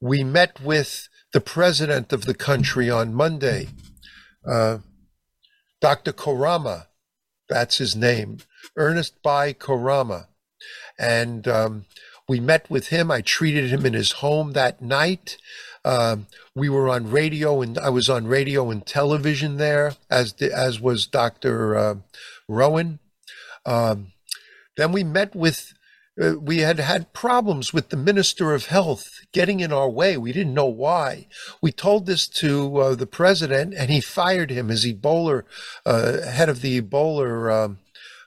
we 0.00 0.24
met 0.24 0.60
with 0.60 1.08
the 1.32 1.40
president 1.40 2.12
of 2.12 2.24
the 2.24 2.34
country 2.34 2.90
on 2.90 3.14
Monday, 3.14 3.68
uh, 4.48 4.78
Dr. 5.80 6.12
Koroma, 6.12 6.86
that's 7.48 7.78
his 7.78 7.94
name, 7.94 8.38
Ernest 8.76 9.22
Bai 9.22 9.52
Koroma. 9.52 10.28
And 10.98 11.46
um, 11.46 11.84
we 12.28 12.40
met 12.40 12.70
with 12.70 12.88
him. 12.88 13.10
I 13.10 13.20
treated 13.20 13.70
him 13.70 13.84
in 13.84 13.92
his 13.92 14.12
home 14.12 14.52
that 14.52 14.80
night. 14.80 15.36
Um, 15.84 16.26
we 16.54 16.68
were 16.68 16.88
on 16.88 17.10
radio, 17.10 17.60
and 17.60 17.78
I 17.78 17.90
was 17.90 18.08
on 18.08 18.26
radio 18.26 18.70
and 18.70 18.84
television 18.86 19.58
there, 19.58 19.94
as 20.10 20.34
the, 20.34 20.52
as 20.52 20.80
was 20.80 21.06
Dr. 21.06 21.76
Uh, 21.76 21.94
Rowen. 22.48 22.98
Um, 23.66 24.12
then 24.76 24.92
we 24.92 25.04
met 25.04 25.34
with. 25.34 25.74
Uh, 26.20 26.38
we 26.40 26.58
had 26.58 26.78
had 26.78 27.12
problems 27.12 27.72
with 27.72 27.88
the 27.88 27.96
Minister 27.96 28.54
of 28.54 28.66
Health 28.66 29.18
getting 29.32 29.58
in 29.58 29.72
our 29.72 29.90
way. 29.90 30.16
We 30.16 30.32
didn't 30.32 30.54
know 30.54 30.66
why. 30.66 31.26
We 31.60 31.72
told 31.72 32.06
this 32.06 32.28
to 32.28 32.76
uh, 32.78 32.94
the 32.94 33.06
president, 33.06 33.74
and 33.76 33.90
he 33.90 34.00
fired 34.00 34.50
him 34.50 34.70
as 34.70 34.84
Ebola 34.84 35.42
uh, 35.84 36.22
head 36.22 36.48
of 36.48 36.60
the 36.60 36.80
Ebola 36.80 37.64
um, 37.64 37.78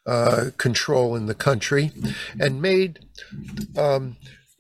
uh, 0.06 0.52
control 0.58 1.16
in 1.16 1.28
the 1.28 1.34
country, 1.34 1.92
and 2.38 2.62
made 2.62 3.00
um, 3.78 4.18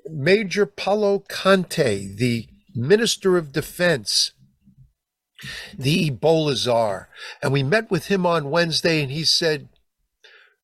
Major 0.10 0.66
Paolo 0.66 1.20
Conteh 1.28 2.16
the 2.16 2.48
Minister 2.78 3.38
of 3.38 3.52
Defense, 3.52 4.32
the 5.78 6.10
Ebola 6.10 6.56
czar. 6.56 7.10
And 7.42 7.52
we 7.52 7.64
met 7.64 7.92
with 7.92 8.08
him 8.08 8.26
on 8.26 8.52
Wednesday, 8.52 9.02
and 9.02 9.12
he 9.12 9.26
said, 9.26 9.70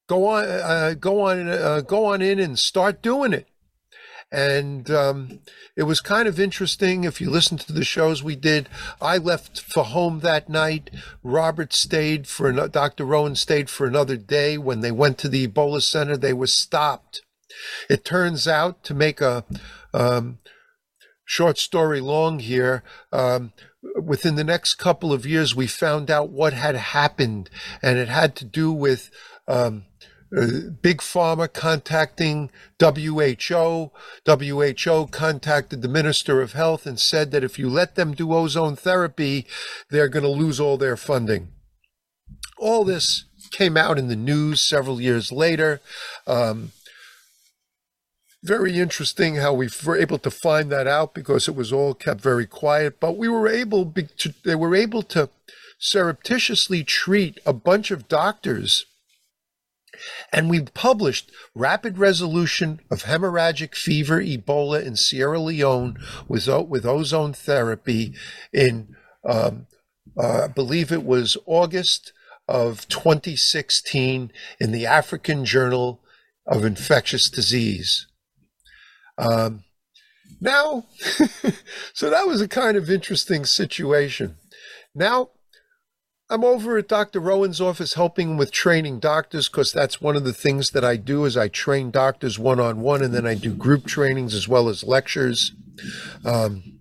"Go 0.07 0.27
on, 0.27 0.45
uh, 0.45 0.93
go 0.99 1.21
on, 1.21 1.47
uh, 1.49 1.81
go 1.81 2.05
on 2.05 2.21
in 2.21 2.39
and 2.39 2.57
start 2.57 3.01
doing 3.01 3.33
it." 3.33 3.47
And 4.31 4.89
um, 4.89 5.41
it 5.77 5.83
was 5.83 6.01
kind 6.01 6.27
of 6.27 6.39
interesting. 6.39 7.03
If 7.03 7.21
you 7.21 7.29
listen 7.29 7.57
to 7.59 7.73
the 7.73 7.83
shows 7.83 8.23
we 8.23 8.35
did, 8.35 8.67
I 8.99 9.19
left 9.19 9.59
for 9.59 9.83
home 9.83 10.21
that 10.21 10.49
night. 10.49 10.89
Robert 11.21 11.71
stayed 11.71 12.27
for 12.27 12.51
Dr. 12.51 13.05
Rowen 13.05 13.35
stayed 13.35 13.69
for 13.69 13.85
another 13.85 14.17
day. 14.17 14.57
When 14.57 14.81
they 14.81 14.91
went 14.91 15.19
to 15.19 15.29
the 15.29 15.47
Ebola 15.47 15.83
Center, 15.83 16.17
they 16.17 16.33
were 16.33 16.47
stopped. 16.47 17.21
It 17.89 18.03
turns 18.03 18.47
out 18.47 18.83
to 18.85 18.95
make 18.95 19.21
a 19.21 19.45
um, 19.93 20.39
short 21.25 21.57
story 21.57 21.99
long 21.99 22.39
here. 22.39 22.83
Um, 23.11 23.53
within 24.01 24.35
the 24.35 24.43
next 24.43 24.75
couple 24.75 25.11
of 25.11 25.25
years, 25.25 25.55
we 25.55 25.67
found 25.67 26.09
out 26.09 26.29
what 26.29 26.53
had 26.53 26.75
happened, 26.75 27.49
and 27.81 27.97
it 27.97 28.07
had 28.07 28.35
to 28.37 28.45
do 28.45 28.71
with 28.71 29.11
um, 29.47 29.85
uh, 30.35 30.47
Big 30.81 30.97
Pharma 30.97 31.51
contacting 31.51 32.49
WHO. 32.79 33.91
WHO 34.25 35.07
contacted 35.07 35.81
the 35.81 35.87
Minister 35.87 36.41
of 36.41 36.53
Health 36.53 36.85
and 36.85 36.99
said 36.99 37.31
that 37.31 37.43
if 37.43 37.59
you 37.59 37.69
let 37.69 37.95
them 37.95 38.13
do 38.13 38.33
ozone 38.33 38.75
therapy, 38.75 39.45
they're 39.89 40.09
going 40.09 40.23
to 40.23 40.29
lose 40.29 40.59
all 40.59 40.77
their 40.77 40.97
funding. 40.97 41.49
All 42.57 42.83
this 42.83 43.25
came 43.51 43.77
out 43.77 43.99
in 43.99 44.07
the 44.07 44.15
news 44.15 44.61
several 44.61 44.99
years 44.99 45.31
later. 45.31 45.81
Um, 46.25 46.71
very 48.43 48.77
interesting 48.77 49.35
how 49.35 49.53
we 49.53 49.69
were 49.85 49.97
able 49.97 50.19
to 50.19 50.29
find 50.29 50.69
that 50.69 50.85
out 50.85 51.13
because 51.13 51.47
it 51.47 51.55
was 51.55 51.71
all 51.71 51.93
kept 51.93 52.19
very 52.21 52.45
quiet. 52.45 52.99
But 52.99 53.17
we 53.17 53.29
were 53.29 53.47
able 53.47 53.85
to, 53.85 54.33
they 54.43 54.55
were 54.55 54.75
able 54.75 55.01
to 55.03 55.29
surreptitiously 55.79 56.83
treat 56.83 57.39
a 57.45 57.53
bunch 57.53 57.89
of 57.89 58.07
doctors. 58.07 58.85
And 60.33 60.49
we 60.49 60.61
published 60.61 61.31
rapid 61.55 61.97
resolution 61.97 62.81
of 62.91 63.03
hemorrhagic 63.03 63.75
fever, 63.75 64.21
Ebola 64.21 64.83
in 64.85 64.97
Sierra 64.97 65.39
Leone 65.39 65.97
with, 66.27 66.47
with 66.67 66.85
ozone 66.85 67.31
therapy 67.31 68.13
in, 68.51 68.95
um, 69.23 69.67
uh, 70.17 70.43
I 70.43 70.47
believe 70.47 70.91
it 70.91 71.05
was 71.05 71.37
August 71.45 72.11
of 72.47 72.89
2016 72.89 74.31
in 74.59 74.71
the 74.71 74.85
African 74.85 75.45
Journal 75.45 76.01
of 76.45 76.65
Infectious 76.65 77.29
Disease. 77.29 78.07
Um, 79.17 79.63
now, 80.41 80.85
so 81.93 82.09
that 82.09 82.27
was 82.27 82.41
a 82.41 82.47
kind 82.47 82.77
of 82.77 82.89
interesting 82.89 83.45
situation. 83.45 84.35
Now, 84.93 85.29
I'm 86.29 86.43
over 86.43 86.77
at 86.77 86.87
Dr. 86.87 87.19
Rowen's 87.19 87.61
office 87.61 87.93
helping 87.93 88.37
with 88.37 88.51
training 88.51 88.99
doctors 88.99 89.49
because 89.49 89.71
that's 89.71 90.01
one 90.01 90.15
of 90.15 90.23
the 90.23 90.33
things 90.33 90.71
that 90.71 90.83
I 90.83 90.95
do 90.95 91.25
is 91.25 91.37
I 91.37 91.47
train 91.47 91.91
doctors 91.91 92.39
one 92.39 92.59
on 92.59 92.81
one 92.81 93.03
and 93.03 93.13
then 93.13 93.27
I 93.27 93.35
do 93.35 93.53
group 93.53 93.85
trainings 93.85 94.33
as 94.33 94.47
well 94.47 94.67
as 94.69 94.83
lectures. 94.83 95.51
Um, 96.25 96.79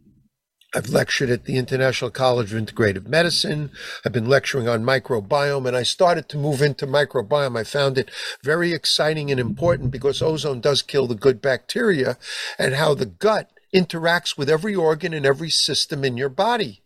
I've 0.75 0.89
lectured 0.89 1.29
at 1.29 1.45
the 1.45 1.59
International 1.59 2.11
College 2.11 2.55
of 2.55 2.59
Integrative 2.59 3.07
Medicine. 3.07 3.71
I've 4.07 4.13
been 4.13 4.29
lecturing 4.29 4.69
on 4.69 4.85
microbiome, 4.85 5.69
and 5.69 5.77
I 5.77 5.83
started 5.83 6.31
to 6.31 6.39
move 6.39 6.63
into 6.63 6.87
microbiome. 6.87 7.59
I 7.59 7.65
found 7.65 7.99
it 7.99 8.11
very 8.43 8.73
exciting 8.73 9.31
and 9.31 9.39
important 9.39 9.91
because 9.91 10.23
ozone 10.23 10.63
does 10.63 10.81
kill 10.81 11.07
the 11.07 11.15
good 11.15 11.43
bacteria, 11.43 12.17
and 12.59 12.75
how 12.75 12.95
the 12.95 13.05
gut 13.05 13.51
interacts 13.75 14.39
with 14.39 14.49
every 14.49 14.75
organ 14.75 15.13
and 15.13 15.27
every 15.27 15.51
system 15.51 16.05
in 16.05 16.17
your 16.17 16.31
body. 16.31 16.81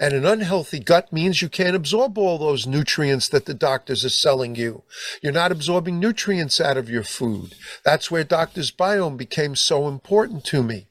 And 0.00 0.14
an 0.14 0.24
unhealthy 0.24 0.78
gut 0.78 1.12
means 1.12 1.42
you 1.42 1.50
can't 1.50 1.76
absorb 1.76 2.16
all 2.16 2.38
those 2.38 2.66
nutrients 2.66 3.28
that 3.30 3.44
the 3.44 3.54
doctors 3.54 4.02
are 4.02 4.10
selling 4.10 4.54
you. 4.54 4.82
You're 5.22 5.32
not 5.32 5.52
absorbing 5.52 6.00
nutrients 6.00 6.58
out 6.58 6.78
of 6.78 6.88
your 6.88 7.02
food. 7.02 7.54
That's 7.84 8.10
where 8.10 8.24
Doctor's 8.24 8.70
Biome 8.70 9.18
became 9.18 9.56
so 9.56 9.88
important 9.88 10.44
to 10.46 10.62
me 10.62 10.86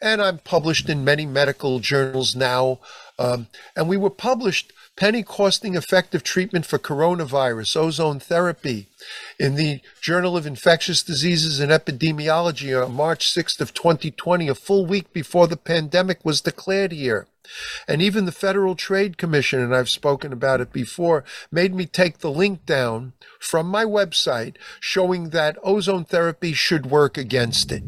and 0.00 0.20
I'm 0.22 0.38
published 0.38 0.88
in 0.88 1.04
many 1.04 1.26
medical 1.26 1.78
journals 1.80 2.34
now. 2.34 2.80
Um, 3.18 3.48
and 3.76 3.88
we 3.88 3.96
were 3.96 4.10
published 4.10 4.72
penny 4.96 5.22
costing 5.22 5.74
effective 5.74 6.22
treatment 6.22 6.66
for 6.66 6.78
coronavirus, 6.78 7.76
ozone 7.76 8.20
therapy, 8.20 8.86
in 9.38 9.54
the 9.56 9.80
Journal 10.00 10.36
of 10.36 10.46
Infectious 10.46 11.02
Diseases 11.02 11.60
and 11.60 11.70
Epidemiology 11.70 12.84
on 12.84 12.94
March 12.94 13.32
6th 13.32 13.60
of 13.60 13.74
2020, 13.74 14.48
a 14.48 14.54
full 14.54 14.86
week 14.86 15.12
before 15.12 15.46
the 15.46 15.56
pandemic 15.56 16.24
was 16.24 16.40
declared 16.40 16.92
here. 16.92 17.26
And 17.88 18.00
even 18.00 18.26
the 18.26 18.32
Federal 18.32 18.74
Trade 18.74 19.18
Commission, 19.18 19.60
and 19.60 19.74
I've 19.74 19.88
spoken 19.88 20.32
about 20.32 20.60
it 20.60 20.72
before, 20.72 21.24
made 21.50 21.74
me 21.74 21.86
take 21.86 22.18
the 22.18 22.30
link 22.30 22.64
down 22.66 23.12
from 23.38 23.66
my 23.66 23.84
website 23.84 24.56
showing 24.78 25.30
that 25.30 25.58
ozone 25.62 26.04
therapy 26.04 26.52
should 26.52 26.86
work 26.86 27.18
against 27.18 27.72
it. 27.72 27.82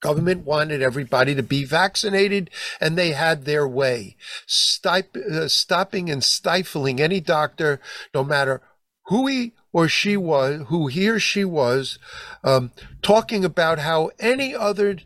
Government 0.00 0.46
wanted 0.46 0.80
everybody 0.80 1.34
to 1.34 1.42
be 1.42 1.64
vaccinated, 1.64 2.50
and 2.80 2.96
they 2.96 3.12
had 3.12 3.44
their 3.44 3.68
way, 3.68 4.16
Stip- 4.46 5.16
uh, 5.16 5.48
stopping 5.48 6.08
and 6.08 6.24
stifling 6.24 7.00
any 7.00 7.20
doctor, 7.20 7.80
no 8.14 8.24
matter 8.24 8.62
who 9.06 9.26
he 9.26 9.52
or 9.72 9.88
she 9.88 10.16
was, 10.16 10.62
who 10.68 10.86
he 10.86 11.08
or 11.08 11.20
she 11.20 11.44
was, 11.44 11.98
um, 12.42 12.72
talking 13.02 13.44
about 13.44 13.78
how 13.78 14.10
any 14.18 14.54
other 14.54 14.96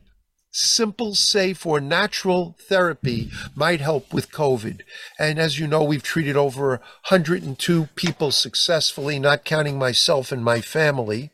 simple, 0.53 1.17
safe, 1.17 1.67
or 1.67 1.81
natural 1.81 2.57
therapy 2.69 3.31
might 3.57 3.81
help 3.81 4.15
with 4.15 4.31
COVID. 4.31 4.83
And 5.19 5.41
as 5.41 5.59
you 5.59 5.67
know, 5.67 5.83
we've 5.83 6.03
treated 6.03 6.37
over 6.37 6.81
102 7.09 7.89
people 7.97 8.31
successfully, 8.31 9.19
not 9.19 9.45
counting 9.45 9.79
myself 9.79 10.31
and 10.31 10.45
my 10.45 10.61
family, 10.61 11.31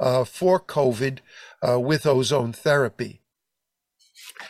uh, 0.00 0.24
for 0.24 0.60
COVID 0.60 1.18
uh, 1.66 1.80
with 1.80 2.06
ozone 2.06 2.52
therapy. 2.52 3.20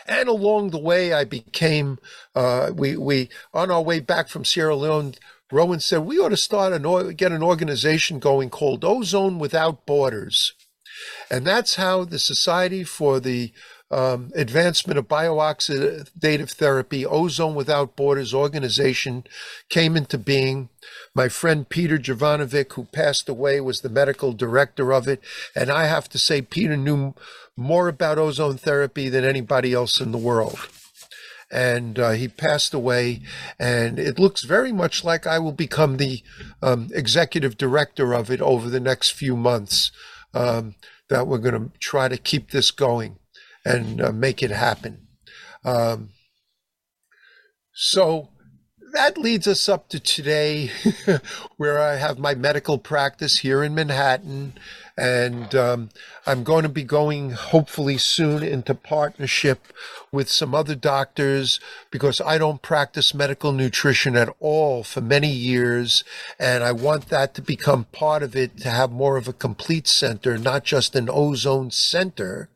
And 0.07 0.29
along 0.29 0.71
the 0.71 0.81
way, 0.81 1.13
I 1.13 1.25
became, 1.25 1.99
uh, 2.35 2.71
we, 2.75 2.97
we, 2.97 3.29
on 3.55 3.71
our 3.71 3.83
way 3.83 4.01
back 4.01 4.29
from 4.29 4.45
Sierra 4.45 4.77
Leone, 4.77 5.15
Rowen 5.51 5.81
said, 5.81 6.01
we 6.01 6.19
ought 6.19 6.31
to 6.31 6.37
start 6.37 6.73
an, 6.73 7.15
get 7.15 7.33
an 7.33 7.43
organization 7.43 8.19
going 8.19 8.51
called 8.51 8.85
Ozone 8.85 9.39
Without 9.39 9.87
Borders. 9.87 10.53
And 11.31 11.47
that's 11.47 11.77
how 11.77 12.05
the 12.05 12.19
Society 12.19 12.85
for 12.85 13.21
the 13.21 13.53
um, 13.91 14.31
Advancement 14.35 14.99
of 14.99 15.09
Biooxidative 15.09 16.51
Therapy, 16.51 17.07
Ozone 17.07 17.55
Without 17.55 17.97
Borders 17.97 18.35
organization 18.35 19.25
came 19.71 19.97
into 19.97 20.19
being. 20.19 20.69
My 21.19 21.29
friend 21.29 21.69
Peter 21.69 21.99
Jovanovic, 21.99 22.75
who 22.75 22.85
passed 22.85 23.29
away, 23.29 23.61
was 23.61 23.81
the 23.81 23.89
medical 23.89 24.33
director 24.33 24.93
of 24.93 25.09
it. 25.09 25.21
And 25.53 25.69
I 25.69 25.87
have 25.87 26.09
to 26.11 26.17
say, 26.17 26.41
Peter 26.41 26.77
knew 26.77 27.13
more 27.57 27.89
about 27.89 28.19
ozone 28.19 28.57
therapy 28.57 29.09
than 29.09 29.25
anybody 29.25 29.73
else 29.73 30.01
in 30.01 30.13
the 30.13 30.17
world. 30.17 30.69
And 31.51 31.99
uh, 31.99 32.11
he 32.13 32.29
passed 32.29 32.73
away, 32.73 33.23
and 33.59 33.99
it 33.99 34.21
looks 34.21 34.45
very 34.45 34.71
much 34.71 35.03
like 35.03 35.27
I 35.27 35.41
will 35.41 35.51
become 35.51 35.97
the 35.97 36.23
um, 36.63 36.89
executive 36.95 37.59
director 37.59 38.15
of 38.15 38.31
it 38.31 38.41
over 38.41 38.71
the 38.71 38.79
next 38.79 39.11
few 39.11 39.37
months. 39.37 39.91
Um, 40.33 40.77
that 41.09 41.27
we're 41.27 41.39
going 41.39 41.71
to 41.71 41.79
try 41.81 42.07
to 42.07 42.17
keep 42.17 42.53
this 42.53 42.71
going 42.71 43.19
and 43.65 44.01
uh, 44.01 44.13
make 44.13 44.41
it 44.41 44.53
happen. 44.53 45.09
Um, 45.65 46.11
so 47.73 48.29
that 48.93 49.19
leads 49.19 49.47
us 49.47 49.69
up 49.69 49.89
to 49.89 50.01
today, 50.01 50.71
where 51.57 51.79
I 51.79 51.97
have 51.97 52.19
my 52.19 52.35
medical 52.35 52.79
practice 52.79 53.39
here 53.39 53.63
in 53.63 53.75
Manhattan. 53.75 54.55
And 54.97 55.55
um, 55.55 55.91
I'm 56.27 56.43
going 56.43 56.65
to 56.65 56.69
be 56.69 56.83
going 56.83 57.31
hopefully 57.31 57.99
soon 57.99 58.43
into 58.43 58.75
partnership 58.75 59.73
with 60.11 60.29
some 60.29 60.55
other 60.55 60.75
doctors 60.75 61.61
because 61.91 62.21
I 62.21 62.37
don't 62.37 62.63
practice 62.63 63.15
medical 63.15 63.53
nutrition 63.53 64.17
at 64.17 64.35
all 64.41 64.83
for 64.83 65.01
many 65.01 65.31
years. 65.31 66.03
And 66.39 66.65
I 66.65 66.73
want 66.73 67.09
that 67.11 67.35
to 67.35 67.43
become 67.43 67.85
part 67.93 68.25
of 68.25 68.35
it 68.35 68.59
to 68.59 68.71
have 68.71 68.91
more 68.91 69.17
of 69.17 69.29
a 69.29 69.33
complete 69.33 69.87
center, 69.87 70.37
not 70.37 70.65
just 70.65 70.97
an 70.97 71.09
ozone 71.09 71.71
center. 71.71 72.49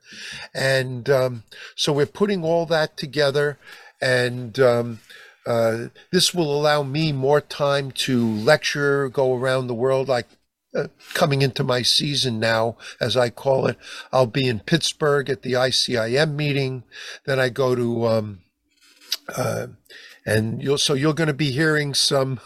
And 0.53 1.09
um, 1.09 1.45
so 1.77 1.93
we're 1.93 2.07
putting 2.07 2.43
all 2.43 2.67
that 2.67 2.97
together. 2.97 3.57
And 4.01 4.59
um, 4.59 4.99
uh, 5.47 5.89
this 6.11 6.35
will 6.35 6.55
allow 6.55 6.83
me 6.83 7.13
more 7.13 7.41
time 7.41 7.91
to 7.91 8.25
lecture, 8.25 9.09
go 9.09 9.35
around 9.35 9.67
the 9.67 9.75
world. 9.75 10.09
Like 10.09 10.29
uh, 10.75 10.89
coming 11.15 11.43
into 11.43 11.65
my 11.65 11.83
season 11.83 12.39
now, 12.39 12.77
as 13.01 13.17
I 13.17 13.31
call 13.31 13.67
it, 13.67 13.77
I'll 14.13 14.27
be 14.27 14.49
in 14.49 14.61
Pittsburgh 14.61 15.29
at 15.29 15.43
the 15.43 15.53
ICIM 15.53 16.35
meeting. 16.35 16.85
Then 17.27 17.41
I 17.41 17.49
go 17.49 17.75
to, 17.75 18.07
um, 18.07 18.41
uh, 19.37 19.67
and 20.25 20.63
you'll 20.63 20.79
so 20.79 20.95
you're 20.95 21.13
going 21.13 21.27
to 21.27 21.35
be 21.35 21.51
hearing 21.51 21.93
some 21.93 22.39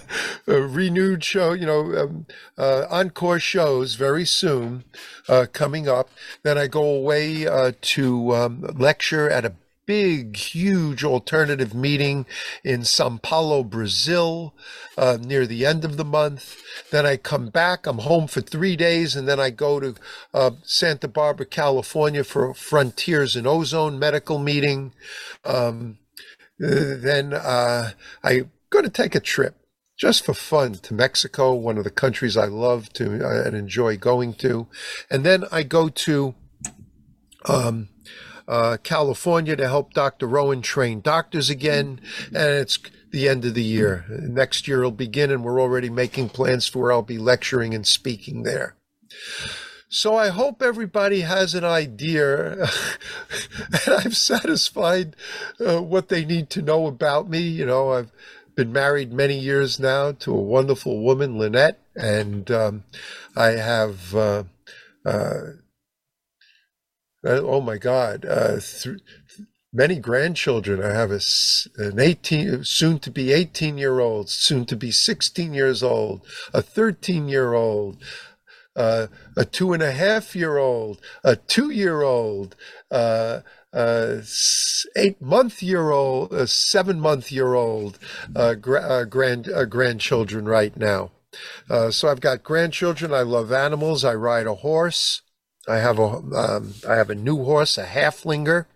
renewed 0.46 1.24
show, 1.24 1.54
you 1.54 1.64
know, 1.64 1.96
um, 1.96 2.26
uh, 2.58 2.84
encore 2.90 3.40
shows 3.40 3.94
very 3.94 4.26
soon 4.26 4.84
uh, 5.28 5.46
coming 5.50 5.88
up. 5.88 6.10
Then 6.42 6.58
I 6.58 6.66
go 6.66 6.84
away 6.84 7.46
to 7.72 8.34
um, 8.34 8.60
lecture 8.76 9.30
at 9.30 9.46
a 9.46 9.54
big, 9.92 10.38
huge 10.38 11.04
alternative 11.04 11.74
meeting 11.74 12.24
in 12.64 12.82
Sao 12.82 13.18
Paulo, 13.22 13.62
Brazil, 13.62 14.54
uh, 14.96 15.18
near 15.20 15.46
the 15.46 15.66
end 15.66 15.84
of 15.84 15.98
the 15.98 16.04
month. 16.04 16.62
Then 16.90 17.04
I 17.04 17.18
come 17.18 17.50
back. 17.50 17.86
I'm 17.86 17.98
home 17.98 18.26
for 18.26 18.40
three 18.40 18.74
days, 18.74 19.14
and 19.14 19.28
then 19.28 19.38
I 19.38 19.50
go 19.50 19.80
to 19.80 19.94
uh, 20.32 20.52
Santa 20.62 21.08
Barbara, 21.08 21.44
California, 21.44 22.24
for 22.24 22.54
Frontiers 22.54 23.36
and 23.36 23.46
Ozone 23.46 23.98
medical 23.98 24.38
meeting. 24.38 24.94
Um, 25.44 25.98
then 26.58 27.34
uh, 27.34 27.90
I'm 28.24 28.50
going 28.70 28.86
to 28.86 28.90
take 28.90 29.14
a 29.14 29.20
trip 29.20 29.56
just 29.98 30.24
for 30.24 30.32
fun 30.32 30.76
to 30.86 30.94
Mexico, 30.94 31.52
one 31.52 31.76
of 31.76 31.84
the 31.84 31.90
countries 31.90 32.38
I 32.38 32.46
love 32.46 32.90
to 32.94 33.22
uh, 33.22 33.42
and 33.44 33.54
enjoy 33.54 33.98
going 33.98 34.32
to, 34.44 34.68
and 35.10 35.22
then 35.22 35.44
I 35.52 35.64
go 35.64 35.90
to. 35.90 36.34
Um, 37.44 37.88
uh, 38.48 38.76
California 38.82 39.56
to 39.56 39.68
help 39.68 39.92
Dr. 39.92 40.26
Rowen 40.26 40.62
train 40.62 41.00
doctors 41.00 41.50
again. 41.50 42.00
And 42.28 42.54
it's 42.54 42.78
the 43.10 43.28
end 43.28 43.44
of 43.44 43.54
the 43.54 43.62
year. 43.62 44.04
Next 44.08 44.66
year 44.66 44.82
will 44.82 44.90
begin, 44.90 45.30
and 45.30 45.44
we're 45.44 45.60
already 45.60 45.90
making 45.90 46.30
plans 46.30 46.66
for 46.66 46.82
where 46.82 46.92
I'll 46.92 47.02
be 47.02 47.18
lecturing 47.18 47.74
and 47.74 47.86
speaking 47.86 48.42
there. 48.42 48.74
So 49.88 50.16
I 50.16 50.28
hope 50.28 50.62
everybody 50.62 51.20
has 51.20 51.54
an 51.54 51.64
idea, 51.64 52.52
and 53.86 53.94
I've 53.98 54.16
satisfied 54.16 55.14
uh, 55.60 55.82
what 55.82 56.08
they 56.08 56.24
need 56.24 56.48
to 56.50 56.62
know 56.62 56.86
about 56.86 57.28
me. 57.28 57.40
You 57.40 57.66
know, 57.66 57.92
I've 57.92 58.10
been 58.54 58.72
married 58.72 59.12
many 59.12 59.38
years 59.38 59.78
now 59.78 60.12
to 60.12 60.34
a 60.34 60.40
wonderful 60.40 61.02
woman, 61.02 61.38
Lynette, 61.38 61.78
and 61.94 62.50
um, 62.50 62.84
I 63.36 63.48
have 63.48 64.14
uh, 64.14 64.44
uh, 65.04 65.40
oh 67.24 67.60
my 67.60 67.78
God, 67.78 68.24
uh, 68.24 68.58
th- 68.60 69.00
many 69.72 69.98
grandchildren. 69.98 70.82
I 70.82 70.92
have 70.94 71.10
a, 71.10 71.20
an 71.78 71.98
18, 71.98 72.64
soon 72.64 72.98
to 73.00 73.10
be 73.10 73.32
18 73.32 73.78
year 73.78 74.00
old, 74.00 74.28
soon 74.28 74.64
to 74.66 74.76
be 74.76 74.90
16 74.90 75.54
years 75.54 75.82
old, 75.82 76.26
a 76.52 76.62
13 76.62 77.28
year 77.28 77.54
old, 77.54 78.02
uh, 78.76 79.06
a 79.36 79.44
two 79.44 79.72
and 79.72 79.82
a 79.82 79.92
half 79.92 80.34
year 80.34 80.58
old, 80.58 81.00
a 81.24 81.36
two 81.36 81.70
year 81.70 82.02
old, 82.02 82.56
uh, 82.90 83.40
uh, 83.72 84.16
eight 84.96 85.20
month 85.20 85.62
year 85.62 85.90
old, 85.90 86.32
a 86.32 86.46
seven 86.46 87.00
month 87.00 87.32
year 87.32 87.54
old 87.54 87.98
uh, 88.36 88.54
gra- 88.54 88.82
uh, 88.82 89.04
grand 89.04 89.48
uh, 89.48 89.64
grandchildren 89.64 90.46
right 90.46 90.76
now. 90.76 91.10
Uh, 91.70 91.90
so 91.90 92.08
I've 92.08 92.20
got 92.20 92.42
grandchildren. 92.42 93.14
I 93.14 93.22
love 93.22 93.52
animals. 93.52 94.04
I 94.04 94.14
ride 94.14 94.46
a 94.46 94.56
horse. 94.56 95.22
I 95.68 95.78
have 95.78 95.98
a 95.98 96.02
um, 96.02 96.74
I 96.88 96.96
have 96.96 97.10
a 97.10 97.14
new 97.14 97.44
horse, 97.44 97.78
a 97.78 97.84
Haflinger. 97.84 98.66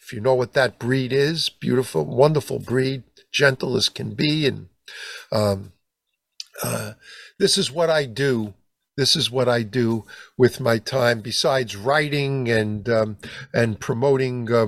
If 0.00 0.12
you 0.12 0.20
know 0.20 0.34
what 0.34 0.52
that 0.52 0.78
breed 0.78 1.12
is, 1.12 1.48
beautiful, 1.48 2.04
wonderful 2.04 2.58
breed, 2.58 3.04
gentle 3.32 3.76
as 3.76 3.88
can 3.88 4.14
be, 4.14 4.46
and 4.46 4.68
um, 5.32 5.72
uh, 6.62 6.92
this 7.38 7.56
is 7.56 7.72
what 7.72 7.90
I 7.90 8.04
do. 8.04 8.54
This 8.96 9.16
is 9.16 9.28
what 9.30 9.48
I 9.48 9.62
do 9.62 10.04
with 10.38 10.60
my 10.60 10.78
time. 10.78 11.20
Besides 11.20 11.74
writing 11.74 12.48
and 12.48 12.88
um, 12.88 13.16
and 13.52 13.80
promoting 13.80 14.52
uh, 14.52 14.66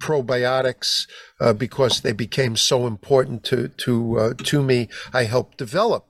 probiotics, 0.00 1.06
uh, 1.40 1.52
because 1.52 2.00
they 2.00 2.12
became 2.12 2.56
so 2.56 2.86
important 2.86 3.42
to 3.44 3.68
to 3.68 4.18
uh, 4.18 4.34
to 4.44 4.62
me, 4.62 4.88
I 5.12 5.24
helped 5.24 5.58
develop 5.58 6.06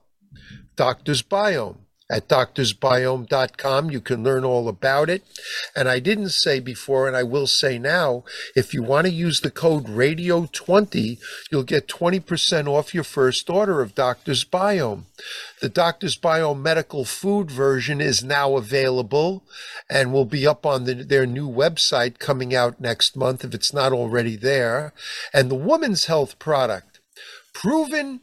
Doctor's 0.75 1.23
Biome 1.23 1.86
at 2.09 2.27
doctorsbiome.com. 2.29 3.91
You 3.91 3.99
can 3.99 4.23
learn 4.23 4.45
all 4.45 4.69
about 4.69 5.09
it. 5.09 5.23
And 5.75 5.89
I 5.89 5.99
didn't 5.99 6.29
say 6.29 6.59
before, 6.59 7.07
and 7.07 7.17
I 7.17 7.23
will 7.23 7.47
say 7.47 7.77
now, 7.77 8.23
if 8.55 8.73
you 8.73 8.81
want 8.81 9.07
to 9.07 9.13
use 9.13 9.41
the 9.41 9.51
code 9.51 9.85
RADIO20, 9.85 11.19
you'll 11.51 11.63
get 11.63 11.87
20% 11.87 12.67
off 12.67 12.93
your 12.93 13.03
first 13.03 13.49
order 13.49 13.81
of 13.81 13.95
Doctor's 13.95 14.45
Biome. 14.45 15.03
The 15.61 15.69
Doctor's 15.69 16.17
Biome 16.17 16.61
medical 16.61 17.03
food 17.03 17.51
version 17.51 17.99
is 17.99 18.23
now 18.23 18.55
available 18.55 19.43
and 19.89 20.13
will 20.13 20.25
be 20.25 20.47
up 20.47 20.65
on 20.65 20.85
the, 20.85 20.93
their 20.93 21.25
new 21.25 21.49
website 21.49 22.19
coming 22.19 22.55
out 22.55 22.79
next 22.79 23.17
month 23.17 23.43
if 23.43 23.53
it's 23.53 23.73
not 23.73 23.91
already 23.91 24.35
there. 24.35 24.93
And 25.33 25.51
the 25.51 25.55
woman's 25.55 26.05
health 26.05 26.39
product, 26.39 26.99
proven 27.53 28.21